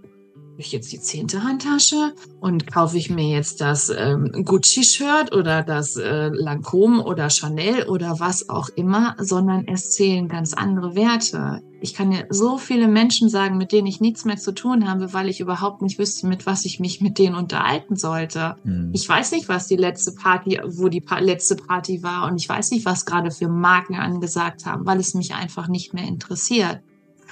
ich 0.58 0.72
jetzt 0.72 0.92
die 0.92 1.00
zehnte 1.00 1.44
Handtasche 1.44 2.14
und 2.40 2.68
kaufe 2.68 2.98
ich 2.98 3.10
mir 3.10 3.30
jetzt 3.30 3.62
das 3.62 3.90
ähm, 3.90 4.32
Gucci-Shirt 4.44 5.34
oder 5.34 5.64
das 5.64 5.96
äh, 5.96 6.30
Lancôme 6.30 7.04
oder 7.04 7.30
Chanel 7.30 7.88
oder 7.88 8.20
was 8.20 8.50
auch 8.50 8.70
immer, 8.70 9.16
sondern 9.20 9.68
es 9.68 9.92
zählen 9.92 10.28
ganz 10.28 10.54
andere 10.54 10.96
Werte. 10.96 11.62
Ich 11.82 11.94
kann 11.94 12.12
ja 12.12 12.22
so 12.30 12.58
viele 12.58 12.88
Menschen 12.88 13.30
sagen, 13.30 13.58
mit 13.58 13.72
denen 13.72 13.88
ich 13.88 14.02
nichts 14.02 14.26
mehr 14.26 14.38
zu 14.38 14.54
tun 14.54 14.90
habe, 14.90 15.14
weil 15.14 15.30
ich 15.30 15.40
überhaupt 15.40 15.82
nicht 15.82 16.00
wüsste, 16.00 16.26
mit 16.26 16.46
was 16.46 16.66
ich 16.66 16.80
mich 16.80 17.02
mit 17.02 17.20
denen 17.20 17.36
unterhalten 17.36 17.96
sollte. 17.96 18.56
Mhm. 18.64 18.92
Ich 18.94 19.08
weiß 19.08 19.34
nicht, 19.34 19.50
was 19.50 19.68
die 19.68 19.76
letzte 19.76 20.14
Party, 20.14 20.60
wo 20.66 20.90
die 20.90 21.02
pa 21.02 21.20
letzte 21.20 21.56
Party 21.56 22.02
war 22.02 22.28
und 22.28 22.38
ich 22.38 22.50
weiß 22.50 22.72
nicht, 22.72 22.86
was 22.86 23.06
gerade 23.06 23.30
für 23.30 23.50
Marken 23.50 23.96
angesagt 23.96 24.66
haben, 24.66 24.86
weil 24.86 25.00
es 25.00 25.14
mich 25.14 25.36
einfach 25.36 25.68
nicht 25.68 25.94
mehr 25.94 26.08
interessiert. 26.08 26.80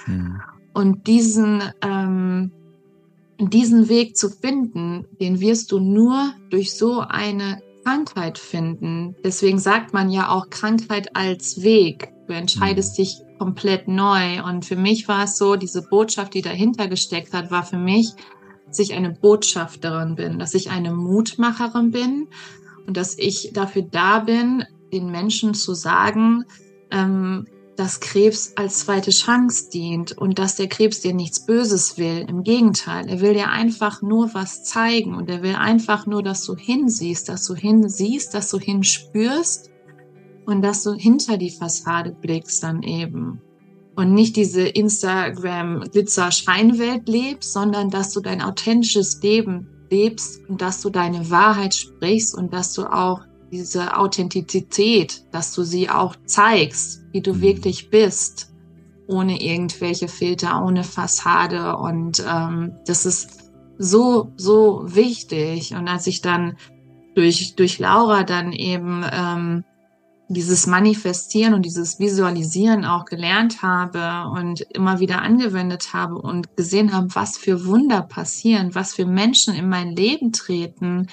Mhm. 0.06 0.40
Und 0.72 1.06
diesen 1.06 1.62
ähm, 1.82 2.52
diesen 3.50 3.88
Weg 3.88 4.16
zu 4.16 4.30
finden, 4.30 5.06
den 5.20 5.40
wirst 5.40 5.72
du 5.72 5.80
nur 5.80 6.32
durch 6.50 6.74
so 6.74 7.00
eine 7.00 7.62
Krankheit 7.84 8.38
finden. 8.38 9.14
Deswegen 9.24 9.58
sagt 9.58 9.92
man 9.92 10.10
ja 10.10 10.30
auch 10.30 10.50
Krankheit 10.50 11.14
als 11.14 11.62
Weg. 11.62 12.12
Du 12.26 12.34
entscheidest 12.34 12.98
mhm. 12.98 13.02
dich 13.02 13.18
komplett 13.38 13.88
neu. 13.88 14.42
Und 14.44 14.64
für 14.64 14.76
mich 14.76 15.08
war 15.08 15.24
es 15.24 15.36
so, 15.36 15.56
diese 15.56 15.82
Botschaft, 15.82 16.34
die 16.34 16.42
dahinter 16.42 16.88
gesteckt 16.88 17.32
hat, 17.32 17.50
war 17.50 17.64
für 17.64 17.78
mich, 17.78 18.12
dass 18.66 18.78
ich 18.78 18.94
eine 18.94 19.10
Botschafterin 19.10 20.14
bin, 20.14 20.38
dass 20.38 20.54
ich 20.54 20.70
eine 20.70 20.92
Mutmacherin 20.92 21.90
bin 21.90 22.28
und 22.86 22.96
dass 22.96 23.18
ich 23.18 23.50
dafür 23.52 23.82
da 23.82 24.20
bin, 24.20 24.64
den 24.92 25.10
Menschen 25.10 25.54
zu 25.54 25.74
sagen, 25.74 26.44
ähm, 26.90 27.46
dass 27.76 28.00
Krebs 28.00 28.52
als 28.56 28.80
zweite 28.80 29.10
Chance 29.10 29.70
dient 29.70 30.16
und 30.16 30.38
dass 30.38 30.56
der 30.56 30.68
Krebs 30.68 31.00
dir 31.00 31.12
nichts 31.14 31.44
Böses 31.44 31.98
will. 31.98 32.24
Im 32.28 32.42
Gegenteil, 32.42 33.06
er 33.08 33.20
will 33.20 33.34
dir 33.34 33.50
einfach 33.50 34.00
nur 34.02 34.32
was 34.34 34.64
zeigen 34.64 35.14
und 35.14 35.28
er 35.28 35.42
will 35.42 35.56
einfach 35.56 36.06
nur, 36.06 36.22
dass 36.22 36.44
du 36.44 36.56
hinsiehst, 36.56 37.28
dass 37.28 37.46
du 37.46 37.54
hinsiehst, 37.54 38.32
dass 38.34 38.48
du 38.50 38.58
hinspürst 38.58 39.70
und 40.46 40.62
dass 40.62 40.84
du 40.84 40.94
hinter 40.94 41.36
die 41.36 41.50
Fassade 41.50 42.12
blickst 42.12 42.62
dann 42.62 42.82
eben. 42.82 43.42
Und 43.96 44.12
nicht 44.12 44.34
diese 44.36 44.62
Instagram-Glitzer-Scheinwelt 44.62 47.08
lebst, 47.08 47.52
sondern 47.52 47.90
dass 47.90 48.12
du 48.12 48.20
dein 48.20 48.42
authentisches 48.42 49.22
Leben 49.22 49.68
lebst 49.90 50.40
und 50.48 50.60
dass 50.60 50.80
du 50.80 50.90
deine 50.90 51.30
Wahrheit 51.30 51.74
sprichst 51.74 52.36
und 52.36 52.52
dass 52.52 52.74
du 52.74 52.86
auch 52.86 53.20
diese 53.54 53.96
Authentizität, 53.96 55.24
dass 55.32 55.54
du 55.54 55.62
sie 55.62 55.88
auch 55.88 56.16
zeigst, 56.26 57.02
wie 57.12 57.20
du 57.20 57.34
mhm. 57.34 57.40
wirklich 57.40 57.90
bist, 57.90 58.52
ohne 59.06 59.40
irgendwelche 59.40 60.08
Filter, 60.08 60.64
ohne 60.64 60.82
Fassade. 60.82 61.76
Und 61.76 62.24
ähm, 62.28 62.72
das 62.86 63.06
ist 63.06 63.50
so, 63.78 64.32
so 64.36 64.82
wichtig. 64.86 65.74
Und 65.74 65.88
als 65.88 66.06
ich 66.06 66.20
dann 66.20 66.56
durch, 67.14 67.54
durch 67.54 67.78
Laura 67.78 68.24
dann 68.24 68.52
eben 68.52 69.04
ähm, 69.12 69.64
dieses 70.28 70.66
Manifestieren 70.66 71.54
und 71.54 71.64
dieses 71.64 72.00
Visualisieren 72.00 72.84
auch 72.84 73.04
gelernt 73.04 73.62
habe 73.62 74.30
und 74.30 74.62
immer 74.72 74.98
wieder 74.98 75.22
angewendet 75.22 75.92
habe 75.92 76.16
und 76.16 76.56
gesehen 76.56 76.92
habe, 76.92 77.08
was 77.14 77.36
für 77.36 77.66
Wunder 77.66 78.02
passieren, 78.02 78.74
was 78.74 78.94
für 78.94 79.06
Menschen 79.06 79.54
in 79.54 79.68
mein 79.68 79.94
Leben 79.94 80.32
treten, 80.32 81.08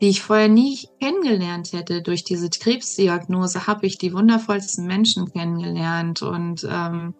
die 0.00 0.08
ich 0.08 0.22
vorher 0.22 0.48
nie 0.48 0.88
kennengelernt 1.00 1.72
hätte. 1.72 2.02
Durch 2.02 2.24
diese 2.24 2.48
Krebsdiagnose 2.48 3.66
habe 3.66 3.86
ich 3.86 3.98
die 3.98 4.12
wundervollsten 4.12 4.86
Menschen 4.86 5.30
kennengelernt 5.32 6.22
und 6.22 6.66
ähm, 6.70 7.14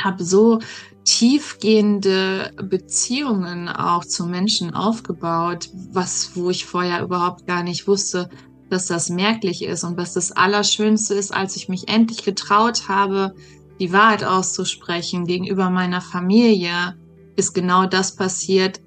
habe 0.00 0.24
so 0.24 0.58
tiefgehende 1.04 2.52
Beziehungen 2.62 3.68
auch 3.68 4.04
zu 4.04 4.26
Menschen 4.26 4.74
aufgebaut, 4.74 5.68
was, 5.92 6.32
wo 6.34 6.50
ich 6.50 6.66
vorher 6.66 7.02
überhaupt 7.02 7.46
gar 7.46 7.62
nicht 7.62 7.86
wusste, 7.86 8.30
dass 8.70 8.86
das 8.86 9.10
merklich 9.10 9.62
ist 9.62 9.84
und 9.84 9.96
was 9.96 10.14
das 10.14 10.32
Allerschönste 10.32 11.14
ist, 11.14 11.32
als 11.32 11.56
ich 11.56 11.68
mich 11.68 11.88
endlich 11.88 12.24
getraut 12.24 12.88
habe, 12.88 13.34
die 13.80 13.92
Wahrheit 13.92 14.24
auszusprechen 14.24 15.26
gegenüber 15.26 15.70
meiner 15.70 16.00
Familie, 16.00 16.96
ist 17.36 17.52
genau 17.52 17.86
das 17.86 18.14
passiert, 18.14 18.80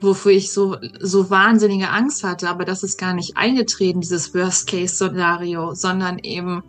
wofür 0.00 0.32
ich 0.32 0.52
so, 0.52 0.76
so 1.00 1.30
wahnsinnige 1.30 1.90
Angst 1.90 2.24
hatte. 2.24 2.48
Aber 2.48 2.64
das 2.64 2.82
ist 2.82 2.98
gar 2.98 3.14
nicht 3.14 3.36
eingetreten, 3.36 4.00
dieses 4.00 4.34
Worst-Case-Szenario, 4.34 5.74
sondern 5.74 6.18
eben 6.18 6.62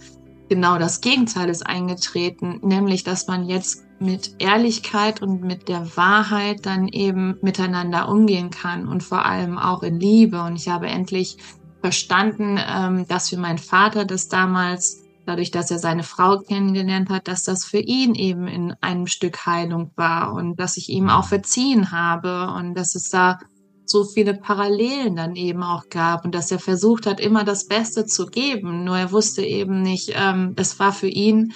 genau 0.49 0.77
das 0.77 1.01
Gegenteil 1.01 1.49
ist 1.49 1.65
eingetreten, 1.65 2.59
nämlich 2.63 3.03
dass 3.03 3.27
man 3.27 3.45
jetzt 3.45 3.83
mit 3.99 4.35
Ehrlichkeit 4.39 5.21
und 5.21 5.41
mit 5.41 5.69
der 5.69 5.95
Wahrheit 5.95 6.65
dann 6.65 6.87
eben 6.87 7.37
miteinander 7.41 8.09
umgehen 8.09 8.49
kann 8.49 8.87
und 8.87 9.03
vor 9.03 9.25
allem 9.25 9.57
auch 9.57 9.83
in 9.83 9.99
Liebe. 9.99 10.41
Und 10.41 10.57
ich 10.57 10.67
habe 10.67 10.87
endlich 10.87 11.37
verstanden, 11.81 12.59
ähm, 12.59 13.07
dass 13.07 13.29
für 13.29 13.37
meinen 13.37 13.57
Vater 13.57 14.05
das 14.05 14.27
damals, 14.27 15.04
dadurch, 15.25 15.51
dass 15.51 15.71
er 15.71 15.79
seine 15.79 16.03
Frau 16.03 16.39
kennengelernt 16.39 17.09
hat, 17.09 17.27
dass 17.27 17.43
das 17.43 17.65
für 17.65 17.79
ihn 17.79 18.15
eben 18.15 18.47
in 18.47 18.73
einem 18.81 19.07
Stück 19.07 19.45
Heilung 19.45 19.91
war 19.95 20.33
und 20.33 20.59
dass 20.59 20.77
ich 20.77 20.89
ihm 20.89 21.09
auch 21.09 21.25
verziehen 21.25 21.91
habe 21.91 22.53
und 22.57 22.75
dass 22.75 22.95
es 22.95 23.09
da 23.09 23.39
so 23.85 24.03
viele 24.03 24.33
Parallelen 24.33 25.15
dann 25.15 25.35
eben 25.35 25.63
auch 25.63 25.89
gab 25.89 26.25
und 26.25 26.33
dass 26.33 26.51
er 26.51 26.59
versucht 26.59 27.05
hat, 27.05 27.19
immer 27.19 27.43
das 27.43 27.67
Beste 27.67 28.05
zu 28.05 28.25
geben. 28.25 28.83
Nur 28.83 28.97
er 28.97 29.11
wusste 29.11 29.43
eben 29.43 29.81
nicht, 29.81 30.13
ähm, 30.15 30.53
es 30.55 30.79
war 30.79 30.91
für 30.91 31.07
ihn, 31.07 31.53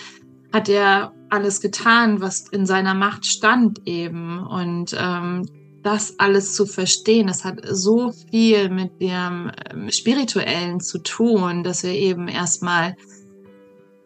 hat 0.54 0.70
er 0.70 1.12
alles 1.30 1.62
getan, 1.62 2.22
was 2.22 2.48
in 2.50 2.66
seiner 2.66 2.94
Macht 2.94 3.26
stand 3.26 3.88
eben. 3.88 4.46
Und 4.46 4.96
ähm, 4.98 5.48
das 5.84 6.20
alles 6.20 6.54
zu 6.54 6.66
verstehen, 6.66 7.28
das 7.28 7.46
hat 7.46 7.62
so 7.70 8.12
viel 8.30 8.70
mit 8.70 9.00
dem 9.02 9.52
ähm, 9.72 9.90
Spirituellen 9.92 10.80
zu 10.80 11.00
tun, 11.00 11.64
dass 11.64 11.84
wir 11.84 11.94
eben 11.94 12.28
erstmal 12.28 12.96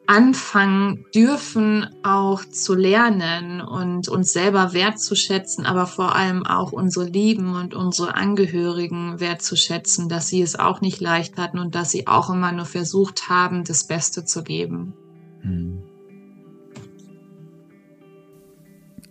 anfangen 0.06 1.06
dürfen, 1.16 1.88
auch 2.04 2.44
zu 2.46 2.76
lernen 2.76 3.62
und 3.62 4.10
uns 4.10 4.34
selber 4.34 4.74
wertzuschätzen, 4.74 5.66
aber 5.66 5.88
vor 5.88 6.16
allem 6.16 6.46
auch 6.46 6.72
unsere 6.74 7.06
Lieben 7.06 7.56
und 7.56 7.74
unsere 7.74 8.16
Angehörigen 8.16 9.20
wertzuschätzen, 9.20 10.10
dass 10.10 10.28
sie 10.28 10.42
es 10.42 10.60
auch 10.60 10.82
nicht 10.82 11.00
leicht 11.00 11.38
hatten 11.38 11.58
und 11.58 11.74
dass 11.76 11.92
sie 11.92 12.08
auch 12.08 12.30
immer 12.30 12.52
nur 12.52 12.66
versucht 12.66 13.30
haben, 13.30 13.64
das 13.64 13.86
Beste 13.86 14.26
zu 14.26 14.44
geben. 14.44 14.94
Hm. 15.42 15.84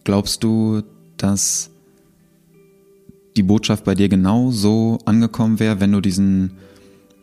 Glaubst 0.05 0.43
du, 0.45 0.83
dass 1.17 1.71
die 3.37 3.43
Botschaft 3.43 3.85
bei 3.85 3.95
dir 3.95 4.09
genau 4.09 4.51
so 4.51 4.99
angekommen 5.07 5.59
wäre, 5.59 5.81
wenn 5.81 5.93
du 5.93 6.01
diesen, 6.01 6.59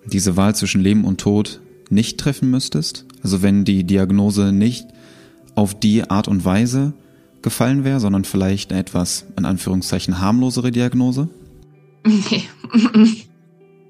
diese 0.05 0.37
Wahl 0.37 0.55
zwischen 0.55 0.81
Leben 0.81 1.03
und 1.03 1.19
Tod 1.21 1.61
nicht 1.89 2.19
treffen 2.19 2.49
müsstest? 2.49 3.05
Also 3.23 3.41
wenn 3.41 3.65
die 3.65 3.83
Diagnose 3.83 4.51
nicht 4.51 4.87
auf 5.55 5.77
die 5.77 6.09
Art 6.09 6.27
und 6.27 6.45
Weise 6.45 6.93
gefallen 7.41 7.83
wäre, 7.83 7.99
sondern 7.99 8.25
vielleicht 8.25 8.71
eine 8.71 8.81
etwas, 8.81 9.25
in 9.37 9.45
Anführungszeichen, 9.45 10.19
harmlosere 10.19 10.71
Diagnose? 10.71 11.29
Nee. 12.05 12.43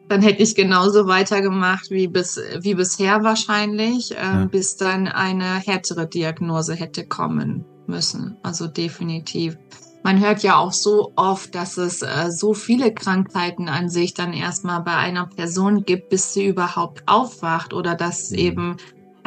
dann 0.10 0.22
hätte 0.22 0.42
ich 0.42 0.56
genauso 0.56 1.08
weitergemacht 1.08 1.92
wie, 1.92 2.08
bis, 2.08 2.40
wie 2.62 2.74
bisher 2.74 3.24
wahrscheinlich, 3.24 4.12
äh, 4.12 4.16
ja. 4.16 4.46
bis 4.46 4.76
dann 4.78 5.08
eine 5.08 5.60
härtere 5.60 6.08
Diagnose 6.08 6.74
hätte 6.74 7.06
kommen 7.06 7.64
müssen. 7.88 8.38
Also 8.44 8.68
definitiv. 8.68 9.58
Man 10.04 10.20
hört 10.20 10.44
ja 10.44 10.58
auch 10.58 10.72
so 10.72 11.12
oft, 11.16 11.54
dass 11.54 11.78
es 11.78 12.02
äh, 12.02 12.32
so 12.32 12.54
viele 12.54 12.94
Krankheiten 12.94 13.68
an 13.68 13.90
sich 13.90 14.14
dann 14.14 14.34
erstmal 14.34 14.82
bei 14.82 14.96
einer 14.96 15.28
Person 15.28 15.84
gibt, 15.84 16.10
bis 16.10 16.34
sie 16.34 16.48
überhaupt 16.48 17.04
aufwacht 17.06 17.74
oder 17.74 17.96
dass 17.96 18.32
mhm. 18.32 18.38
eben 18.38 18.78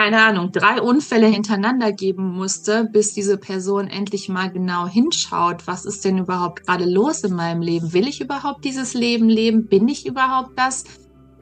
keine 0.03 0.21
Ahnung, 0.21 0.51
drei 0.51 0.83
Unfälle 0.83 1.29
hintereinander 1.29 1.93
geben 1.93 2.33
musste, 2.33 2.89
bis 2.93 3.15
diese 3.15 3.39
Person 3.39 3.87
endlich 3.87 4.29
mal 4.29 4.51
genau 4.51 4.89
hinschaut, 4.89 5.69
was 5.69 5.85
ist 5.85 6.05
denn 6.05 6.19
überhaupt 6.19 6.67
gerade 6.67 6.87
los 6.87 7.23
in 7.23 7.35
meinem 7.35 7.63
Leben? 7.63 7.93
Will 7.93 8.09
ich 8.09 8.21
überhaupt 8.21 8.65
dieses 8.65 8.95
Leben 8.95 9.29
leben? 9.29 9.69
Bin 9.69 9.87
ich 9.87 10.05
überhaupt 10.05 10.59
das? 10.59 10.83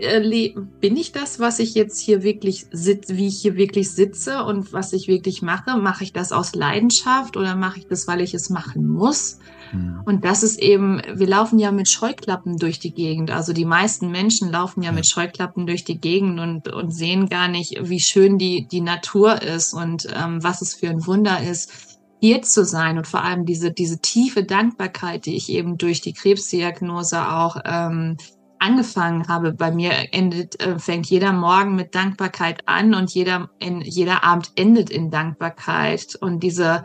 Äh, 0.00 0.54
bin 0.80 0.96
ich 0.96 1.12
das, 1.12 1.40
was 1.40 1.58
ich 1.58 1.74
jetzt 1.74 2.00
hier 2.00 2.22
wirklich 2.22 2.66
sitze, 2.72 3.16
wie 3.16 3.28
ich 3.28 3.40
hier 3.40 3.56
wirklich 3.56 3.90
sitze 3.90 4.44
und 4.44 4.72
was 4.72 4.92
ich 4.92 5.08
wirklich 5.08 5.42
mache? 5.42 5.76
Mache 5.76 6.04
ich 6.04 6.12
das 6.12 6.32
aus 6.32 6.54
Leidenschaft 6.54 7.36
oder 7.36 7.54
mache 7.54 7.80
ich 7.80 7.86
das, 7.86 8.08
weil 8.08 8.20
ich 8.22 8.32
es 8.32 8.48
machen 8.48 8.86
muss? 8.86 9.38
Mhm. 9.72 10.00
Und 10.06 10.24
das 10.24 10.42
ist 10.42 10.58
eben, 10.58 11.02
wir 11.12 11.26
laufen 11.26 11.58
ja 11.58 11.70
mit 11.70 11.90
Scheuklappen 11.90 12.56
durch 12.56 12.78
die 12.78 12.92
Gegend. 12.92 13.30
Also 13.30 13.52
die 13.52 13.66
meisten 13.66 14.10
Menschen 14.10 14.50
laufen 14.50 14.82
ja 14.82 14.92
mit 14.92 15.06
Scheuklappen 15.06 15.66
durch 15.66 15.84
die 15.84 15.98
Gegend 15.98 16.40
und, 16.40 16.68
und 16.68 16.92
sehen 16.92 17.28
gar 17.28 17.48
nicht, 17.48 17.76
wie 17.82 18.00
schön 18.00 18.38
die, 18.38 18.66
die 18.66 18.80
Natur 18.80 19.42
ist 19.42 19.74
und 19.74 20.08
ähm, 20.14 20.42
was 20.42 20.62
es 20.62 20.74
für 20.74 20.88
ein 20.88 21.06
Wunder 21.06 21.42
ist, 21.42 21.98
hier 22.20 22.42
zu 22.42 22.64
sein 22.64 22.98
und 22.98 23.06
vor 23.06 23.22
allem 23.22 23.44
diese, 23.44 23.70
diese 23.70 23.98
tiefe 23.98 24.44
Dankbarkeit, 24.44 25.26
die 25.26 25.36
ich 25.36 25.50
eben 25.50 25.78
durch 25.78 26.00
die 26.00 26.12
Krebsdiagnose 26.12 27.28
auch 27.28 27.56
ähm, 27.64 28.16
angefangen 28.60 29.26
habe. 29.28 29.52
Bei 29.52 29.72
mir 29.72 29.92
endet, 30.12 30.60
äh, 30.60 30.78
fängt 30.78 31.06
jeder 31.06 31.32
Morgen 31.32 31.74
mit 31.74 31.94
Dankbarkeit 31.94 32.62
an 32.66 32.94
und 32.94 33.10
jeder, 33.12 33.50
in, 33.58 33.80
jeder 33.80 34.22
Abend 34.22 34.52
endet 34.54 34.90
in 34.90 35.10
Dankbarkeit. 35.10 36.16
Und 36.20 36.42
diese, 36.42 36.84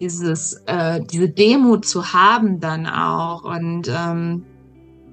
dieses, 0.00 0.54
äh, 0.66 1.00
diese 1.04 1.30
Demut 1.30 1.86
zu 1.86 2.12
haben 2.12 2.60
dann 2.60 2.86
auch 2.86 3.44
und 3.44 3.88
ähm, 3.88 4.44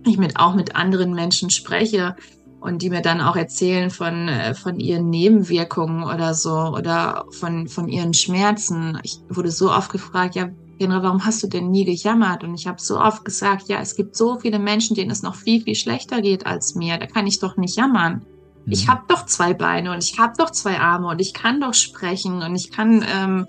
ich 0.05 0.17
mit 0.17 0.37
auch 0.37 0.55
mit 0.55 0.75
anderen 0.75 1.13
Menschen 1.13 1.49
spreche 1.49 2.15
und 2.59 2.81
die 2.81 2.89
mir 2.89 3.01
dann 3.01 3.21
auch 3.21 3.35
erzählen 3.35 3.89
von, 3.89 4.27
äh, 4.27 4.53
von 4.53 4.79
ihren 4.79 5.09
Nebenwirkungen 5.09 6.03
oder 6.03 6.33
so 6.33 6.53
oder 6.53 7.25
von, 7.31 7.67
von 7.67 7.87
ihren 7.87 8.13
Schmerzen. 8.13 8.99
Ich 9.03 9.19
wurde 9.29 9.51
so 9.51 9.71
oft 9.71 9.91
gefragt, 9.91 10.35
ja, 10.35 10.49
General, 10.83 11.03
warum 11.03 11.25
hast 11.25 11.41
du 11.41 11.47
denn 11.47 11.71
nie 11.71 11.85
gejammert? 11.85 12.43
Und 12.43 12.55
ich 12.55 12.67
habe 12.67 12.81
so 12.81 12.99
oft 12.99 13.23
gesagt, 13.23 13.69
ja, 13.69 13.79
es 13.79 13.95
gibt 13.95 14.17
so 14.17 14.37
viele 14.37 14.59
Menschen, 14.59 14.97
denen 14.97 15.11
es 15.11 15.23
noch 15.23 15.35
viel, 15.35 15.61
viel 15.61 15.75
schlechter 15.75 16.21
geht 16.21 16.45
als 16.45 16.75
mir. 16.75 16.97
Da 16.97 17.05
kann 17.05 17.25
ich 17.25 17.39
doch 17.39 17.55
nicht 17.55 17.77
jammern. 17.77 18.25
Mhm. 18.65 18.71
Ich 18.73 18.89
habe 18.89 19.03
doch 19.07 19.25
zwei 19.25 19.53
Beine 19.53 19.93
und 19.93 20.03
ich 20.03 20.19
habe 20.19 20.33
doch 20.37 20.51
zwei 20.51 20.77
Arme 20.81 21.07
und 21.07 21.21
ich 21.21 21.33
kann 21.33 21.61
doch 21.61 21.73
sprechen 21.73 22.41
und 22.41 22.53
ich 22.53 22.69
kann, 22.69 23.05
ähm, 23.09 23.47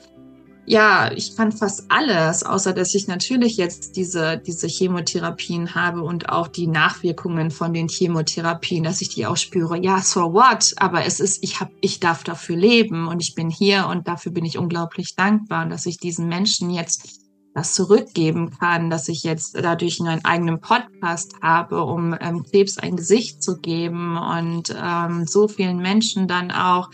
ja, 0.65 1.11
ich 1.11 1.37
kann 1.37 1.51
fast 1.51 1.87
alles, 1.89 2.45
außer 2.45 2.73
dass 2.73 2.95
ich 2.95 3.09
natürlich 3.09 3.57
jetzt 3.57 3.97
diese, 3.97 4.39
diese 4.39 4.69
Chemotherapien 4.69 5.75
habe 5.75 6.03
und 6.03 6.29
auch 6.29 6.47
die 6.47 6.69
Nachwirkungen 6.69 7.51
von 7.51 7.75
den 7.75 7.89
Chemotherapien, 7.89 8.85
dass 8.85 9.01
ich 9.01 9.09
die 9.09 9.27
auch 9.27 9.37
spüre. 9.37 9.77
Ja, 9.77 9.99
so 10.03 10.33
what? 10.35 10.73
Aber 10.77 11.05
es 11.05 11.19
ist, 11.19 11.43
ich 11.43 11.59
hab, 11.59 11.71
ich 11.81 11.99
darf 11.99 12.23
dafür 12.23 12.55
leben 12.55 13.09
und 13.09 13.21
ich 13.21 13.35
bin 13.35 13.51
hier 13.51 13.89
und 13.89 14.07
dafür 14.07 14.31
bin 14.31 14.45
ich 14.45 14.57
unglaublich 14.57 15.17
dankbar, 15.17 15.67
dass 15.67 15.85
ich 15.85 15.99
diesen 15.99 16.29
Menschen 16.29 16.71
jetzt 16.71 17.24
das 17.55 17.73
zurückgeben 17.73 18.51
kann, 18.51 18.91
dass 18.91 19.09
ich 19.09 19.23
jetzt 19.23 19.57
dadurch 19.57 20.01
einen 20.01 20.25
eigenen 20.25 20.61
Podcast 20.61 21.35
habe, 21.41 21.85
um 21.85 22.15
ähm, 22.21 22.43
Krebs 22.43 22.79
ein 22.79 22.97
Gesicht 22.97 23.43
zu 23.43 23.59
geben 23.59 24.19
und 24.19 24.75
ähm, 24.77 25.25
so 25.27 25.47
vielen 25.47 25.79
Menschen 25.79 26.27
dann 26.27 26.51
auch 26.51 26.91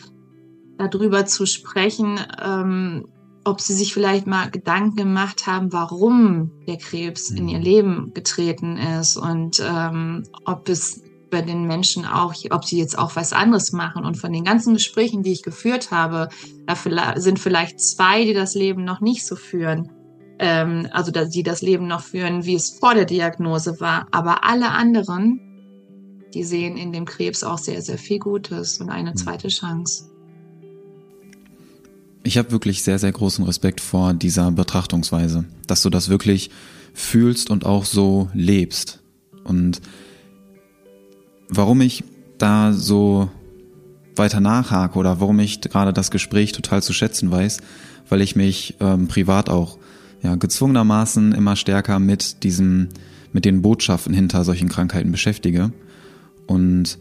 darüber 0.76 1.24
zu 1.24 1.46
sprechen, 1.46 2.20
ähm, 2.42 3.06
ob 3.44 3.62
sie 3.62 3.72
sich 3.72 3.94
vielleicht 3.94 4.26
mal 4.26 4.50
Gedanken 4.50 4.96
gemacht 4.96 5.46
haben, 5.46 5.72
warum 5.72 6.50
der 6.68 6.76
Krebs 6.76 7.30
in 7.30 7.48
ihr 7.48 7.58
mhm. 7.58 7.64
Leben 7.64 8.14
getreten 8.14 8.76
ist 8.76 9.16
und 9.16 9.62
ähm, 9.66 10.24
ob 10.44 10.68
es 10.68 11.02
bei 11.30 11.40
den 11.40 11.64
Menschen 11.66 12.04
auch, 12.04 12.34
ob 12.50 12.64
sie 12.64 12.78
jetzt 12.78 12.98
auch 12.98 13.16
was 13.16 13.32
anderes 13.32 13.72
machen. 13.72 14.04
Und 14.04 14.16
von 14.16 14.32
den 14.32 14.44
ganzen 14.44 14.74
Gesprächen, 14.74 15.22
die 15.22 15.32
ich 15.32 15.42
geführt 15.42 15.92
habe, 15.92 16.28
da 16.66 16.74
sind 17.20 17.38
vielleicht 17.38 17.80
zwei, 17.80 18.24
die 18.24 18.34
das 18.34 18.54
Leben 18.54 18.84
noch 18.84 19.00
nicht 19.00 19.24
so 19.24 19.36
führen 19.36 19.90
ähm, 20.40 20.88
also 20.90 21.12
dass 21.12 21.30
sie 21.30 21.42
das 21.42 21.60
Leben 21.60 21.86
noch 21.86 22.02
führen, 22.02 22.46
wie 22.46 22.54
es 22.54 22.70
vor 22.70 22.94
der 22.94 23.04
Diagnose 23.04 23.78
war. 23.78 24.08
Aber 24.10 24.42
alle 24.44 24.70
anderen, 24.70 25.38
die 26.32 26.44
sehen 26.44 26.78
in 26.78 26.92
dem 26.92 27.04
Krebs 27.04 27.44
auch 27.44 27.58
sehr, 27.58 27.82
sehr 27.82 27.98
viel 27.98 28.18
Gutes 28.18 28.80
und 28.80 28.88
eine 28.88 29.10
hm. 29.10 29.16
zweite 29.16 29.48
Chance. 29.48 30.04
Ich 32.22 32.38
habe 32.38 32.50
wirklich 32.52 32.82
sehr, 32.82 32.98
sehr 32.98 33.12
großen 33.12 33.44
Respekt 33.44 33.80
vor 33.80 34.14
dieser 34.14 34.50
Betrachtungsweise, 34.50 35.44
dass 35.66 35.82
du 35.82 35.90
das 35.90 36.08
wirklich 36.08 36.50
fühlst 36.94 37.50
und 37.50 37.66
auch 37.66 37.84
so 37.84 38.30
lebst. 38.32 39.00
Und 39.44 39.80
warum 41.48 41.82
ich 41.82 42.04
da 42.38 42.72
so 42.72 43.30
weiter 44.16 44.40
nachhake 44.40 44.98
oder 44.98 45.20
warum 45.20 45.38
ich 45.38 45.60
gerade 45.60 45.92
das 45.92 46.10
Gespräch 46.10 46.52
total 46.52 46.82
zu 46.82 46.92
schätzen 46.92 47.30
weiß, 47.30 47.58
weil 48.08 48.22
ich 48.22 48.36
mich 48.36 48.76
ähm, 48.80 49.08
privat 49.08 49.48
auch 49.48 49.78
ja, 50.22 50.34
gezwungenermaßen 50.34 51.32
immer 51.32 51.56
stärker 51.56 51.98
mit 51.98 52.42
diesem, 52.42 52.88
mit 53.32 53.44
den 53.44 53.62
Botschaften 53.62 54.14
hinter 54.14 54.44
solchen 54.44 54.68
Krankheiten 54.68 55.12
beschäftige 55.12 55.72
und 56.46 56.98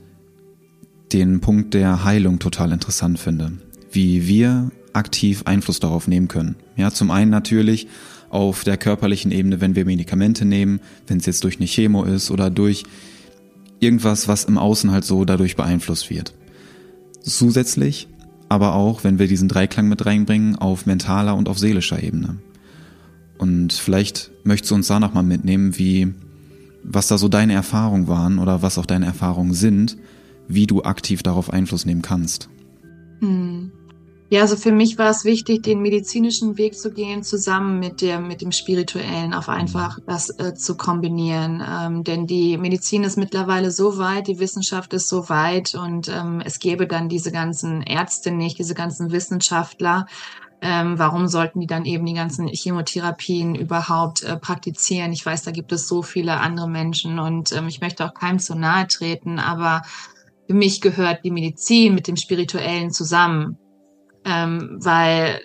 den 1.12 1.42
Punkt 1.42 1.74
der 1.74 2.04
Heilung 2.04 2.40
total 2.40 2.72
interessant 2.72 3.20
finde. 3.20 3.54
Wie 3.92 4.28
wir 4.28 4.72
aktiv 4.94 5.44
Einfluss 5.46 5.80
darauf 5.80 6.08
nehmen 6.08 6.28
können. 6.28 6.56
Ja, 6.76 6.92
zum 6.92 7.12
einen 7.12 7.32
natürlich 7.32 7.88
auf 8.30 8.64
der 8.64 8.78
körperlichen 8.78 9.32
Ebene, 9.32 9.60
wenn 9.60 9.76
wir 9.76 9.86
Medikamente 9.86 10.46
nehmen, 10.46 10.80
wenn 11.08 11.18
es 11.18 11.26
jetzt 11.26 11.44
durch 11.44 11.58
eine 11.58 11.66
Chemo 11.66 12.04
ist 12.04 12.30
oder 12.30 12.50
durch 12.50 12.84
irgendwas, 13.80 14.28
was 14.28 14.46
im 14.46 14.58
Außen 14.58 14.92
halt 14.92 15.04
so 15.04 15.26
dadurch 15.26 15.56
beeinflusst 15.56 16.10
wird. 16.10 16.34
Zusätzlich 17.22 18.08
aber 18.50 18.74
auch, 18.74 19.04
wenn 19.04 19.20
wir 19.20 19.28
diesen 19.28 19.48
Dreiklang 19.48 19.88
mit 19.88 20.06
reinbringen, 20.06 20.56
auf 20.56 20.88
mentaler 20.88 21.36
und 21.36 21.48
auf 21.48 21.60
seelischer 21.60 22.02
Ebene. 22.02 22.38
Und 23.40 23.74
vielleicht 23.74 24.30
möchtest 24.44 24.70
du 24.70 24.76
uns 24.76 24.88
da 24.88 25.00
nochmal 25.00 25.24
mitnehmen, 25.24 25.78
wie, 25.78 26.14
was 26.84 27.08
da 27.08 27.18
so 27.18 27.30
deine 27.30 27.54
Erfahrungen 27.54 28.08
waren 28.08 28.38
oder 28.38 28.62
was 28.62 28.78
auch 28.78 28.86
deine 28.86 29.06
Erfahrungen 29.06 29.54
sind, 29.54 29.98
wie 30.48 30.68
du 30.68 30.84
aktiv 30.84 31.24
darauf 31.24 31.52
Einfluss 31.52 31.86
nehmen 31.86 32.02
kannst. 32.02 32.50
Hm. 33.22 33.72
Ja, 34.32 34.42
also 34.42 34.56
für 34.56 34.72
mich 34.72 35.00
war 35.00 35.10
es 35.10 35.26
wichtig, 35.26 35.64
den 35.64 35.82
medizinischen 35.82 36.60
Weg 36.60 36.78
zu 36.78 36.92
gehen, 36.92 37.24
zusammen 37.24 37.80
mit 37.80 38.02
der, 38.02 38.20
mit 38.20 38.42
dem 38.42 38.52
spirituellen, 38.52 39.34
auf 39.34 39.50
einfach 39.50 39.98
das 40.06 40.30
äh, 40.38 40.54
zu 40.54 40.78
kombinieren. 40.78 41.64
Ähm, 41.68 42.04
denn 42.04 42.28
die 42.28 42.56
Medizin 42.58 43.04
ist 43.04 43.18
mittlerweile 43.18 43.72
so 43.72 43.98
weit, 43.98 44.28
die 44.28 44.38
Wissenschaft 44.38 44.94
ist 44.94 45.10
so 45.10 45.30
weit 45.30 45.74
und 45.74 46.10
ähm, 46.10 46.44
es 46.46 46.60
gäbe 46.60 46.86
dann 46.86 47.10
diese 47.10 47.32
ganzen 47.32 47.82
Ärzte 47.82 48.30
nicht, 48.30 48.60
diese 48.60 48.76
ganzen 48.76 49.12
Wissenschaftler. 49.12 50.06
Ähm, 50.62 50.99
warum 50.99 51.28
sollten 51.28 51.62
die 51.62 51.68
dann 51.68 51.86
eben 51.86 52.05
die 52.05 52.14
ganzen 52.14 52.47
Chemotherapien 52.47 53.55
überhaupt 53.55 54.24
äh, 54.24 54.36
praktizieren? 54.36 55.14
Ich 55.14 55.26
weiß, 55.26 55.43
da 55.43 55.51
gibt 55.51 55.72
es 55.72 55.88
so 55.88 56.01
viele 56.01 56.39
andere 56.39 56.70
Menschen 56.70 57.20
und 57.20 57.53
ähm, 57.53 57.68
ich 57.68 57.80
möchte 57.80 58.05
auch 58.05 58.14
keinem 58.14 58.39
zu 58.39 58.55
nahe 58.55 58.88
treten, 58.88 59.39
aber 59.39 59.84
für 60.47 60.53
mich 60.53 60.82
gehört 60.82 61.24
die 61.24 61.32
Medizin 61.32 61.95
mit 61.95 62.07
dem 62.07 62.18
Spirituellen 62.18 62.91
zusammen 62.91 63.57
ähm, 64.26 64.78
weil 64.80 65.41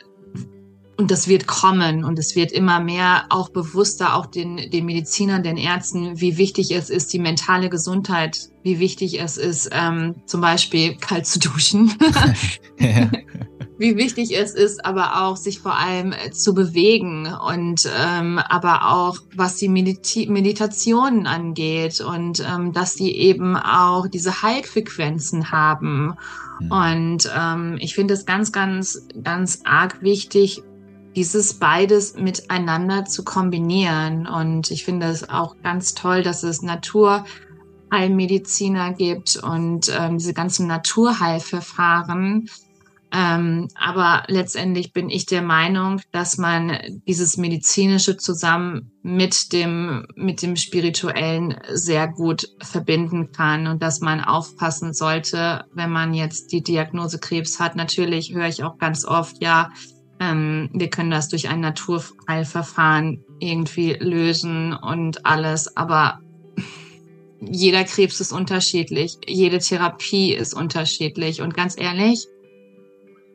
und 0.96 1.10
das 1.10 1.26
wird 1.26 1.48
kommen 1.48 2.04
und 2.04 2.20
es 2.20 2.36
wird 2.36 2.52
immer 2.52 2.78
mehr 2.78 3.24
auch 3.28 3.48
bewusster 3.48 4.14
auch 4.14 4.26
den, 4.26 4.70
den 4.70 4.86
Medizinern, 4.86 5.42
den 5.42 5.56
Ärzten, 5.56 6.20
wie 6.20 6.36
wichtig 6.38 6.70
es 6.70 6.88
ist, 6.88 7.12
die 7.12 7.18
mentale 7.18 7.68
Gesundheit, 7.68 8.48
wie 8.62 8.78
wichtig 8.78 9.20
es 9.20 9.36
ist, 9.36 9.70
ähm, 9.72 10.14
zum 10.26 10.40
Beispiel 10.40 10.94
kalt 10.96 11.26
zu 11.26 11.40
duschen. 11.40 11.92
ja. 12.78 13.10
Wie 13.76 13.96
wichtig 13.96 14.36
es 14.36 14.54
ist, 14.54 14.84
aber 14.84 15.24
auch 15.24 15.36
sich 15.36 15.58
vor 15.58 15.76
allem 15.76 16.12
äh, 16.12 16.30
zu 16.30 16.54
bewegen 16.54 17.26
und 17.26 17.90
ähm, 17.98 18.38
aber 18.38 18.92
auch 18.92 19.18
was 19.34 19.56
die 19.56 19.68
Medita 19.68 20.30
Meditationen 20.30 21.26
angeht 21.26 22.00
und 22.00 22.40
ähm, 22.40 22.72
dass 22.72 22.94
die 22.94 23.16
eben 23.16 23.56
auch 23.56 24.06
diese 24.06 24.42
Heilfrequenzen 24.42 25.50
haben 25.50 26.14
Mhm. 26.60 26.70
Und 26.70 27.32
ähm, 27.36 27.76
ich 27.80 27.94
finde 27.94 28.14
es 28.14 28.24
ganz, 28.26 28.52
ganz, 28.52 29.08
ganz 29.22 29.60
arg 29.64 30.02
wichtig, 30.02 30.62
dieses 31.16 31.54
beides 31.54 32.14
miteinander 32.16 33.04
zu 33.04 33.24
kombinieren. 33.24 34.26
Und 34.26 34.70
ich 34.70 34.84
finde 34.84 35.06
es 35.06 35.28
auch 35.28 35.56
ganz 35.62 35.94
toll, 35.94 36.22
dass 36.22 36.42
es 36.42 36.62
Naturheilmediziner 36.62 38.94
gibt 38.94 39.36
und 39.36 39.92
ähm, 39.96 40.18
diese 40.18 40.34
ganzen 40.34 40.66
Naturheilverfahren, 40.66 42.48
ähm, 43.16 43.68
aber 43.76 44.24
letztendlich 44.26 44.92
bin 44.92 45.08
ich 45.08 45.24
der 45.24 45.42
Meinung, 45.42 46.00
dass 46.10 46.36
man 46.36 46.76
dieses 47.06 47.36
medizinische 47.36 48.16
zusammen 48.16 48.90
mit 49.02 49.52
dem, 49.52 50.04
mit 50.16 50.42
dem 50.42 50.56
spirituellen 50.56 51.56
sehr 51.72 52.08
gut 52.08 52.48
verbinden 52.60 53.30
kann 53.30 53.68
und 53.68 53.82
dass 53.84 54.00
man 54.00 54.20
aufpassen 54.20 54.92
sollte, 54.92 55.64
wenn 55.74 55.92
man 55.92 56.12
jetzt 56.12 56.50
die 56.50 56.64
Diagnose 56.64 57.20
Krebs 57.20 57.60
hat. 57.60 57.76
Natürlich 57.76 58.34
höre 58.34 58.48
ich 58.48 58.64
auch 58.64 58.78
ganz 58.78 59.04
oft, 59.04 59.40
ja, 59.40 59.70
ähm, 60.18 60.70
wir 60.72 60.90
können 60.90 61.12
das 61.12 61.28
durch 61.28 61.48
ein 61.48 61.60
Naturheilverfahren 61.60 63.22
irgendwie 63.38 63.92
lösen 63.92 64.72
und 64.72 65.24
alles, 65.24 65.76
aber 65.76 66.18
jeder 67.40 67.84
Krebs 67.84 68.18
ist 68.20 68.32
unterschiedlich, 68.32 69.18
jede 69.26 69.58
Therapie 69.58 70.32
ist 70.32 70.54
unterschiedlich 70.54 71.42
und 71.42 71.54
ganz 71.54 71.78
ehrlich, 71.78 72.26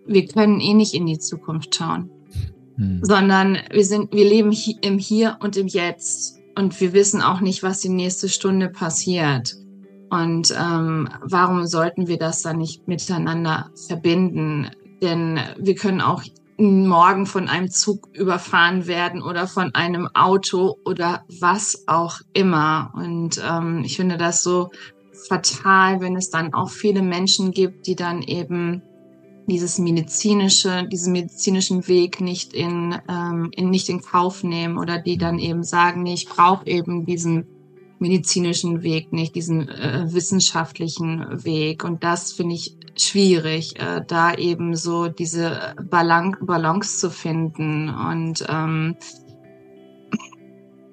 wir 0.09 0.25
können 0.27 0.59
eh 0.59 0.73
nicht 0.73 0.93
in 0.93 1.05
die 1.05 1.19
Zukunft 1.19 1.75
schauen, 1.75 2.09
hm. 2.75 2.99
sondern 3.03 3.57
wir 3.71 3.85
sind, 3.85 4.11
wir 4.13 4.25
leben 4.25 4.51
hi 4.51 4.77
im 4.81 4.97
Hier 4.97 5.37
und 5.41 5.55
im 5.55 5.67
Jetzt 5.67 6.39
und 6.55 6.79
wir 6.81 6.93
wissen 6.93 7.21
auch 7.21 7.39
nicht, 7.39 7.63
was 7.63 7.79
die 7.79 7.89
nächste 7.89 8.27
Stunde 8.27 8.69
passiert. 8.69 9.55
Und 10.09 10.53
ähm, 10.59 11.07
warum 11.21 11.67
sollten 11.67 12.07
wir 12.07 12.17
das 12.17 12.41
dann 12.41 12.57
nicht 12.57 12.87
miteinander 12.87 13.69
verbinden? 13.87 14.71
Denn 15.01 15.39
wir 15.57 15.75
können 15.75 16.01
auch 16.01 16.23
morgen 16.57 17.25
von 17.25 17.47
einem 17.47 17.69
Zug 17.69 18.09
überfahren 18.13 18.87
werden 18.87 19.21
oder 19.21 19.47
von 19.47 19.73
einem 19.75 20.09
Auto 20.13 20.77
oder 20.83 21.23
was 21.39 21.83
auch 21.87 22.19
immer. 22.33 22.91
Und 22.95 23.41
ähm, 23.47 23.83
ich 23.85 23.95
finde 23.95 24.17
das 24.17 24.43
so 24.43 24.71
fatal, 25.27 26.01
wenn 26.01 26.15
es 26.17 26.29
dann 26.29 26.53
auch 26.53 26.69
viele 26.69 27.01
Menschen 27.01 27.51
gibt, 27.51 27.87
die 27.87 27.95
dann 27.95 28.21
eben 28.21 28.81
dieses 29.49 29.77
medizinische, 29.79 30.87
diesen 30.87 31.13
medizinischen 31.13 31.87
Weg 31.87 32.21
nicht 32.21 32.53
in, 32.53 32.95
ähm, 33.09 33.49
in 33.53 33.69
nicht 33.69 33.89
in 33.89 34.01
Kauf 34.01 34.43
nehmen 34.43 34.77
oder 34.77 34.99
die 34.99 35.17
dann 35.17 35.39
eben 35.39 35.63
sagen, 35.63 36.03
nee, 36.03 36.13
ich 36.13 36.29
brauche 36.29 36.65
eben 36.67 37.05
diesen 37.05 37.45
medizinischen 37.99 38.81
Weg 38.81 39.11
nicht, 39.11 39.35
diesen 39.35 39.67
äh, 39.67 40.05
wissenschaftlichen 40.13 41.43
Weg. 41.43 41.83
Und 41.83 42.03
das 42.03 42.31
finde 42.31 42.55
ich 42.55 42.77
schwierig, 42.95 43.79
äh, 43.79 44.01
da 44.07 44.33
eben 44.33 44.75
so 44.75 45.09
diese 45.09 45.75
Balan 45.89 46.35
Balance 46.41 46.97
zu 46.97 47.09
finden. 47.09 47.89
Und 47.89 48.45
ähm, 48.47 48.95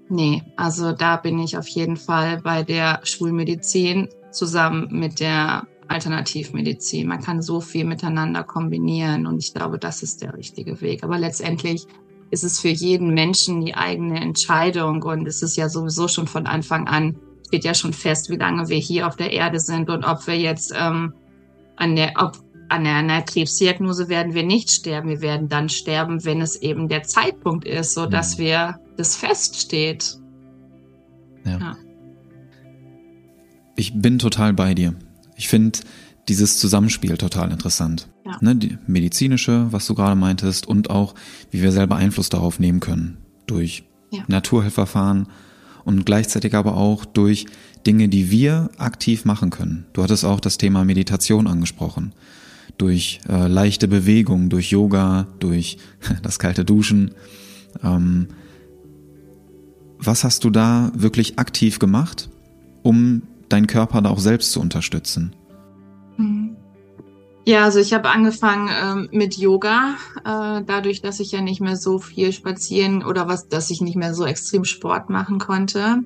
nee, 0.08 0.42
also 0.56 0.92
da 0.92 1.16
bin 1.16 1.38
ich 1.38 1.56
auf 1.56 1.68
jeden 1.68 1.96
Fall 1.96 2.40
bei 2.42 2.62
der 2.62 3.00
Schulmedizin 3.04 4.08
zusammen 4.32 4.88
mit 4.90 5.20
der 5.20 5.66
Alternativmedizin. 5.88 7.06
Man 7.06 7.20
kann 7.20 7.42
so 7.42 7.60
viel 7.60 7.84
miteinander 7.84 8.42
kombinieren 8.42 9.26
und 9.26 9.38
ich 9.38 9.54
glaube, 9.54 9.78
das 9.78 10.02
ist 10.02 10.22
der 10.22 10.34
richtige 10.34 10.80
Weg. 10.80 11.04
Aber 11.04 11.18
letztendlich 11.18 11.86
ist 12.30 12.44
es 12.44 12.60
für 12.60 12.68
jeden 12.68 13.14
Menschen 13.14 13.64
die 13.64 13.74
eigene 13.74 14.20
Entscheidung 14.20 15.02
und 15.02 15.26
es 15.26 15.42
ist 15.42 15.56
ja 15.56 15.68
sowieso 15.68 16.08
schon 16.08 16.26
von 16.26 16.46
Anfang 16.46 16.88
an, 16.88 17.16
steht 17.46 17.64
ja 17.64 17.74
schon 17.74 17.92
fest, 17.92 18.30
wie 18.30 18.36
lange 18.36 18.68
wir 18.68 18.78
hier 18.78 19.06
auf 19.06 19.16
der 19.16 19.32
Erde 19.32 19.60
sind 19.60 19.88
und 19.90 20.04
ob 20.04 20.26
wir 20.26 20.36
jetzt 20.36 20.72
ähm, 20.76 21.14
an 21.76 21.94
der, 21.94 22.14
ob 22.16 22.38
an 22.68 22.84
einer 22.84 23.22
Krebsdiagnose 23.22 24.08
werden 24.08 24.34
wir 24.34 24.42
nicht 24.42 24.70
sterben. 24.70 25.08
Wir 25.08 25.20
werden 25.20 25.48
dann 25.48 25.68
sterben, 25.68 26.24
wenn 26.24 26.40
es 26.40 26.56
eben 26.56 26.88
der 26.88 27.04
Zeitpunkt 27.04 27.64
ist, 27.64 27.94
so 27.94 28.06
dass 28.06 28.38
mhm. 28.38 28.42
wir 28.42 28.80
das 28.96 29.16
feststeht. 29.16 30.18
Ja. 31.44 31.58
ja. 31.58 31.76
Ich 33.76 33.92
bin 33.94 34.18
total 34.18 34.52
bei 34.52 34.74
dir. 34.74 34.96
Ich 35.36 35.48
finde 35.48 35.78
dieses 36.28 36.58
Zusammenspiel 36.58 37.16
total 37.16 37.52
interessant. 37.52 38.08
Ja. 38.24 38.38
Ne, 38.40 38.56
die 38.56 38.78
medizinische, 38.86 39.68
was 39.70 39.86
du 39.86 39.94
gerade 39.94 40.16
meintest, 40.16 40.66
und 40.66 40.90
auch, 40.90 41.14
wie 41.50 41.62
wir 41.62 41.72
selber 41.72 41.96
Einfluss 41.96 42.28
darauf 42.28 42.58
nehmen 42.58 42.80
können. 42.80 43.18
Durch 43.46 43.84
ja. 44.10 44.24
Naturheilverfahren 44.26 45.28
und 45.84 46.04
gleichzeitig 46.04 46.54
aber 46.54 46.76
auch 46.76 47.04
durch 47.04 47.46
Dinge, 47.86 48.08
die 48.08 48.30
wir 48.30 48.70
aktiv 48.78 49.24
machen 49.24 49.50
können. 49.50 49.86
Du 49.92 50.02
hattest 50.02 50.24
auch 50.24 50.40
das 50.40 50.58
Thema 50.58 50.84
Meditation 50.84 51.46
angesprochen. 51.46 52.12
Durch 52.78 53.20
äh, 53.28 53.46
leichte 53.46 53.86
Bewegung, 53.86 54.48
durch 54.48 54.70
Yoga, 54.70 55.28
durch 55.38 55.78
das 56.22 56.40
kalte 56.40 56.64
Duschen. 56.64 57.12
Ähm, 57.84 58.28
was 59.98 60.24
hast 60.24 60.44
du 60.44 60.50
da 60.50 60.90
wirklich 60.94 61.38
aktiv 61.38 61.78
gemacht, 61.78 62.28
um 62.82 63.22
deinen 63.48 63.66
Körper 63.66 64.02
da 64.02 64.10
auch 64.10 64.18
selbst 64.18 64.52
zu 64.52 64.60
unterstützen? 64.60 65.34
Mhm. 66.16 66.56
Ja, 67.48 67.62
also 67.62 67.78
ich 67.78 67.94
habe 67.94 68.08
angefangen 68.08 68.68
ähm, 68.82 69.08
mit 69.12 69.36
Yoga, 69.36 69.94
äh, 70.24 70.64
dadurch, 70.66 71.00
dass 71.00 71.20
ich 71.20 71.30
ja 71.30 71.40
nicht 71.40 71.60
mehr 71.60 71.76
so 71.76 72.00
viel 72.00 72.32
spazieren 72.32 73.04
oder 73.04 73.28
was, 73.28 73.48
dass 73.48 73.70
ich 73.70 73.80
nicht 73.80 73.94
mehr 73.94 74.14
so 74.14 74.24
extrem 74.26 74.64
Sport 74.64 75.10
machen 75.10 75.38
konnte. 75.38 76.02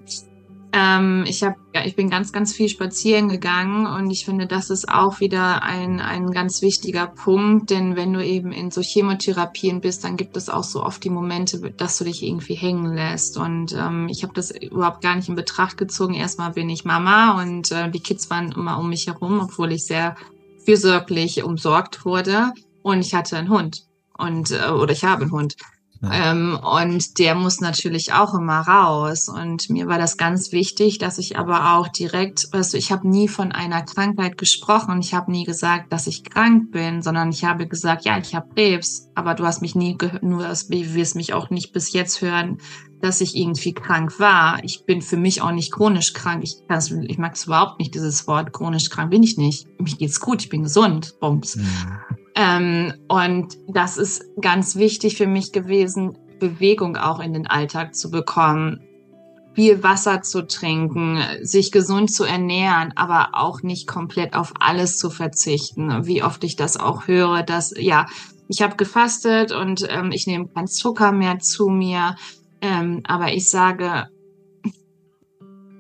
Ähm, 0.73 1.25
ich 1.27 1.43
habe, 1.43 1.57
ja, 1.75 1.85
ich 1.85 1.97
bin 1.97 2.11
ganz, 2.11 2.33
ganz 2.33 2.53
viel 2.53 2.69
spazieren 2.69 3.29
gegangen 3.29 3.87
und 3.87 4.11
ich 4.11 4.25
finde, 4.25 4.47
das 4.47 4.71
ist 4.71 4.89
auch 4.89 5.19
wieder 5.19 5.63
ein, 5.63 6.01
ein 6.01 6.31
ganz 6.31 6.63
wichtiger 6.63 7.09
Punkt, 7.09 7.71
denn 7.71 7.97
wenn 7.97 8.13
du 8.13 8.25
eben 8.25 8.53
in 8.53 8.71
so 8.71 8.81
Chemotherapien 8.81 9.81
bist, 9.81 10.05
dann 10.05 10.17
gibt 10.17 10.37
es 10.37 10.49
auch 10.49 10.63
so 10.63 10.85
oft 10.85 11.03
die 11.03 11.11
Momente, 11.11 11.59
dass 11.73 11.99
du 11.99 12.05
dich 12.05 12.23
irgendwie 12.23 12.55
hängen 12.55 12.95
lässt. 12.95 13.37
Und 13.37 13.73
ähm, 13.73 14.09
ich 14.09 14.23
habe 14.23 14.33
das 14.35 14.53
überhaupt 14.53 15.03
gar 15.03 15.17
nicht 15.17 15.29
in 15.29 15.35
Betracht 15.35 15.77
gezogen. 15.77 16.15
Erstmal 16.15 16.53
bin 16.53 16.69
ich 16.69 16.85
Mama 16.85 17.43
und 17.43 17.73
äh, 17.73 17.91
die 17.91 18.01
Kids 18.01 18.31
waren 18.31 18.53
immer 18.53 18.79
um 18.79 18.91
mich 18.91 19.09
herum, 19.09 19.41
obwohl 19.41 19.73
ich 19.73 19.85
sehr 19.85 20.17
fürsorglich 20.65 21.43
umsorgt 21.43 22.05
wurde. 22.05 22.53
Und 22.83 23.01
ich 23.01 23.15
hatte 23.15 23.37
einen 23.37 23.51
Hund 23.51 23.87
und 24.17 24.53
äh, 24.53 24.71
oder 24.71 24.93
ich 24.93 25.05
habe 25.05 25.23
einen 25.23 25.33
Hund 25.33 25.57
ähm, 26.03 26.59
und 26.63 27.19
der 27.19 27.35
muss 27.35 27.61
natürlich 27.61 28.13
auch 28.13 28.35
immer 28.35 28.61
raus. 28.61 29.29
Und 29.29 29.69
mir 29.69 29.87
war 29.87 29.99
das 29.99 30.17
ganz 30.17 30.51
wichtig, 30.51 30.99
dass 30.99 31.19
ich 31.19 31.39
aber 31.39 31.75
auch 31.75 31.89
direkt, 31.89 32.49
du, 32.53 32.77
ich 32.77 32.91
habe 32.91 33.09
nie 33.09 33.29
von 33.29 33.53
einer 33.53 33.83
Krankheit 33.83 34.39
gesprochen. 34.39 35.01
Ich 35.01 35.13
habe 35.13 35.31
nie 35.31 35.45
gesagt, 35.45 35.93
dass 35.93 36.07
ich 36.07 36.25
krank 36.25 36.71
bin, 36.71 37.03
sondern 37.03 37.31
ich 37.31 37.45
habe 37.45 37.67
gesagt, 37.67 38.05
ja, 38.07 38.17
ich 38.19 38.35
habe 38.35 38.49
Krebs. 38.55 39.09
Aber 39.15 39.35
du 39.35 39.45
hast 39.45 39.61
mich 39.61 39.75
nie 39.75 39.99
gehört, 39.99 40.23
nur 40.23 40.49
wie 40.69 40.95
wirst 40.95 41.17
mich 41.17 41.35
auch 41.35 41.51
nicht 41.51 41.73
bis 41.73 41.93
jetzt 41.93 42.23
hören, 42.23 42.59
dass 43.03 43.21
ich 43.21 43.37
irgendwie 43.37 43.75
krank 43.75 44.19
war. 44.19 44.63
Ich 44.65 44.85
bin 44.87 45.03
für 45.03 45.17
mich 45.17 45.43
auch 45.43 45.53
nicht 45.53 45.73
chronisch 45.73 46.15
krank. 46.15 46.43
Ich, 46.45 46.57
ich 47.09 47.19
mag 47.19 47.35
es 47.35 47.45
überhaupt 47.45 47.79
nicht, 47.79 47.95
dieses 47.95 48.27
Wort 48.27 48.53
chronisch 48.53 48.89
krank 48.89 49.11
bin 49.11 49.23
ich 49.23 49.37
nicht. 49.37 49.67
Mir 49.79 49.97
geht's 49.97 50.21
gut, 50.21 50.43
ich 50.43 50.49
bin 50.49 50.63
gesund. 50.63 51.15
Bums. 51.21 51.57
Mhm. 51.57 52.01
Ähm, 52.35 52.95
und 53.09 53.57
das 53.69 53.97
ist 53.97 54.25
ganz 54.41 54.77
wichtig 54.77 55.17
für 55.17 55.27
mich 55.27 55.53
gewesen, 55.53 56.17
Bewegung 56.39 56.97
auch 56.97 57.21
in 57.21 57.35
den 57.35 57.47
Alltag 57.47 57.95
zu 57.95 58.11
bekommen, 58.11 58.81
viel 59.55 59.83
Wasser 59.83 60.23
zu 60.23 60.47
trinken, 60.47 61.19
sich 61.43 61.71
gesund 61.73 62.13
zu 62.13 62.25
ernähren, 62.25 62.93
aber 62.97 63.31
auch 63.33 63.63
nicht 63.63 63.87
komplett 63.87 64.35
auf 64.35 64.55
alles 64.59 64.97
zu 64.97 65.11
verzichten. 65.11 66.07
Wie 66.07 66.23
oft 66.23 66.43
ich 66.45 66.57
das 66.57 66.77
auch 66.77 67.07
höre, 67.07 67.43
dass 67.43 67.75
ja, 67.77 68.07
ich 68.49 68.63
habe 68.63 68.77
gefastet 68.77 69.53
und 69.53 69.87
ähm, 69.89 70.11
ich 70.13 70.27
nehme 70.27 70.49
keinen 70.49 70.67
Zucker 70.67 71.13
mehr 71.13 71.39
zu 71.39 71.69
mir, 71.69 72.17
ähm, 72.61 73.03
aber 73.07 73.33
ich 73.33 73.49
sage, 73.49 74.09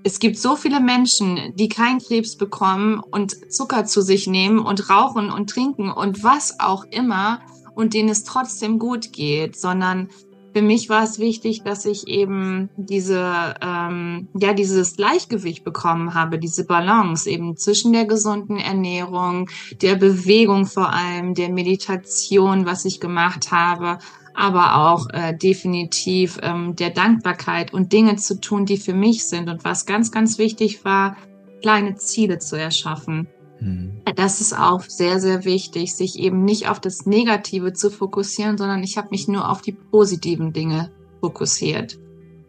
es 0.02 0.18
gibt 0.18 0.38
so 0.38 0.56
viele 0.56 0.80
Menschen, 0.80 1.54
die 1.56 1.68
keinen 1.68 2.00
Krebs 2.00 2.36
bekommen 2.36 3.00
und 3.00 3.52
Zucker 3.52 3.84
zu 3.84 4.00
sich 4.00 4.26
nehmen 4.26 4.58
und 4.58 4.88
rauchen 4.88 5.30
und 5.30 5.50
trinken 5.50 5.90
und 5.90 6.24
was 6.24 6.58
auch 6.60 6.84
immer 6.90 7.40
und 7.74 7.94
denen 7.94 8.08
es 8.08 8.24
trotzdem 8.24 8.78
gut 8.78 9.12
geht, 9.12 9.56
sondern 9.56 10.08
für 10.52 10.62
mich 10.62 10.88
war 10.88 11.04
es 11.04 11.20
wichtig, 11.20 11.62
dass 11.62 11.84
ich 11.84 12.08
eben 12.08 12.70
diese, 12.76 13.54
ähm, 13.62 14.28
ja, 14.34 14.52
dieses 14.52 14.96
Gleichgewicht 14.96 15.62
bekommen 15.64 16.14
habe, 16.14 16.40
diese 16.40 16.64
Balance 16.64 17.30
eben 17.30 17.56
zwischen 17.56 17.92
der 17.92 18.04
gesunden 18.04 18.56
Ernährung, 18.56 19.48
der 19.80 19.94
Bewegung 19.94 20.66
vor 20.66 20.92
allem, 20.92 21.34
der 21.34 21.50
Meditation, 21.50 22.66
was 22.66 22.84
ich 22.84 22.98
gemacht 22.98 23.52
habe 23.52 23.98
aber 24.34 24.92
auch 24.92 25.08
äh, 25.12 25.36
definitiv 25.36 26.38
ähm, 26.42 26.76
der 26.76 26.90
Dankbarkeit 26.90 27.72
und 27.72 27.92
Dinge 27.92 28.16
zu 28.16 28.40
tun, 28.40 28.66
die 28.66 28.76
für 28.76 28.94
mich 28.94 29.28
sind. 29.28 29.48
Und 29.48 29.64
was 29.64 29.86
ganz, 29.86 30.12
ganz 30.12 30.38
wichtig 30.38 30.84
war, 30.84 31.16
kleine 31.62 31.96
Ziele 31.96 32.38
zu 32.38 32.56
erschaffen. 32.56 33.28
Mhm. 33.60 34.02
Das 34.16 34.40
ist 34.40 34.58
auch 34.58 34.82
sehr, 34.82 35.20
sehr 35.20 35.44
wichtig, 35.44 35.94
sich 35.94 36.18
eben 36.18 36.44
nicht 36.44 36.68
auf 36.68 36.80
das 36.80 37.06
Negative 37.06 37.72
zu 37.72 37.90
fokussieren, 37.90 38.58
sondern 38.58 38.82
ich 38.82 38.96
habe 38.96 39.08
mich 39.10 39.28
nur 39.28 39.50
auf 39.50 39.62
die 39.62 39.72
positiven 39.72 40.52
Dinge 40.52 40.90
fokussiert. 41.20 41.98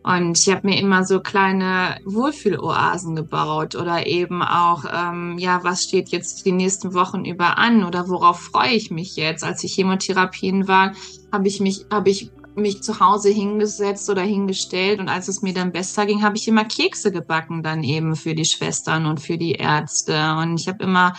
Und 0.03 0.39
ich 0.39 0.49
habe 0.49 0.67
mir 0.67 0.79
immer 0.79 1.05
so 1.05 1.19
kleine 1.19 1.97
Wohlfühloasen 2.05 3.15
gebaut 3.15 3.75
oder 3.75 4.07
eben 4.07 4.41
auch, 4.41 4.83
ähm, 4.91 5.37
ja, 5.37 5.63
was 5.63 5.83
steht 5.83 6.09
jetzt 6.09 6.43
die 6.45 6.51
nächsten 6.51 6.93
Wochen 6.95 7.23
über 7.23 7.59
an 7.59 7.83
oder 7.83 8.09
worauf 8.09 8.39
freue 8.39 8.71
ich 8.71 8.89
mich 8.89 9.15
jetzt? 9.15 9.43
Als 9.43 9.63
ich 9.63 9.73
Chemotherapien 9.73 10.67
war, 10.67 10.93
habe 11.31 11.47
ich 11.47 11.59
mich, 11.59 11.85
habe 11.91 12.09
ich 12.09 12.31
mich 12.55 12.81
zu 12.81 12.99
Hause 12.99 13.29
hingesetzt 13.29 14.09
oder 14.09 14.23
hingestellt 14.23 14.99
und 14.99 15.07
als 15.07 15.27
es 15.27 15.41
mir 15.41 15.53
dann 15.53 15.71
besser 15.71 16.05
ging, 16.05 16.23
habe 16.23 16.35
ich 16.35 16.47
immer 16.47 16.65
Kekse 16.65 17.11
gebacken 17.11 17.63
dann 17.63 17.83
eben 17.83 18.15
für 18.15 18.35
die 18.35 18.45
Schwestern 18.45 19.05
und 19.05 19.19
für 19.19 19.37
die 19.37 19.53
Ärzte 19.53 20.35
und 20.37 20.59
ich 20.59 20.67
habe 20.67 20.83
immer 20.83 21.13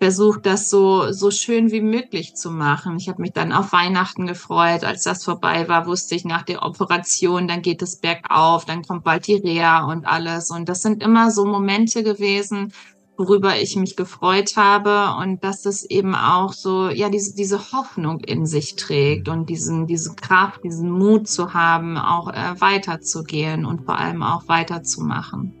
versucht, 0.00 0.46
das 0.46 0.70
so, 0.70 1.12
so 1.12 1.30
schön 1.30 1.70
wie 1.70 1.82
möglich 1.82 2.34
zu 2.34 2.50
machen. 2.50 2.96
Ich 2.96 3.10
habe 3.10 3.20
mich 3.20 3.32
dann 3.32 3.52
auf 3.52 3.72
Weihnachten 3.72 4.26
gefreut. 4.26 4.82
Als 4.82 5.02
das 5.02 5.24
vorbei 5.24 5.68
war, 5.68 5.86
wusste 5.86 6.14
ich 6.14 6.24
nach 6.24 6.42
der 6.42 6.62
Operation, 6.62 7.46
dann 7.46 7.60
geht 7.60 7.82
es 7.82 7.96
bergauf, 7.96 8.64
dann 8.64 8.82
kommt 8.82 9.04
bald 9.04 9.26
die 9.26 9.34
Reha 9.34 9.84
und 9.84 10.06
alles. 10.06 10.50
Und 10.50 10.70
das 10.70 10.80
sind 10.80 11.02
immer 11.02 11.30
so 11.30 11.44
Momente 11.44 12.02
gewesen, 12.02 12.72
worüber 13.18 13.60
ich 13.60 13.76
mich 13.76 13.94
gefreut 13.94 14.56
habe 14.56 15.22
und 15.22 15.44
dass 15.44 15.66
es 15.66 15.84
eben 15.84 16.14
auch 16.14 16.54
so, 16.54 16.88
ja, 16.88 17.10
diese, 17.10 17.34
diese 17.34 17.70
Hoffnung 17.72 18.20
in 18.20 18.46
sich 18.46 18.76
trägt 18.76 19.28
und 19.28 19.50
diesen, 19.50 19.86
diese 19.86 20.14
Kraft, 20.14 20.64
diesen 20.64 20.90
Mut 20.90 21.28
zu 21.28 21.52
haben, 21.52 21.98
auch 21.98 22.32
äh, 22.32 22.58
weiterzugehen 22.58 23.66
und 23.66 23.84
vor 23.84 23.98
allem 23.98 24.22
auch 24.22 24.48
weiterzumachen. 24.48 25.52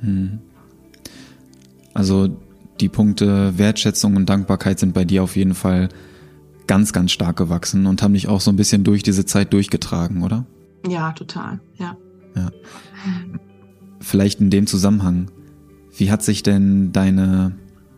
Hm. 0.00 0.40
Also 1.94 2.28
die 2.80 2.88
Punkte 2.88 3.58
Wertschätzung 3.58 4.16
und 4.16 4.28
Dankbarkeit 4.28 4.78
sind 4.78 4.94
bei 4.94 5.04
dir 5.04 5.22
auf 5.22 5.36
jeden 5.36 5.54
Fall 5.54 5.88
ganz, 6.66 6.92
ganz 6.92 7.12
stark 7.12 7.36
gewachsen 7.36 7.86
und 7.86 8.02
haben 8.02 8.14
dich 8.14 8.28
auch 8.28 8.40
so 8.40 8.50
ein 8.50 8.56
bisschen 8.56 8.84
durch 8.84 9.02
diese 9.02 9.26
Zeit 9.26 9.52
durchgetragen, 9.52 10.22
oder? 10.22 10.46
Ja, 10.86 11.12
total, 11.12 11.60
ja. 11.78 11.96
ja. 12.36 12.50
Vielleicht 14.00 14.40
in 14.40 14.50
dem 14.50 14.66
Zusammenhang, 14.66 15.30
wie 15.96 16.10
hat 16.12 16.22
sich 16.22 16.42
denn 16.42 16.92
deine 16.92 17.56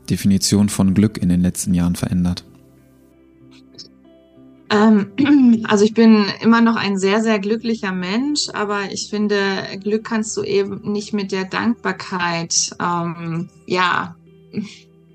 Definition 0.09 0.68
von 0.70 0.95
Glück 0.95 1.18
in 1.18 1.28
den 1.28 1.43
letzten 1.43 1.74
Jahren 1.74 1.97
verändert? 1.97 2.45
Ähm, 4.70 5.64
also 5.68 5.85
ich 5.85 5.95
bin 5.95 6.24
immer 6.41 6.61
noch 6.61 6.76
ein 6.76 6.97
sehr, 6.97 7.22
sehr 7.22 7.39
glücklicher 7.39 7.93
Mensch, 7.93 8.49
aber 8.53 8.93
ich 8.93 9.11
finde, 9.11 9.37
Glück 9.83 10.05
kannst 10.05 10.37
du 10.37 10.43
eben 10.43 10.93
nicht 10.93 11.12
mit 11.12 11.33
der 11.33 11.45
Dankbarkeit 11.45 12.70
ähm, 12.81 13.49
ja 13.66 14.14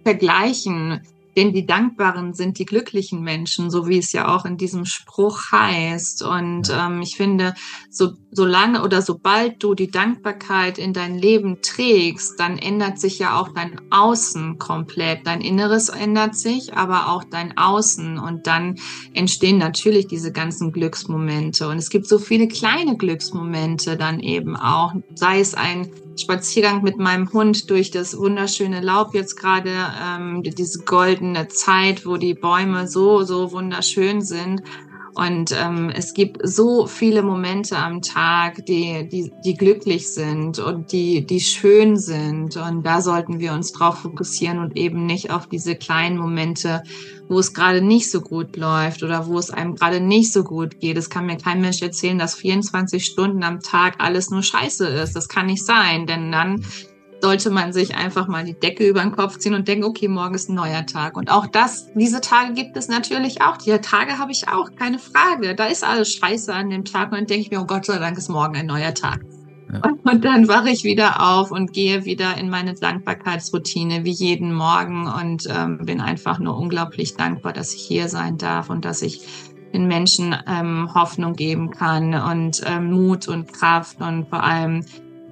vergleichen. 0.04 1.02
Denn 1.36 1.52
die 1.52 1.66
Dankbaren 1.66 2.34
sind 2.34 2.60
die 2.60 2.66
glücklichen 2.66 3.22
Menschen, 3.22 3.70
so 3.70 3.90
wie 3.90 3.98
es 3.98 4.14
ja 4.14 4.34
auch 4.34 4.46
in 4.46 4.56
diesem 4.56 4.86
Spruch 4.86 5.52
heißt. 5.52 6.24
Und 6.24 6.72
ähm, 6.74 7.02
ich 7.02 7.18
finde, 7.18 7.56
so, 7.96 8.12
solange 8.30 8.84
oder 8.84 9.02
sobald 9.02 9.64
du 9.64 9.74
die 9.74 9.90
Dankbarkeit 9.90 10.78
in 10.78 10.92
dein 10.92 11.18
Leben 11.18 11.62
trägst, 11.62 12.38
dann 12.38 12.58
ändert 12.58 13.00
sich 13.00 13.20
ja 13.20 13.40
auch 13.40 13.48
dein 13.54 13.80
Außen 13.90 14.60
komplett. 14.60 15.26
Dein 15.26 15.40
Inneres 15.40 15.88
ändert 15.88 16.36
sich, 16.36 16.74
aber 16.76 17.08
auch 17.08 17.24
dein 17.24 17.58
Außen. 17.58 18.20
Und 18.20 18.48
dann 18.48 18.76
entstehen 19.14 19.58
natürlich 19.60 20.08
diese 20.08 20.34
ganzen 20.34 20.74
Glücksmomente. 20.74 21.70
Und 21.70 21.78
es 21.78 21.90
gibt 21.90 22.08
so 22.08 22.20
viele 22.20 22.50
kleine 22.50 22.98
Glücksmomente 22.98 23.96
dann 23.96 24.20
eben 24.20 24.58
auch. 24.58 24.92
Sei 25.14 25.40
es 25.40 25.54
ein 25.54 25.90
Spaziergang 26.18 26.84
mit 26.84 26.98
meinem 26.98 27.32
Hund 27.32 27.70
durch 27.70 27.92
das 27.92 28.18
wunderschöne 28.18 28.82
Laub 28.82 29.14
jetzt 29.14 29.38
gerade, 29.38 29.72
ähm, 30.06 30.44
diese 30.44 30.80
goldene 30.80 31.48
Zeit, 31.48 32.06
wo 32.06 32.18
die 32.18 32.34
Bäume 32.34 32.90
so, 32.90 33.24
so 33.24 33.54
wunderschön 33.54 34.22
sind. 34.22 34.64
Und 35.16 35.54
ähm, 35.54 35.92
es 35.96 36.14
gibt 36.14 36.46
so 36.46 36.88
viele 36.88 37.24
Momente 37.24 37.78
am 37.78 38.02
Tag, 38.02 38.66
die, 38.66 39.08
die, 39.08 39.32
die 39.46 39.54
glücklich 39.54 40.10
sind 40.14 40.60
und 40.60 40.92
die, 40.92 41.26
die 41.26 41.40
schön 41.40 41.96
sind. 41.96 42.58
Und 42.58 42.86
da 42.86 43.02
sollten 43.02 43.40
wir 43.40 43.54
uns 43.54 43.72
drauf 43.72 44.00
fokussieren 44.00 44.60
und 44.60 44.76
eben 44.76 45.06
nicht 45.06 45.32
auf 45.32 45.48
diese 45.48 45.76
kleinen 45.76 46.18
Momente, 46.18 46.84
wo 47.30 47.40
es 47.40 47.54
gerade 47.54 47.82
nicht 47.82 48.12
so 48.12 48.20
gut 48.20 48.58
läuft 48.58 49.04
oder 49.04 49.28
wo 49.28 49.40
es 49.40 49.52
einem 49.52 49.76
gerade 49.76 50.02
nicht 50.02 50.34
so 50.34 50.44
gut 50.44 50.82
geht. 50.82 50.98
Es 50.98 51.10
kann 51.10 51.28
mir 51.28 51.38
kein 51.38 51.62
Mensch 51.62 51.82
erzählen, 51.82 52.20
dass 52.20 52.36
24 52.36 53.06
Stunden 53.06 53.44
am 53.44 53.62
Tag 53.62 53.96
alles 54.00 54.32
nur 54.32 54.44
Scheiße 54.44 54.86
ist. 54.86 55.16
Das 55.16 55.30
kann 55.30 55.46
nicht 55.46 55.66
sein, 55.66 56.08
denn 56.08 56.30
dann 56.30 56.66
sollte 57.22 57.50
man 57.50 57.74
sich 57.74 57.96
einfach 57.96 58.28
mal 58.28 58.44
die 58.44 58.54
Decke 58.54 58.88
über 58.88 59.02
den 59.02 59.12
Kopf 59.12 59.38
ziehen 59.38 59.54
und 59.54 59.68
denken, 59.68 59.86
okay, 59.86 60.08
morgen 60.08 60.36
ist 60.36 60.50
ein 60.50 60.56
neuer 60.56 60.86
Tag. 60.86 61.18
Und 61.18 61.32
auch 61.32 61.48
das, 61.48 61.88
diese 61.94 62.22
Tage 62.22 62.54
gibt 62.54 62.78
es 62.78 62.88
natürlich 62.88 63.42
auch. 63.42 63.58
Die 63.58 63.72
Tage 63.80 64.18
habe 64.20 64.32
ich 64.32 64.48
auch, 64.48 64.70
keine 64.76 65.00
Frage. 65.00 65.56
Da 65.56 65.66
ist 65.66 65.84
alles 65.84 66.14
scheiße 66.14 66.54
an 66.54 66.70
dem 66.70 66.86
Tag 66.86 67.12
und 67.12 67.18
dann 67.18 67.28
denke 67.28 67.44
ich 67.44 67.52
mir, 67.52 67.62
oh 67.62 67.66
Gott 67.66 67.86
sei 67.86 67.98
Dank 67.98 68.18
ist 68.18 68.30
morgen 68.30 68.56
ein 68.56 68.68
neuer 68.68 68.94
Tag. 68.94 69.22
Ja. 69.72 69.82
Und 70.04 70.24
dann 70.24 70.48
wache 70.48 70.70
ich 70.70 70.84
wieder 70.84 71.20
auf 71.20 71.52
und 71.52 71.74
gehe 71.74 72.06
wieder 72.06 72.38
in 72.38 72.50
meine 72.50 72.76
Dankbarkeitsroutine 72.76 74.06
wie 74.06 74.12
jeden 74.12 74.54
Morgen 74.54 75.08
und 75.08 75.48
ähm, 75.50 75.80
bin 75.80 76.02
einfach 76.02 76.40
nur 76.40 76.58
unglaublich 76.58 77.16
dankbar, 77.16 77.54
dass 77.54 77.74
ich 77.74 77.82
hier 77.82 78.08
sein 78.08 78.38
darf 78.38 78.70
und 78.70 78.86
dass 78.86 79.02
ich 79.02 79.22
den 79.74 79.88
Menschen 79.88 80.36
ähm, 80.48 80.94
Hoffnung 80.94 81.34
geben 81.34 81.72
kann 81.72 82.14
und 82.14 82.62
ähm, 82.66 82.92
Mut 82.92 83.28
und 83.28 83.52
Kraft 83.52 84.00
und 84.00 84.30
vor 84.30 84.44
allem 84.44 84.86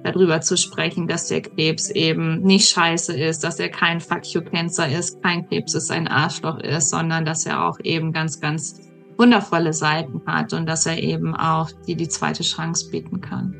darüber 0.04 0.42
zu 0.42 0.56
sprechen, 0.56 1.08
dass 1.08 1.28
der 1.28 1.40
Krebs 1.40 1.90
eben 1.90 2.42
nicht 2.42 2.68
scheiße 2.68 3.16
ist, 3.16 3.42
dass 3.42 3.58
er 3.58 3.70
kein 3.70 4.00
Fuck 4.00 4.32
you 4.34 4.42
Cancer 4.42 4.86
ist, 4.86 5.20
kein 5.22 5.48
Krebs 5.48 5.74
ist 5.74 5.90
ein 5.90 6.06
Arschloch 6.06 6.60
ist, 6.60 6.90
sondern 6.90 7.24
dass 7.24 7.46
er 7.46 7.64
auch 7.64 7.80
eben 7.82 8.12
ganz, 8.12 8.38
ganz 8.38 8.80
wundervolle 9.16 9.72
Seiten 9.72 10.20
hat 10.26 10.52
und 10.52 10.66
dass 10.66 10.86
er 10.86 11.02
eben 11.02 11.34
auch 11.34 11.70
die 11.86 11.96
die 11.96 12.08
zweite 12.08 12.42
Chance 12.42 12.90
bieten 12.90 13.20
kann. 13.20 13.54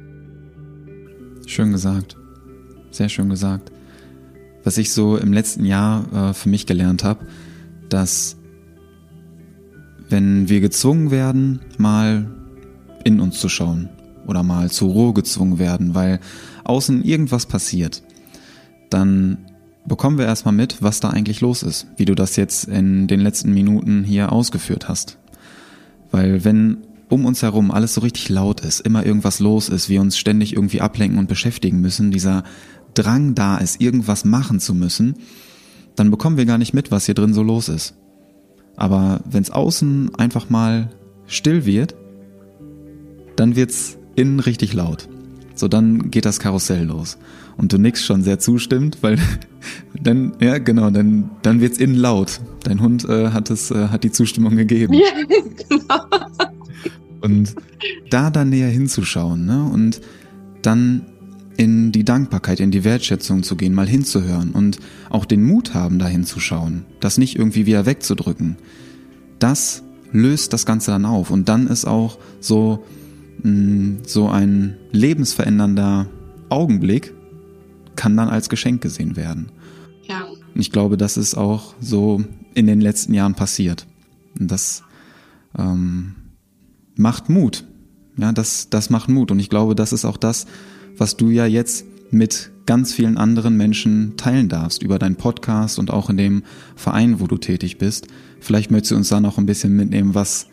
Schön 1.47 1.72
gesagt. 1.72 2.16
sehr 2.90 3.09
schön 3.09 3.30
gesagt. 3.30 3.72
Was 4.64 4.78
ich 4.78 4.92
so 4.92 5.16
im 5.16 5.32
letzten 5.32 5.64
Jahr 5.64 6.05
äh, 6.12 6.34
für 6.34 6.49
mich 6.49 6.66
gelernt 6.66 7.05
habe, 7.05 7.26
dass 7.88 8.36
wenn 10.09 10.49
wir 10.49 10.61
gezwungen 10.61 11.11
werden, 11.11 11.61
mal 11.78 12.26
in 13.05 13.20
uns 13.20 13.40
zu 13.40 13.49
schauen 13.49 13.88
oder 14.27 14.43
mal 14.43 14.70
zur 14.70 14.91
Ruhe 14.91 15.12
gezwungen 15.12 15.59
werden, 15.59 15.95
weil 15.95 16.20
außen 16.64 17.05
irgendwas 17.05 17.47
passiert, 17.47 18.03
dann 18.91 19.39
bekommen 19.87 20.18
wir 20.18 20.27
erstmal 20.27 20.55
mit, 20.55 20.83
was 20.83 21.01
da 21.01 21.11
eigentlich 21.11 21.41
los 21.41 21.62
ist, 21.62 21.87
wie 21.97 22.05
du 22.05 22.14
das 22.14 22.37
jetzt 22.37 22.64
in 22.64 23.07
den 23.07 23.20
letzten 23.20 23.53
Minuten 23.53 24.05
hier 24.05 24.33
ausgeführt 24.33 24.89
hast. 24.89 25.18
Weil 26.11 26.45
wenn 26.45 26.79
um 27.09 27.27
uns 27.27 27.43
herum 27.43 27.70
alles 27.70 27.95
so 27.95 28.01
richtig 28.01 28.29
laut 28.29 28.61
ist, 28.62 28.81
immer 28.81 29.05
irgendwas 29.05 29.41
los 29.41 29.68
ist, 29.68 29.89
wir 29.89 30.01
uns 30.01 30.16
ständig 30.16 30.55
irgendwie 30.55 30.81
ablenken 30.81 31.18
und 31.18 31.29
beschäftigen 31.29 31.81
müssen, 31.81 32.11
dieser 32.11 32.45
Drang 32.95 33.35
da 33.35 33.59
ist, 33.59 33.81
irgendwas 33.81 34.25
machen 34.25 34.61
zu 34.61 34.75
müssen, 34.75 35.14
dann 35.97 36.11
bekommen 36.11 36.37
wir 36.37 36.47
gar 36.47 36.59
nicht 36.59 36.75
mit, 36.75 36.91
was 36.91 37.07
hier 37.07 37.14
drin 37.14 37.35
so 37.35 37.43
los 37.43 37.68
ist. 37.68 37.95
Aber 38.77 39.20
wenn 39.29 39.43
es 39.43 39.51
außen 39.51 40.14
einfach 40.16 40.51
mal 40.51 40.91
still 41.27 41.66
wird, 41.66 41.95
dann 43.37 43.57
wird's 43.57 43.99
innen 44.16 44.40
richtig 44.40 44.72
laut. 44.72 45.08
So, 45.54 45.68
dann 45.68 46.10
geht 46.10 46.24
das 46.24 46.40
Karussell 46.40 46.84
los. 46.84 47.18
Und 47.56 47.72
du 47.72 47.78
nix 47.78 48.04
schon 48.04 48.22
sehr 48.22 48.38
zustimmt, 48.40 48.98
weil 49.02 49.18
dann, 50.02 50.32
ja, 50.40 50.58
genau, 50.58 50.90
dann, 50.90 51.30
dann 51.42 51.60
wird's 51.60 51.78
innen 51.78 51.94
laut. 51.94 52.40
Dein 52.64 52.80
Hund 52.80 53.04
äh, 53.08 53.30
hat 53.30 53.50
es, 53.50 53.70
äh, 53.70 53.88
hat 53.88 54.04
die 54.04 54.10
Zustimmung 54.10 54.56
gegeben. 54.56 54.94
Ja, 54.94 55.06
genau. 55.68 56.04
Und 57.20 57.54
da 58.10 58.30
dann 58.30 58.50
näher 58.50 58.68
hinzuschauen, 58.68 59.46
ne? 59.46 59.64
Und 59.72 60.00
dann 60.62 61.06
in 61.56 61.92
die 61.92 62.04
Dankbarkeit, 62.04 62.60
in 62.60 62.70
die 62.70 62.84
Wertschätzung 62.84 63.42
zu 63.42 63.56
gehen, 63.56 63.74
mal 63.74 63.88
hinzuhören 63.88 64.50
und 64.50 64.78
auch 65.08 65.24
den 65.24 65.44
Mut 65.44 65.74
haben, 65.74 65.98
da 65.98 66.06
hinzuschauen, 66.06 66.84
das 67.00 67.16
nicht 67.16 67.36
irgendwie 67.36 67.66
wieder 67.66 67.86
wegzudrücken. 67.86 68.56
Das 69.38 69.82
löst 70.12 70.52
das 70.52 70.66
Ganze 70.66 70.90
dann 70.90 71.04
auf 71.04 71.30
und 71.30 71.48
dann 71.48 71.66
ist 71.66 71.84
auch 71.84 72.18
so 72.40 72.84
so 74.07 74.28
ein 74.28 74.76
lebensverändernder 74.93 76.07
Augenblick 76.49 77.12
kann 77.97 78.16
dann 78.16 78.28
als 78.28 78.49
Geschenk 78.49 78.80
gesehen 78.80 79.16
werden. 79.16 79.51
Ja. 80.09 80.24
Und 80.24 80.61
ich 80.61 80.70
glaube, 80.70 80.97
das 80.97 81.16
ist 81.16 81.35
auch 81.35 81.74
so 81.80 82.24
in 82.55 82.66
den 82.66 82.80
letzten 82.80 83.14
Jahren 83.14 83.35
passiert. 83.35 83.87
Und 84.39 84.51
das 84.51 84.82
ähm, 85.59 86.14
macht 86.97 87.28
Mut. 87.28 87.64
Ja, 88.16 88.32
das, 88.32 88.70
das 88.70 88.91
macht 88.91 89.09
Mut. 89.09 89.30
Und 89.30 89.41
ich 89.41 89.51
glaube, 89.51 89.74
das 89.74 89.93
ist 89.93 90.05
auch 90.05 90.16
das, 90.16 90.47
was 90.97 91.16
du 91.16 91.30
ja 91.30 91.47
jetzt 91.47 91.85
mit 92.11 92.51
ganz 92.66 92.95
vielen 92.95 93.18
anderen 93.18 93.57
Menschen 93.57 94.16
teilen 94.16 94.49
darfst 94.49 94.82
über 94.82 94.99
deinen 94.99 95.16
Podcast 95.16 95.78
und 95.78 95.91
auch 95.91 96.09
in 96.09 96.16
dem 96.16 96.43
Verein, 96.76 97.20
wo 97.20 97.26
du 97.26 97.37
tätig 97.37 97.78
bist. 97.78 98.07
Vielleicht 98.41 98.70
möchtest 98.70 98.93
du 98.93 98.97
uns 98.97 99.09
da 99.09 99.20
noch 99.20 99.39
ein 99.39 99.47
bisschen 99.47 99.74
mitnehmen, 99.76 100.14
was, 100.14 100.47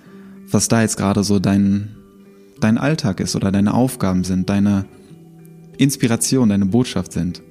was 0.49 0.67
da 0.67 0.81
jetzt 0.81 0.97
gerade 0.97 1.23
so 1.23 1.39
dein, 1.39 1.95
dein 2.63 2.77
Alltag 2.77 3.19
ist 3.19 3.35
oder 3.35 3.51
deine 3.51 3.73
Aufgaben 3.73 4.23
sind, 4.23 4.49
deine 4.49 4.85
Inspiration, 5.77 6.49
deine 6.49 6.65
Botschaft 6.65 7.13
sind. 7.13 7.41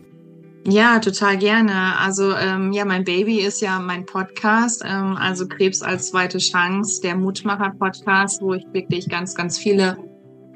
Ja, 0.66 0.98
total 0.98 1.38
gerne. 1.38 1.98
Also 1.98 2.34
ähm, 2.36 2.72
ja, 2.72 2.84
mein 2.84 3.04
Baby 3.04 3.40
ist 3.40 3.62
ja 3.62 3.78
mein 3.78 4.04
Podcast, 4.04 4.82
ähm, 4.84 5.16
also 5.16 5.48
Krebs 5.48 5.82
als 5.82 6.11
zweite 6.11 6.38
Chance, 6.38 7.00
der 7.02 7.16
Mutmacher-Podcast, 7.16 8.42
wo 8.42 8.52
ich 8.52 8.64
wirklich 8.72 9.08
ganz, 9.08 9.34
ganz 9.34 9.58
viele 9.58 9.96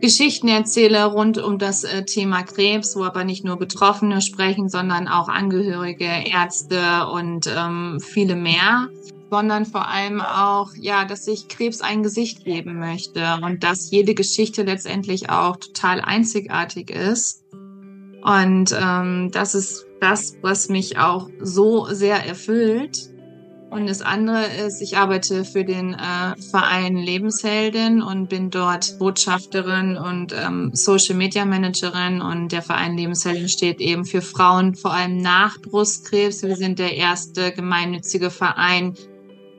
Geschichten 0.01 0.49
erzähle 0.49 1.07
rund 1.07 1.39
um 1.39 1.59
das 1.59 1.85
äh, 1.85 2.05
Thema 2.05 2.43
Krebs, 2.43 2.95
wo 2.97 3.05
aber 3.05 3.25
nicht 3.25 3.45
nur 3.45 3.59
Betroffene 3.59 4.21
sprechen, 4.21 4.69
sondern 4.69 5.09
auch 5.09 5.29
Angehörige, 5.29 6.05
Ärzte 6.05 7.07
und 7.11 7.51
ähm, 7.57 7.99
viele 8.01 8.37
mehr 8.37 8.89
sondern 9.35 9.67
vor 9.67 9.89
allem 9.89 10.21
auch, 10.21 10.71
ja, 10.77 11.05
dass 11.05 11.27
ich 11.27 11.49
Krebs 11.49 11.81
ein 11.81 12.05
Gesicht 12.05 12.45
geben 12.45 12.79
möchte 12.79 13.41
und 13.43 13.65
dass 13.65 13.91
jede 13.91 14.15
Geschichte 14.15 14.63
letztendlich 14.63 15.29
auch 15.29 15.57
total 15.57 16.01
einzigartig 16.01 16.89
ist. 16.91 17.43
Und 18.23 18.73
ähm, 18.81 19.31
das 19.33 19.57
ist 19.57 19.87
das, 20.01 20.37
was 20.41 20.69
mich 20.69 20.99
auch 20.99 21.29
so 21.41 21.87
sehr 21.87 22.25
erfüllt. 22.25 23.11
Und 23.71 23.89
das 23.89 24.03
andere 24.03 24.45
ist, 24.65 24.81
ich 24.81 24.99
arbeite 24.99 25.45
für 25.45 25.65
den 25.65 25.95
äh, 25.95 26.41
Verein 26.53 26.97
Lebensheldin 26.97 28.03
und 28.03 28.29
bin 28.29 28.51
dort 28.51 29.01
Botschafterin 29.01 29.97
und 29.97 30.33
ähm, 30.33 30.71
Social 30.75 31.17
Media 31.17 31.45
Managerin. 31.45 32.23
Und 32.23 32.53
der 32.53 32.63
Verein 32.63 32.97
Lebensheldin 32.97 33.49
steht 33.49 33.81
eben 33.81 34.05
für 34.05 34.23
Frauen, 34.23 34.77
vor 34.77 34.93
allem 34.93 35.17
nach 35.17 35.61
Brustkrebs. 35.61 36.45
Wir 36.45 36.55
sind 36.55 36.79
der 36.79 36.95
erste 36.95 37.51
gemeinnützige 37.51 38.31
Verein, 38.31 38.95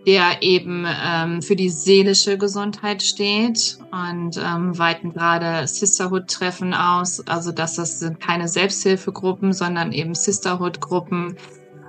der 0.05 0.41
eben 0.41 0.85
ähm, 0.85 1.41
für 1.41 1.55
die 1.55 1.69
seelische 1.69 2.37
Gesundheit 2.37 3.01
steht 3.01 3.79
und 3.91 4.37
ähm, 4.37 4.77
weiten 4.77 5.13
gerade 5.13 5.67
Sisterhood-Treffen 5.67 6.73
aus. 6.73 7.25
Also 7.27 7.51
dass 7.51 7.75
das 7.75 7.99
sind 7.99 8.19
keine 8.19 8.47
Selbsthilfegruppen, 8.47 9.53
sondern 9.53 9.91
eben 9.91 10.13
Sisterhood-Gruppen, 10.13 11.37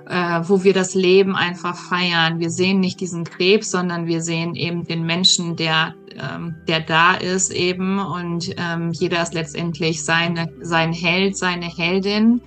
äh, 0.09 0.41
wo 0.43 0.63
wir 0.63 0.73
das 0.73 0.95
Leben 0.95 1.35
einfach 1.35 1.75
feiern. 1.75 2.39
Wir 2.39 2.49
sehen 2.49 2.79
nicht 2.79 2.99
diesen 3.01 3.23
Krebs, 3.23 3.69
sondern 3.69 4.07
wir 4.07 4.21
sehen 4.21 4.55
eben 4.55 4.83
den 4.85 5.05
Menschen, 5.05 5.55
der, 5.55 5.93
ähm, 6.15 6.55
der 6.67 6.79
da 6.79 7.13
ist 7.13 7.51
eben 7.51 7.99
und 7.99 8.55
ähm, 8.57 8.91
jeder 8.93 9.21
ist 9.21 9.35
letztendlich 9.35 10.03
seine, 10.03 10.51
sein 10.61 10.91
Held, 10.91 11.37
seine 11.37 11.67
Heldin. 11.67 12.41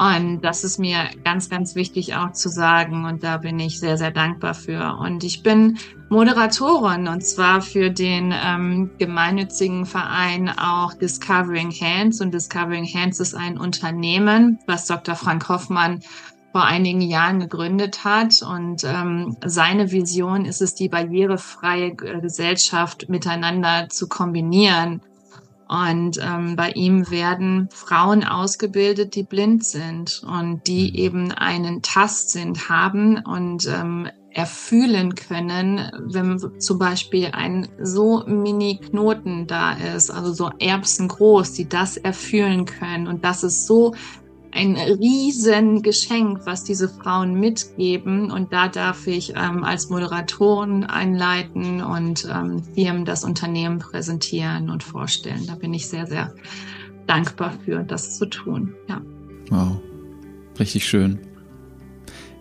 Und 0.00 0.40
das 0.40 0.64
ist 0.64 0.78
mir 0.78 1.10
ganz, 1.24 1.50
ganz 1.50 1.74
wichtig 1.74 2.14
auch 2.14 2.32
zu 2.32 2.48
sagen. 2.48 3.04
Und 3.04 3.22
da 3.22 3.36
bin 3.36 3.58
ich 3.58 3.78
sehr, 3.78 3.98
sehr 3.98 4.10
dankbar 4.10 4.54
für. 4.54 4.96
Und 4.98 5.24
ich 5.24 5.42
bin 5.42 5.76
Moderatorin 6.08 7.06
und 7.06 7.20
zwar 7.20 7.60
für 7.60 7.90
den 7.90 8.32
ähm, 8.34 8.92
gemeinnützigen 8.96 9.84
Verein 9.84 10.48
auch 10.48 10.94
Discovering 10.94 11.70
Hands. 11.70 12.18
Und 12.18 12.32
Discovering 12.32 12.86
Hands 12.86 13.20
ist 13.20 13.34
ein 13.34 13.58
Unternehmen, 13.58 14.58
was 14.66 14.86
Dr. 14.86 15.16
Frank 15.16 15.50
Hoffmann 15.50 16.00
vor 16.52 16.64
einigen 16.64 17.02
Jahren 17.02 17.38
gegründet 17.38 18.02
hat. 18.02 18.40
Und 18.40 18.84
ähm, 18.84 19.36
seine 19.44 19.92
Vision 19.92 20.46
ist 20.46 20.62
es, 20.62 20.74
die 20.74 20.88
barrierefreie 20.88 21.94
Gesellschaft 21.94 23.10
miteinander 23.10 23.90
zu 23.90 24.08
kombinieren. 24.08 25.02
Und 25.70 26.18
ähm, 26.20 26.56
bei 26.56 26.70
ihm 26.72 27.12
werden 27.12 27.68
Frauen 27.70 28.24
ausgebildet, 28.24 29.14
die 29.14 29.22
blind 29.22 29.64
sind 29.64 30.20
und 30.26 30.66
die 30.66 30.90
mhm. 30.90 30.96
eben 30.96 31.32
einen 31.32 31.80
Tastsinn 31.80 32.68
haben 32.68 33.18
und 33.18 33.68
ähm, 33.68 34.08
erfühlen 34.32 35.14
können, 35.14 35.90
wenn 36.06 36.40
zum 36.60 36.78
Beispiel 36.78 37.30
ein 37.32 37.68
so 37.80 38.24
mini 38.26 38.80
Knoten 38.82 39.46
da 39.46 39.72
ist, 39.72 40.10
also 40.10 40.32
so 40.32 40.50
Erbsen 40.58 41.06
groß, 41.06 41.52
die 41.52 41.68
das 41.68 41.96
erfühlen 41.96 42.64
können. 42.64 43.06
Und 43.06 43.24
das 43.24 43.44
ist 43.44 43.66
so 43.66 43.94
ein 44.52 44.76
riesen 44.76 45.82
Geschenk, 45.82 46.40
was 46.44 46.64
diese 46.64 46.88
Frauen 46.88 47.38
mitgeben. 47.38 48.30
Und 48.30 48.52
da 48.52 48.68
darf 48.68 49.06
ich 49.06 49.34
ähm, 49.36 49.64
als 49.64 49.90
Moderatorin 49.90 50.84
einleiten 50.84 51.82
und 51.82 52.26
ähm, 52.32 52.62
Firmen 52.74 53.04
das 53.04 53.24
Unternehmen 53.24 53.78
präsentieren 53.78 54.70
und 54.70 54.82
vorstellen. 54.82 55.46
Da 55.46 55.54
bin 55.54 55.72
ich 55.72 55.88
sehr, 55.88 56.06
sehr 56.06 56.34
dankbar 57.06 57.54
für, 57.64 57.82
das 57.82 58.18
zu 58.18 58.26
tun. 58.26 58.74
Ja. 58.88 59.00
Wow, 59.50 59.80
richtig 60.58 60.86
schön. 60.86 61.18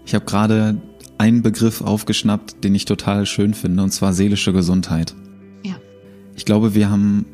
Ich 0.06 0.16
habe 0.16 0.26
gerade 0.26 0.82
einen 1.18 1.42
Begriff 1.42 1.82
aufgeschnappt, 1.82 2.64
den 2.64 2.74
ich 2.74 2.86
total 2.86 3.26
schön 3.26 3.54
finde, 3.54 3.84
und 3.84 3.92
zwar 3.92 4.14
seelische 4.14 4.54
Gesundheit. 4.54 5.14
Ja. 5.64 5.76
Ich 6.36 6.46
glaube, 6.46 6.74
wir 6.74 6.90
haben 6.90 7.26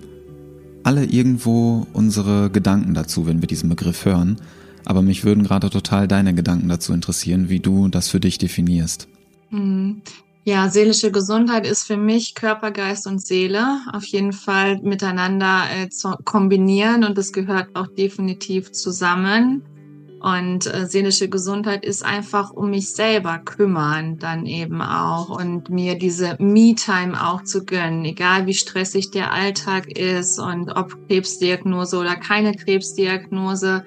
alle 0.83 1.05
irgendwo 1.05 1.87
unsere 1.93 2.49
Gedanken 2.49 2.93
dazu, 2.93 3.25
wenn 3.27 3.41
wir 3.41 3.47
diesen 3.47 3.69
Begriff 3.69 4.05
hören. 4.05 4.37
Aber 4.85 5.01
mich 5.01 5.23
würden 5.23 5.43
gerade 5.43 5.69
total 5.69 6.07
deine 6.07 6.33
Gedanken 6.33 6.69
dazu 6.69 6.93
interessieren, 6.93 7.49
wie 7.49 7.59
du 7.59 7.87
das 7.87 8.09
für 8.09 8.19
dich 8.19 8.37
definierst. 8.37 9.07
Mhm. 9.49 10.01
Ja, 10.47 10.69
seelische 10.69 11.11
Gesundheit 11.11 11.65
ist 11.65 11.87
für 11.87 11.97
mich 11.97 12.35
Körper, 12.35 12.69
Geist 12.69 13.07
und 13.07 13.19
Seele 13.19 13.79
auf 13.91 14.05
jeden 14.05 14.31
Fall 14.31 14.79
miteinander 14.83 15.63
äh, 15.75 15.89
zu 15.89 16.15
kombinieren 16.23 17.03
und 17.03 17.17
es 17.17 17.33
gehört 17.33 17.75
auch 17.75 17.87
definitiv 17.87 18.71
zusammen. 18.71 19.63
Und 20.21 20.71
äh, 20.71 20.85
seelische 20.85 21.29
Gesundheit 21.29 21.83
ist 21.83 22.05
einfach 22.05 22.51
um 22.51 22.69
mich 22.69 22.91
selber 22.91 23.39
kümmern 23.39 24.19
dann 24.19 24.45
eben 24.45 24.83
auch 24.83 25.29
und 25.29 25.69
mir 25.69 25.97
diese 25.97 26.35
Me-Time 26.39 27.19
auch 27.19 27.43
zu 27.43 27.65
gönnen, 27.65 28.05
egal 28.05 28.45
wie 28.45 28.53
stressig 28.53 29.09
der 29.09 29.33
Alltag 29.33 29.87
ist 29.97 30.37
und 30.39 30.69
ob 30.69 30.95
Krebsdiagnose 31.07 31.97
oder 31.97 32.15
keine 32.15 32.53
Krebsdiagnose 32.53 33.83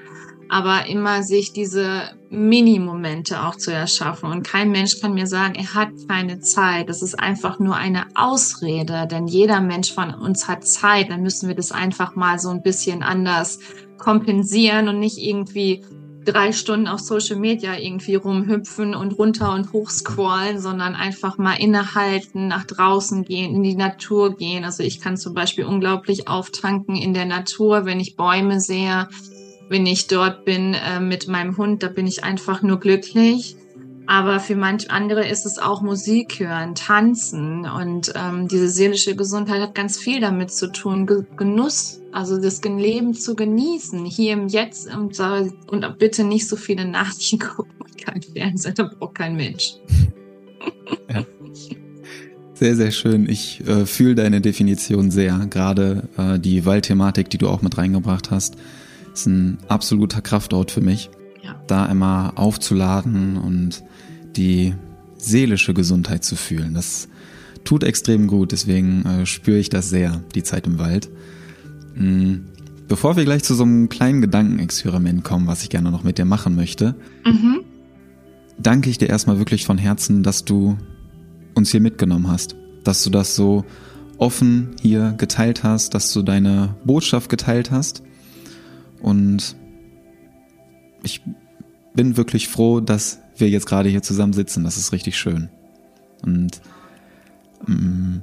aber 0.49 0.87
immer 0.87 1.23
sich 1.23 1.53
diese 1.53 2.11
Mini-Momente 2.31 3.43
auch 3.45 3.57
zu 3.57 3.73
erschaffen. 3.73 4.31
Und 4.31 4.43
kein 4.43 4.71
Mensch 4.71 5.01
kann 5.01 5.15
mir 5.15 5.27
sagen, 5.27 5.55
er 5.55 5.75
hat 5.75 5.91
keine 6.09 6.41
Zeit. 6.41 6.89
Das 6.89 7.03
ist 7.03 7.19
einfach 7.19 7.59
nur 7.59 7.77
eine 7.77 8.07
Ausrede, 8.15 9.07
denn 9.11 9.27
jeder 9.27 9.61
Mensch 9.61 9.93
von 9.93 10.15
uns 10.15 10.49
hat 10.49 10.67
Zeit. 10.67 11.11
Dann 11.11 11.23
müssen 11.23 11.49
wir 11.49 11.55
das 11.55 11.73
einfach 11.73 12.17
mal 12.17 12.39
so 12.39 12.51
ein 12.51 12.63
bisschen 12.63 13.03
anders 13.03 13.59
kompensieren 13.99 14.89
und 14.89 15.01
nicht 15.01 15.19
irgendwie 15.19 15.85
drei 16.25 16.53
Stunden 16.53 16.89
auf 16.89 17.01
Social 17.01 17.37
Media 17.37 17.79
irgendwie 17.79 18.17
rumhüpfen 18.17 18.95
und 18.95 19.19
runter 19.19 19.55
und 19.55 19.73
hoch 19.73 19.89
scrollen, 19.89 20.61
sondern 20.61 20.95
einfach 20.95 21.39
mal 21.39 21.55
innehalten, 21.55 22.49
nach 22.49 22.65
draußen 22.65 23.25
gehen, 23.25 23.55
in 23.55 23.63
die 23.63 23.77
Natur 23.77 24.37
gehen. 24.37 24.65
Also 24.65 24.83
ich 24.83 25.01
kann 25.01 25.17
zum 25.17 25.33
Beispiel 25.33 25.65
unglaublich 25.65 26.29
auftanken 26.29 26.97
in 26.97 27.15
der 27.15 27.25
Natur, 27.25 27.87
wenn 27.87 28.01
ich 28.01 28.17
Bäume 28.17 28.61
sehe, 28.61 29.09
wenn 29.69 29.87
ich 29.87 30.07
dort 30.07 30.45
bin 30.45 30.75
äh, 30.75 31.01
mit 31.01 31.29
meinem 31.29 31.57
Hund, 31.57 31.83
da 31.83 31.89
bin 31.89 32.07
ich 32.07 32.25
einfach 32.25 32.63
nur 32.63 32.81
glücklich. 32.81 33.57
Aber 34.07 34.41
für 34.41 34.57
manch 34.57 34.91
andere 34.91 35.29
ist 35.29 35.45
es 35.45 35.59
auch 35.59 35.83
Musik 35.83 36.41
hören, 36.41 36.75
tanzen 36.75 37.67
und 37.67 38.11
ähm, 38.17 38.49
diese 38.49 38.71
seelische 38.71 39.15
Gesundheit 39.15 39.61
hat 39.61 39.75
ganz 39.75 39.99
viel 39.99 40.19
damit 40.19 40.51
zu 40.51 40.73
tun. 40.73 41.07
Ge 41.07 41.25
Genuss, 41.37 42.01
also 42.11 42.41
das 42.41 42.63
Leben 42.63 43.13
zu 43.13 43.37
genießen, 43.37 44.07
hier 44.07 44.33
im 44.33 44.49
Jetzt 44.49 44.89
und, 44.95 45.21
und 45.21 45.99
bitte 45.99 46.25
nicht 46.25 46.49
so 46.49 46.57
viele 46.57 46.87
Nachrichten 46.87 47.39
gucken 47.55 47.75
und 47.81 47.99
kein 47.99 48.23
Fernsehen, 48.23 48.75
da 48.77 48.85
braucht 48.85 49.17
kein 49.17 49.37
Mensch. 49.37 49.75
Sehr, 52.55 52.75
sehr 52.75 52.91
schön. 52.91 53.29
Ich 53.29 53.61
äh, 53.69 53.85
fühle 53.87 54.15
deine 54.15 54.41
Definition 54.41 55.11
sehr. 55.11 55.47
Gerade 55.51 56.09
äh, 56.17 56.39
die 56.41 56.65
Waldthematik, 56.65 57.31
die 57.31 57.39
du 57.39 57.47
auch 57.47 57.63
mit 57.63 57.79
reingebracht 57.79 58.31
hast, 58.31 58.57
ist 59.19 59.27
ein 59.27 59.59
absoluter 59.69 60.21
Kraftort 60.21 60.71
für 60.71 60.81
mich. 60.81 61.11
Ja. 61.43 61.61
Da 61.67 61.87
immer 61.87 62.33
aufzuladen 62.37 63.37
und 63.37 63.83
die 64.37 64.75
seelische 65.17 65.75
Gesundheit 65.75 66.25
zu 66.25 66.37
fühlen. 66.37 66.75
Das 66.75 67.09
tut 67.65 67.85
extrem 67.85 68.29
gut, 68.29 68.53
deswegen 68.53 69.05
äh, 69.05 69.27
spüre 69.27 69.59
ich 69.59 69.69
das 69.69 69.91
sehr, 69.91 70.23
die 70.35 70.43
Zeit 70.43 70.67
im 70.67 70.79
Wald. 70.79 71.11
Mhm. 71.95 72.47
Bevor 72.87 73.17
wir 73.17 73.25
gleich 73.25 73.45
zu 73.45 73.55
so 73.55 73.65
einem 73.65 73.91
kleinen 73.91 74.23
Gedankenexperiment 74.23 75.23
kommen, 75.23 75.47
was 75.47 75.63
ich 75.63 75.69
gerne 75.69 75.91
noch 75.91 76.05
mit 76.05 76.17
dir 76.17 76.25
machen 76.25 76.55
möchte, 76.55 76.95
mhm. 77.27 77.61
danke 78.59 78.89
ich 78.89 78.97
dir 78.97 79.09
erstmal 79.09 79.39
wirklich 79.39 79.67
von 79.67 79.77
Herzen, 79.77 80.23
dass 80.23 80.45
du 80.45 80.79
uns 81.55 81.71
hier 81.71 81.81
mitgenommen 81.81 82.29
hast, 82.29 82.57
dass 82.85 83.03
du 83.03 83.11
das 83.11 83.35
so 83.35 83.67
offen 84.17 84.71
hier 84.81 85.15
geteilt 85.19 85.65
hast, 85.65 85.93
dass 85.95 86.13
du 86.13 86.23
deine 86.23 86.77
Botschaft 86.85 87.29
geteilt 87.29 87.71
hast. 87.71 88.03
Und 89.01 89.57
ich 91.03 91.23
bin 91.95 92.17
wirklich 92.17 92.49
froh, 92.49 92.81
dass 92.81 93.21
wir 93.37 93.49
jetzt 93.49 93.67
gerade 93.67 93.89
hier 93.89 94.03
zusammen 94.03 94.33
sitzen. 94.33 94.65
Das 94.65 94.77
ist 94.77 94.93
richtig 94.93 95.19
schön. 95.19 95.49
Und 96.23 96.61
ähm, 97.67 98.23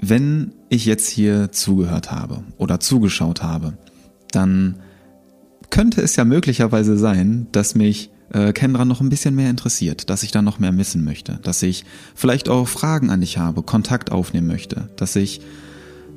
wenn 0.00 0.52
ich 0.68 0.84
jetzt 0.84 1.08
hier 1.08 1.52
zugehört 1.52 2.10
habe 2.10 2.44
oder 2.58 2.80
zugeschaut 2.80 3.42
habe, 3.42 3.74
dann 4.30 4.76
könnte 5.70 6.02
es 6.02 6.16
ja 6.16 6.24
möglicherweise 6.24 6.96
sein, 6.96 7.46
dass 7.52 7.74
mich 7.74 8.10
äh, 8.30 8.52
Kendra 8.52 8.84
noch 8.84 9.00
ein 9.00 9.08
bisschen 9.08 9.34
mehr 9.34 9.50
interessiert, 9.50 10.10
dass 10.10 10.22
ich 10.22 10.30
da 10.30 10.42
noch 10.42 10.58
mehr 10.58 10.76
wissen 10.76 11.04
möchte, 11.04 11.38
dass 11.42 11.62
ich 11.62 11.84
vielleicht 12.14 12.48
auch 12.48 12.68
Fragen 12.68 13.10
an 13.10 13.20
dich 13.20 13.38
habe, 13.38 13.62
Kontakt 13.62 14.12
aufnehmen 14.12 14.46
möchte, 14.46 14.90
dass 14.96 15.16
ich 15.16 15.40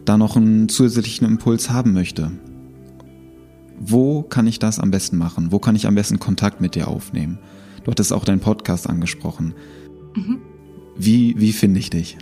da 0.06 0.18
noch 0.18 0.36
einen 0.36 0.70
zusätzlichen 0.70 1.28
Impuls 1.28 1.70
haben 1.70 1.94
möchte. 1.94 2.32
Wo 3.80 4.24
kann 4.24 4.48
ich 4.48 4.60
das 4.60 4.80
am 4.80 4.92
besten 4.92 5.18
machen? 5.18 5.52
Wo 5.52 5.60
kann 5.60 5.76
ich 5.76 5.88
am 5.88 5.96
besten 5.96 6.20
Kontakt 6.20 6.62
mit 6.62 6.76
dir 6.76 6.88
aufnehmen? 6.88 7.38
Du 7.84 7.92
hattest 7.92 8.12
auch 8.12 8.26
deinen 8.26 8.40
Podcast 8.40 8.90
angesprochen. 8.90 9.54
Mhm. 10.16 10.42
Wie, 10.98 11.36
wie 11.38 11.54
finde 11.54 11.80
ich 11.80 11.90
dich? 11.90 12.18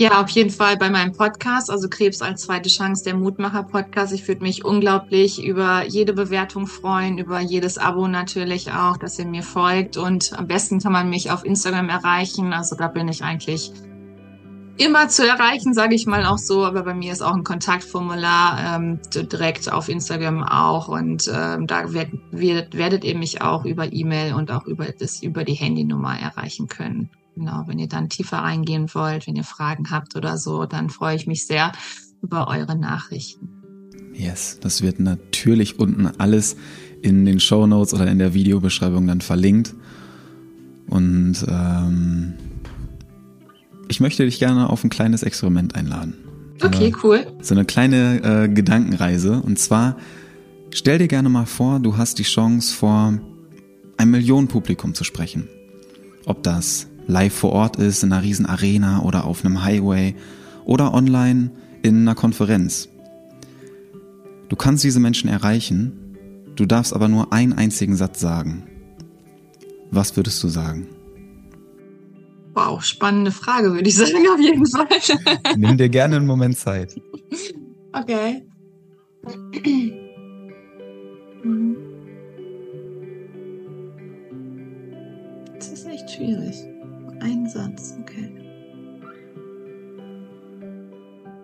Ja, 0.00 0.22
auf 0.22 0.30
jeden 0.30 0.48
Fall 0.48 0.78
bei 0.78 0.88
meinem 0.88 1.12
Podcast, 1.12 1.70
also 1.70 1.88
Krebs 1.90 2.22
als 2.22 2.42
zweite 2.42 2.70
Chance, 2.70 3.04
der 3.04 3.14
Mutmacher-Podcast. 3.16 4.14
Ich 4.14 4.26
würde 4.26 4.42
mich 4.42 4.64
unglaublich 4.64 5.44
über 5.44 5.84
jede 5.86 6.14
Bewertung 6.14 6.66
freuen, 6.66 7.18
über 7.18 7.38
jedes 7.40 7.76
Abo 7.76 8.08
natürlich 8.08 8.72
auch, 8.72 8.96
dass 8.96 9.18
ihr 9.18 9.26
mir 9.26 9.42
folgt. 9.42 9.98
Und 9.98 10.32
am 10.38 10.46
besten 10.46 10.80
kann 10.80 10.92
man 10.92 11.10
mich 11.10 11.30
auf 11.30 11.44
Instagram 11.44 11.90
erreichen. 11.90 12.54
Also 12.54 12.76
da 12.76 12.88
bin 12.88 13.08
ich 13.08 13.22
eigentlich 13.22 13.72
immer 14.80 15.08
zu 15.08 15.26
erreichen, 15.26 15.74
sage 15.74 15.94
ich 15.94 16.06
mal 16.06 16.24
auch 16.24 16.38
so. 16.38 16.64
Aber 16.64 16.82
bei 16.82 16.94
mir 16.94 17.12
ist 17.12 17.22
auch 17.22 17.34
ein 17.34 17.44
Kontaktformular 17.44 18.76
ähm, 18.76 18.98
direkt 19.14 19.70
auf 19.70 19.88
Instagram 19.88 20.42
auch. 20.42 20.88
Und 20.88 21.30
ähm, 21.32 21.66
da 21.66 21.92
werd, 21.92 22.08
werdet, 22.30 22.76
werdet 22.76 23.04
ihr 23.04 23.16
mich 23.16 23.42
auch 23.42 23.64
über 23.64 23.92
E-Mail 23.92 24.34
und 24.34 24.50
auch 24.50 24.66
über, 24.66 24.86
das, 24.86 25.22
über 25.22 25.44
die 25.44 25.54
Handynummer 25.54 26.18
erreichen 26.18 26.66
können. 26.66 27.10
Genau, 27.36 27.64
wenn 27.66 27.78
ihr 27.78 27.88
dann 27.88 28.08
tiefer 28.08 28.38
reingehen 28.38 28.88
wollt, 28.94 29.26
wenn 29.26 29.36
ihr 29.36 29.44
Fragen 29.44 29.90
habt 29.90 30.16
oder 30.16 30.36
so, 30.38 30.64
dann 30.64 30.90
freue 30.90 31.16
ich 31.16 31.26
mich 31.26 31.46
sehr 31.46 31.72
über 32.22 32.48
eure 32.48 32.76
Nachrichten. 32.76 33.48
Yes, 34.14 34.58
das 34.60 34.82
wird 34.82 34.98
natürlich 34.98 35.78
unten 35.78 36.06
alles 36.18 36.56
in 37.02 37.24
den 37.24 37.38
Show 37.40 37.66
Notes 37.66 37.94
oder 37.94 38.06
in 38.06 38.18
der 38.18 38.34
Videobeschreibung 38.34 39.06
dann 39.06 39.20
verlinkt. 39.20 39.74
Und 40.88 41.36
ähm, 41.48 42.34
ich 43.90 43.98
möchte 43.98 44.24
dich 44.24 44.38
gerne 44.38 44.70
auf 44.70 44.84
ein 44.84 44.88
kleines 44.88 45.24
Experiment 45.24 45.74
einladen. 45.74 46.14
Okay, 46.62 46.94
cool. 47.02 47.26
So 47.42 47.54
eine 47.54 47.64
kleine 47.64 48.44
äh, 48.44 48.48
Gedankenreise. 48.48 49.42
Und 49.42 49.58
zwar, 49.58 49.96
stell 50.72 50.98
dir 50.98 51.08
gerne 51.08 51.28
mal 51.28 51.46
vor, 51.46 51.80
du 51.80 51.96
hast 51.96 52.18
die 52.20 52.22
Chance, 52.22 52.72
vor 52.72 53.18
einem 53.96 54.10
Millionenpublikum 54.12 54.94
zu 54.94 55.02
sprechen. 55.02 55.48
Ob 56.24 56.44
das 56.44 56.86
live 57.08 57.34
vor 57.34 57.50
Ort 57.50 57.76
ist, 57.76 58.04
in 58.04 58.12
einer 58.12 58.22
riesen 58.22 58.46
Arena 58.46 59.02
oder 59.02 59.24
auf 59.24 59.44
einem 59.44 59.64
Highway 59.64 60.14
oder 60.64 60.94
online 60.94 61.50
in 61.82 62.02
einer 62.02 62.14
Konferenz. 62.14 62.88
Du 64.48 64.54
kannst 64.54 64.84
diese 64.84 65.00
Menschen 65.00 65.28
erreichen, 65.28 66.14
du 66.54 66.64
darfst 66.64 66.94
aber 66.94 67.08
nur 67.08 67.32
einen 67.32 67.54
einzigen 67.54 67.96
Satz 67.96 68.20
sagen. 68.20 68.62
Was 69.90 70.16
würdest 70.16 70.40
du 70.44 70.48
sagen? 70.48 70.86
Wow, 72.54 72.82
spannende 72.82 73.30
Frage, 73.30 73.72
würde 73.72 73.88
ich 73.88 73.96
sagen, 73.96 74.26
auf 74.32 74.40
jeden 74.40 74.66
Fall. 74.66 74.88
Nimm 75.56 75.76
dir 75.76 75.88
gerne 75.88 76.16
einen 76.16 76.26
Moment 76.26 76.58
Zeit. 76.58 76.96
Okay. 77.92 78.44
Das 85.58 85.68
ist 85.68 85.86
echt 85.86 86.10
schwierig. 86.10 86.56
Ein 87.20 87.48
Satz, 87.48 87.94
okay. 88.00 88.39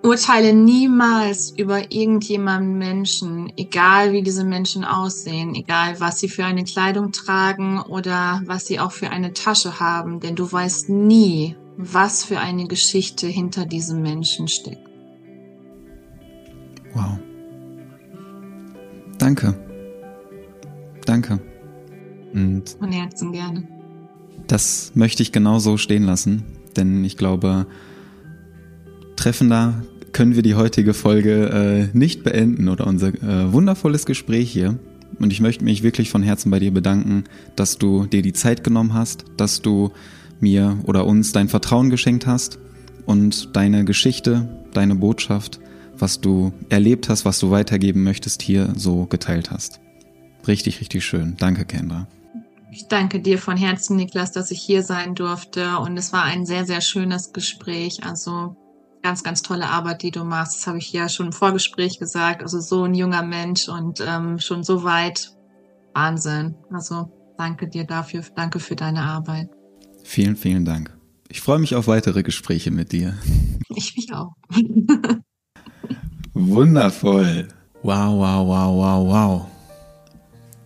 Urteile 0.07 0.53
niemals 0.53 1.51
über 1.51 1.91
irgendjemanden 1.91 2.79
Menschen, 2.79 3.53
egal 3.57 4.13
wie 4.13 4.23
diese 4.23 4.45
Menschen 4.45 4.85
aussehen, 4.85 5.55
egal 5.55 5.99
was 5.99 6.21
sie 6.21 6.29
für 6.29 6.45
eine 6.45 6.63
Kleidung 6.63 7.11
tragen 7.11 7.81
oder 7.81 8.41
was 8.47 8.67
sie 8.67 8.79
auch 8.79 8.93
für 8.93 9.11
eine 9.11 9.33
Tasche 9.33 9.81
haben, 9.81 10.21
denn 10.21 10.37
du 10.37 10.51
weißt 10.51 10.91
nie, 10.91 11.57
was 11.77 12.25
für 12.25 12.39
eine 12.39 12.69
Geschichte 12.69 13.27
hinter 13.27 13.67
diesem 13.67 14.01
Menschen 14.01 14.47
steckt. 14.47 14.89
Wow. 16.95 17.19
Danke. 19.19 19.59
Danke. 21.05 21.41
Und 22.33 22.71
Von 22.79 22.93
Herzen 22.93 23.33
gerne. 23.33 23.67
Das 24.47 24.93
möchte 24.95 25.23
ich 25.23 25.33
genauso 25.33 25.77
stehen 25.77 26.05
lassen, 26.05 26.45
denn 26.77 27.05
ich 27.05 27.17
glaube, 27.17 27.67
treffender 29.17 29.83
können 30.13 30.35
wir 30.35 30.43
die 30.43 30.55
heutige 30.55 30.95
Folge 30.95 31.91
äh, 31.93 31.97
nicht 31.97 32.23
beenden 32.25 32.69
oder 32.69 32.87
unser 32.87 33.09
äh, 33.09 33.53
wundervolles 33.53 34.07
Gespräch 34.07 34.51
hier. 34.51 34.79
Und 35.19 35.33
ich 35.33 35.41
möchte 35.41 35.65
mich 35.65 35.83
wirklich 35.83 36.11
von 36.11 36.23
Herzen 36.23 36.51
bei 36.51 36.59
dir 36.59 36.73
bedanken, 36.73 37.25
dass 37.55 37.79
du 37.79 38.07
dir 38.07 38.23
die 38.23 38.33
Zeit 38.33 38.65
genommen 38.65 38.95
hast, 38.95 39.25
dass 39.37 39.63
du 39.63 39.93
mir 40.41 40.79
oder 40.85 41.07
uns 41.07 41.33
dein 41.33 41.49
Vertrauen 41.49 41.91
geschenkt 41.91 42.27
hast 42.27 42.59
und 43.07 43.57
deine 43.57 43.85
Geschichte, 43.85 44.49
deine 44.73 44.95
Botschaft, 44.95 45.61
was 45.99 46.21
du 46.21 46.53
erlebt 46.69 47.09
hast, 47.09 47.25
was 47.25 47.39
du 47.39 47.51
weitergeben 47.51 48.03
möchtest, 48.03 48.43
hier 48.43 48.73
so 48.77 49.07
geteilt 49.07 49.51
hast. 49.51 49.81
Richtig, 50.47 50.81
richtig 50.81 51.05
schön. 51.05 51.37
Danke, 51.39 51.65
Kendra. 51.65 52.07
Ich 52.71 52.89
danke 52.89 53.21
dir 53.21 53.39
von 53.39 53.57
Herzen, 53.57 53.97
Niklas, 53.97 54.33
dass 54.33 54.51
ich 54.51 54.61
hier 54.61 54.83
sein 54.83 55.15
durfte. 55.15 55.79
Und 55.79 55.97
es 55.97 56.13
war 56.13 56.25
ein 56.25 56.45
sehr, 56.45 56.67
sehr 56.67 56.83
schönes 56.83 57.33
Gespräch. 57.33 58.05
Also 58.05 58.55
ganz, 59.07 59.23
ganz 59.23 59.41
tolle 59.41 59.69
Arbeit, 59.69 60.03
die 60.03 60.11
du 60.11 60.25
machst. 60.25 60.57
Das 60.57 60.67
habe 60.67 60.79
ich 60.79 60.93
ja 60.93 61.09
schon 61.09 61.27
im 61.27 61.33
Vorgespräch 61.33 62.01
gesagt. 62.01 62.43
Also 62.43 62.59
so 62.59 62.83
ein 62.83 62.95
junger 62.95 63.23
Mensch 63.23 63.69
und 63.69 64.05
ähm, 64.05 64.41
schon 64.41 64.65
so 64.65 64.83
weit. 64.83 65.31
Wahnsinn. 65.95 66.57
Also 66.73 67.13
danke 67.39 67.69
dir 67.69 67.85
dafür. 67.85 68.25
Danke 68.35 68.59
für 68.59 68.75
deine 68.75 69.03
Arbeit. 69.03 69.49
Vielen, 70.03 70.35
vielen 70.35 70.65
Dank. 70.65 70.93
Ich 71.29 71.41
freue 71.41 71.61
mich 71.61 71.77
auf 71.77 71.87
weitere 71.87 72.25
Gespräche 72.25 72.73
mit 72.73 72.91
dir. 72.91 73.17
Ich 73.69 73.95
mich 73.95 74.13
auch. 74.13 74.33
Wundervoll. 76.35 77.47
Wow, 77.85 78.19
wow, 78.19 78.49
wow, 78.49 78.77
wow, 78.77 79.07
wow. 79.07 79.47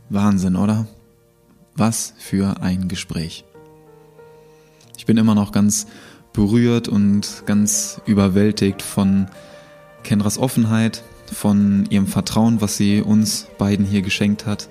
Wahnsinn, 0.08 0.56
oder? 0.56 0.86
Was 1.74 2.14
für 2.16 2.62
ein 2.62 2.88
Gespräch. 2.88 3.44
Ich 4.96 5.04
bin 5.04 5.18
immer 5.18 5.34
noch 5.34 5.52
ganz 5.52 5.86
berührt 6.32 6.88
und 6.88 7.42
ganz 7.46 8.00
überwältigt 8.06 8.82
von 8.82 9.28
Kendras 10.02 10.38
Offenheit, 10.38 11.02
von 11.32 11.86
ihrem 11.90 12.06
Vertrauen, 12.06 12.60
was 12.60 12.76
sie 12.76 13.02
uns 13.02 13.46
beiden 13.58 13.84
hier 13.84 14.02
geschenkt 14.02 14.46
hat. 14.46 14.68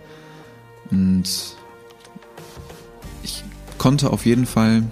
Und 0.92 1.24
ich 3.24 3.44
konnte 3.78 4.12
auf 4.12 4.26
jeden 4.26 4.46
Fall 4.46 4.84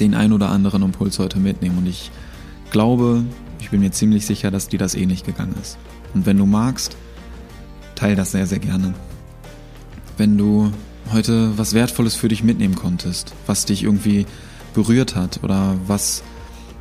den 0.00 0.14
ein 0.14 0.32
oder 0.32 0.48
anderen 0.50 0.82
Impuls 0.82 1.18
heute 1.18 1.38
mitnehmen 1.38 1.78
und 1.78 1.86
ich 1.86 2.10
glaube, 2.70 3.24
ich 3.60 3.70
bin 3.70 3.80
mir 3.80 3.92
ziemlich 3.92 4.26
sicher, 4.26 4.50
dass 4.50 4.68
dir 4.68 4.78
das 4.78 4.94
ähnlich 4.94 5.24
gegangen 5.24 5.54
ist. 5.60 5.78
Und 6.12 6.26
wenn 6.26 6.36
du 6.36 6.46
magst, 6.46 6.96
teil 7.94 8.16
das 8.16 8.32
sehr, 8.32 8.46
sehr 8.46 8.58
gerne. 8.58 8.94
Wenn 10.16 10.36
du 10.36 10.72
heute 11.12 11.56
was 11.56 11.74
Wertvolles 11.74 12.14
für 12.14 12.28
dich 12.28 12.42
mitnehmen 12.42 12.74
konntest, 12.74 13.32
was 13.46 13.64
dich 13.64 13.84
irgendwie 13.84 14.26
berührt 14.74 15.16
hat 15.16 15.40
oder 15.42 15.76
was 15.86 16.22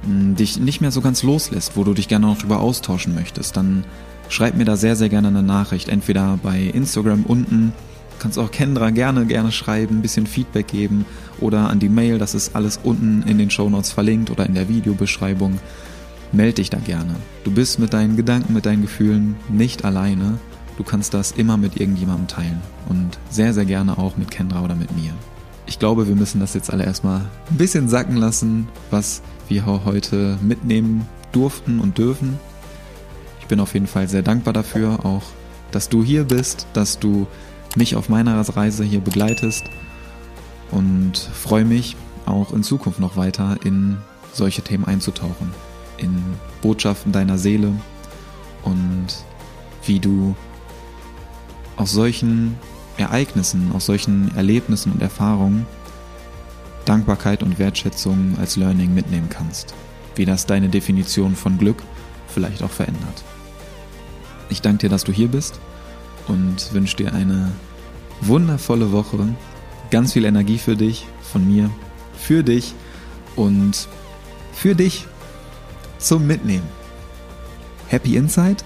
hm, 0.06 0.36
dich 0.36 0.60
nicht 0.60 0.82
mehr 0.82 0.92
so 0.92 1.02
ganz 1.02 1.24
loslässt, 1.24 1.78
wo 1.78 1.84
du 1.84 1.94
dich 1.94 2.08
gerne 2.08 2.28
noch 2.28 2.38
drüber 2.38 2.60
austauschen 2.60 3.16
möchtest, 3.16 3.56
dann 3.56 3.86
schreib 4.30 4.56
mir 4.56 4.66
da 4.66 4.76
sehr, 4.76 4.96
sehr 4.96 5.10
gerne 5.10 5.30
eine 5.30 5.44
Nachricht. 5.44 5.90
Entweder 5.90 6.38
bei 6.42 6.60
Instagram 6.60 7.24
unten, 7.24 7.74
kannst 8.20 8.40
auch 8.40 8.52
Kendra 8.52 8.90
gerne, 8.90 9.26
gerne 9.26 9.52
schreiben, 9.52 9.98
ein 9.98 10.02
bisschen 10.02 10.28
Feedback 10.28 10.68
geben 10.68 11.06
oder 11.40 11.70
an 11.70 11.80
die 11.80 11.90
Mail, 11.90 12.20
das 12.20 12.36
ist 12.36 12.56
alles 12.56 12.80
unten 12.84 13.24
in 13.28 13.38
den 13.38 13.50
Show 13.50 13.70
Notes 13.70 13.92
verlinkt 13.92 14.30
oder 14.30 14.46
in 14.46 14.54
der 14.54 14.70
Videobeschreibung. 14.70 15.60
Meld 16.32 16.58
dich 16.58 16.70
da 16.70 16.80
gerne. 16.80 17.16
Du 17.44 17.52
bist 17.52 17.80
mit 17.80 17.94
deinen 17.94 18.16
Gedanken, 18.16 18.54
mit 18.54 18.66
deinen 18.66 18.82
Gefühlen 18.82 19.36
nicht 19.50 19.86
alleine. 19.86 20.40
Du 20.78 20.84
kannst 20.84 21.14
das 21.14 21.32
immer 21.32 21.58
mit 21.58 21.80
irgendjemandem 21.80 22.28
teilen 22.28 22.62
und 22.90 23.20
sehr, 23.30 23.54
sehr 23.54 23.66
gerne 23.66 23.98
auch 24.00 24.18
mit 24.18 24.32
Kendra 24.32 24.64
oder 24.64 24.74
mit 24.74 24.96
mir. 24.96 25.14
Ich 25.66 25.80
glaube, 25.80 26.08
wir 26.08 26.16
müssen 26.16 26.40
das 26.40 26.54
jetzt 26.54 26.72
alle 26.72 26.86
erstmal 26.86 27.22
ein 27.50 27.58
bisschen 27.58 27.88
sacken 27.90 28.18
lassen, 28.18 28.68
was 28.92 29.22
wir 29.48 29.66
heute 29.66 30.38
mitnehmen 30.42 31.08
durften 31.32 31.80
und 31.80 31.98
dürfen. 31.98 32.40
Ich 33.40 33.48
bin 33.48 33.60
auf 33.60 33.74
jeden 33.74 33.88
Fall 33.88 34.08
sehr 34.08 34.22
dankbar 34.22 34.54
dafür, 34.54 35.06
auch 35.06 35.24
dass 35.72 35.90
du 35.90 36.04
hier 36.04 36.24
bist, 36.26 36.68
dass 36.74 37.00
du 37.00 37.28
mich 37.76 37.96
auf 37.96 38.10
meiner 38.10 38.40
Reise 38.56 38.84
hier 38.84 39.00
begleitest 39.00 39.64
und 40.72 41.18
freue 41.18 41.66
mich 41.66 41.96
auch 42.26 42.54
in 42.54 42.64
Zukunft 42.64 43.00
noch 43.00 43.18
weiter 43.18 43.58
in 43.64 43.98
solche 44.32 44.62
Themen 44.62 44.86
einzutauchen, 44.86 45.52
in 45.98 46.24
Botschaften 46.62 47.12
deiner 47.12 47.38
Seele 47.38 47.72
und 48.64 49.08
wie 49.86 50.00
du 50.00 50.36
aus 51.76 51.92
solchen 51.92 52.58
Ereignissen, 52.98 53.72
aus 53.74 53.86
solchen 53.86 54.36
Erlebnissen 54.36 54.92
und 54.92 55.02
Erfahrungen 55.02 55.66
Dankbarkeit 56.86 57.44
und 57.44 57.60
Wertschätzung 57.60 58.36
als 58.40 58.56
Learning 58.56 58.94
mitnehmen 58.94 59.30
kannst, 59.30 59.74
wie 60.16 60.26
das 60.26 60.46
deine 60.46 60.70
Definition 60.70 61.36
von 61.36 61.58
Glück 61.58 61.82
vielleicht 62.28 62.62
auch 62.64 62.72
verändert. 62.72 63.24
Ich 64.50 64.62
danke 64.62 64.80
dir, 64.80 64.90
dass 64.90 65.04
du 65.04 65.12
hier 65.12 65.30
bist 65.30 65.60
und 66.28 66.74
wünsche 66.74 66.98
dir 66.98 67.14
eine 67.14 67.52
wundervolle 68.22 68.92
Woche, 68.92 69.28
ganz 69.92 70.14
viel 70.14 70.26
Energie 70.26 70.58
für 70.58 70.76
dich, 70.76 71.08
von 71.22 71.48
mir, 71.48 71.70
für 72.18 72.44
dich 72.44 72.74
und 73.36 73.88
für 74.54 74.76
dich 74.76 75.08
zum 75.98 76.28
Mitnehmen. 76.28 76.68
Happy 77.88 78.18
Inside 78.18 78.64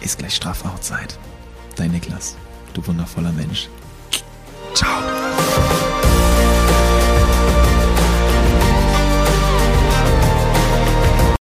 ist 0.00 0.18
gleich 0.18 0.34
Strafe 0.34 0.68
Outside. 0.68 1.14
Dein 1.76 1.92
Niklas, 1.92 2.36
du 2.76 2.86
wundervoller 2.86 3.32
Mensch. 3.32 3.68
Ciao. 4.74 5.85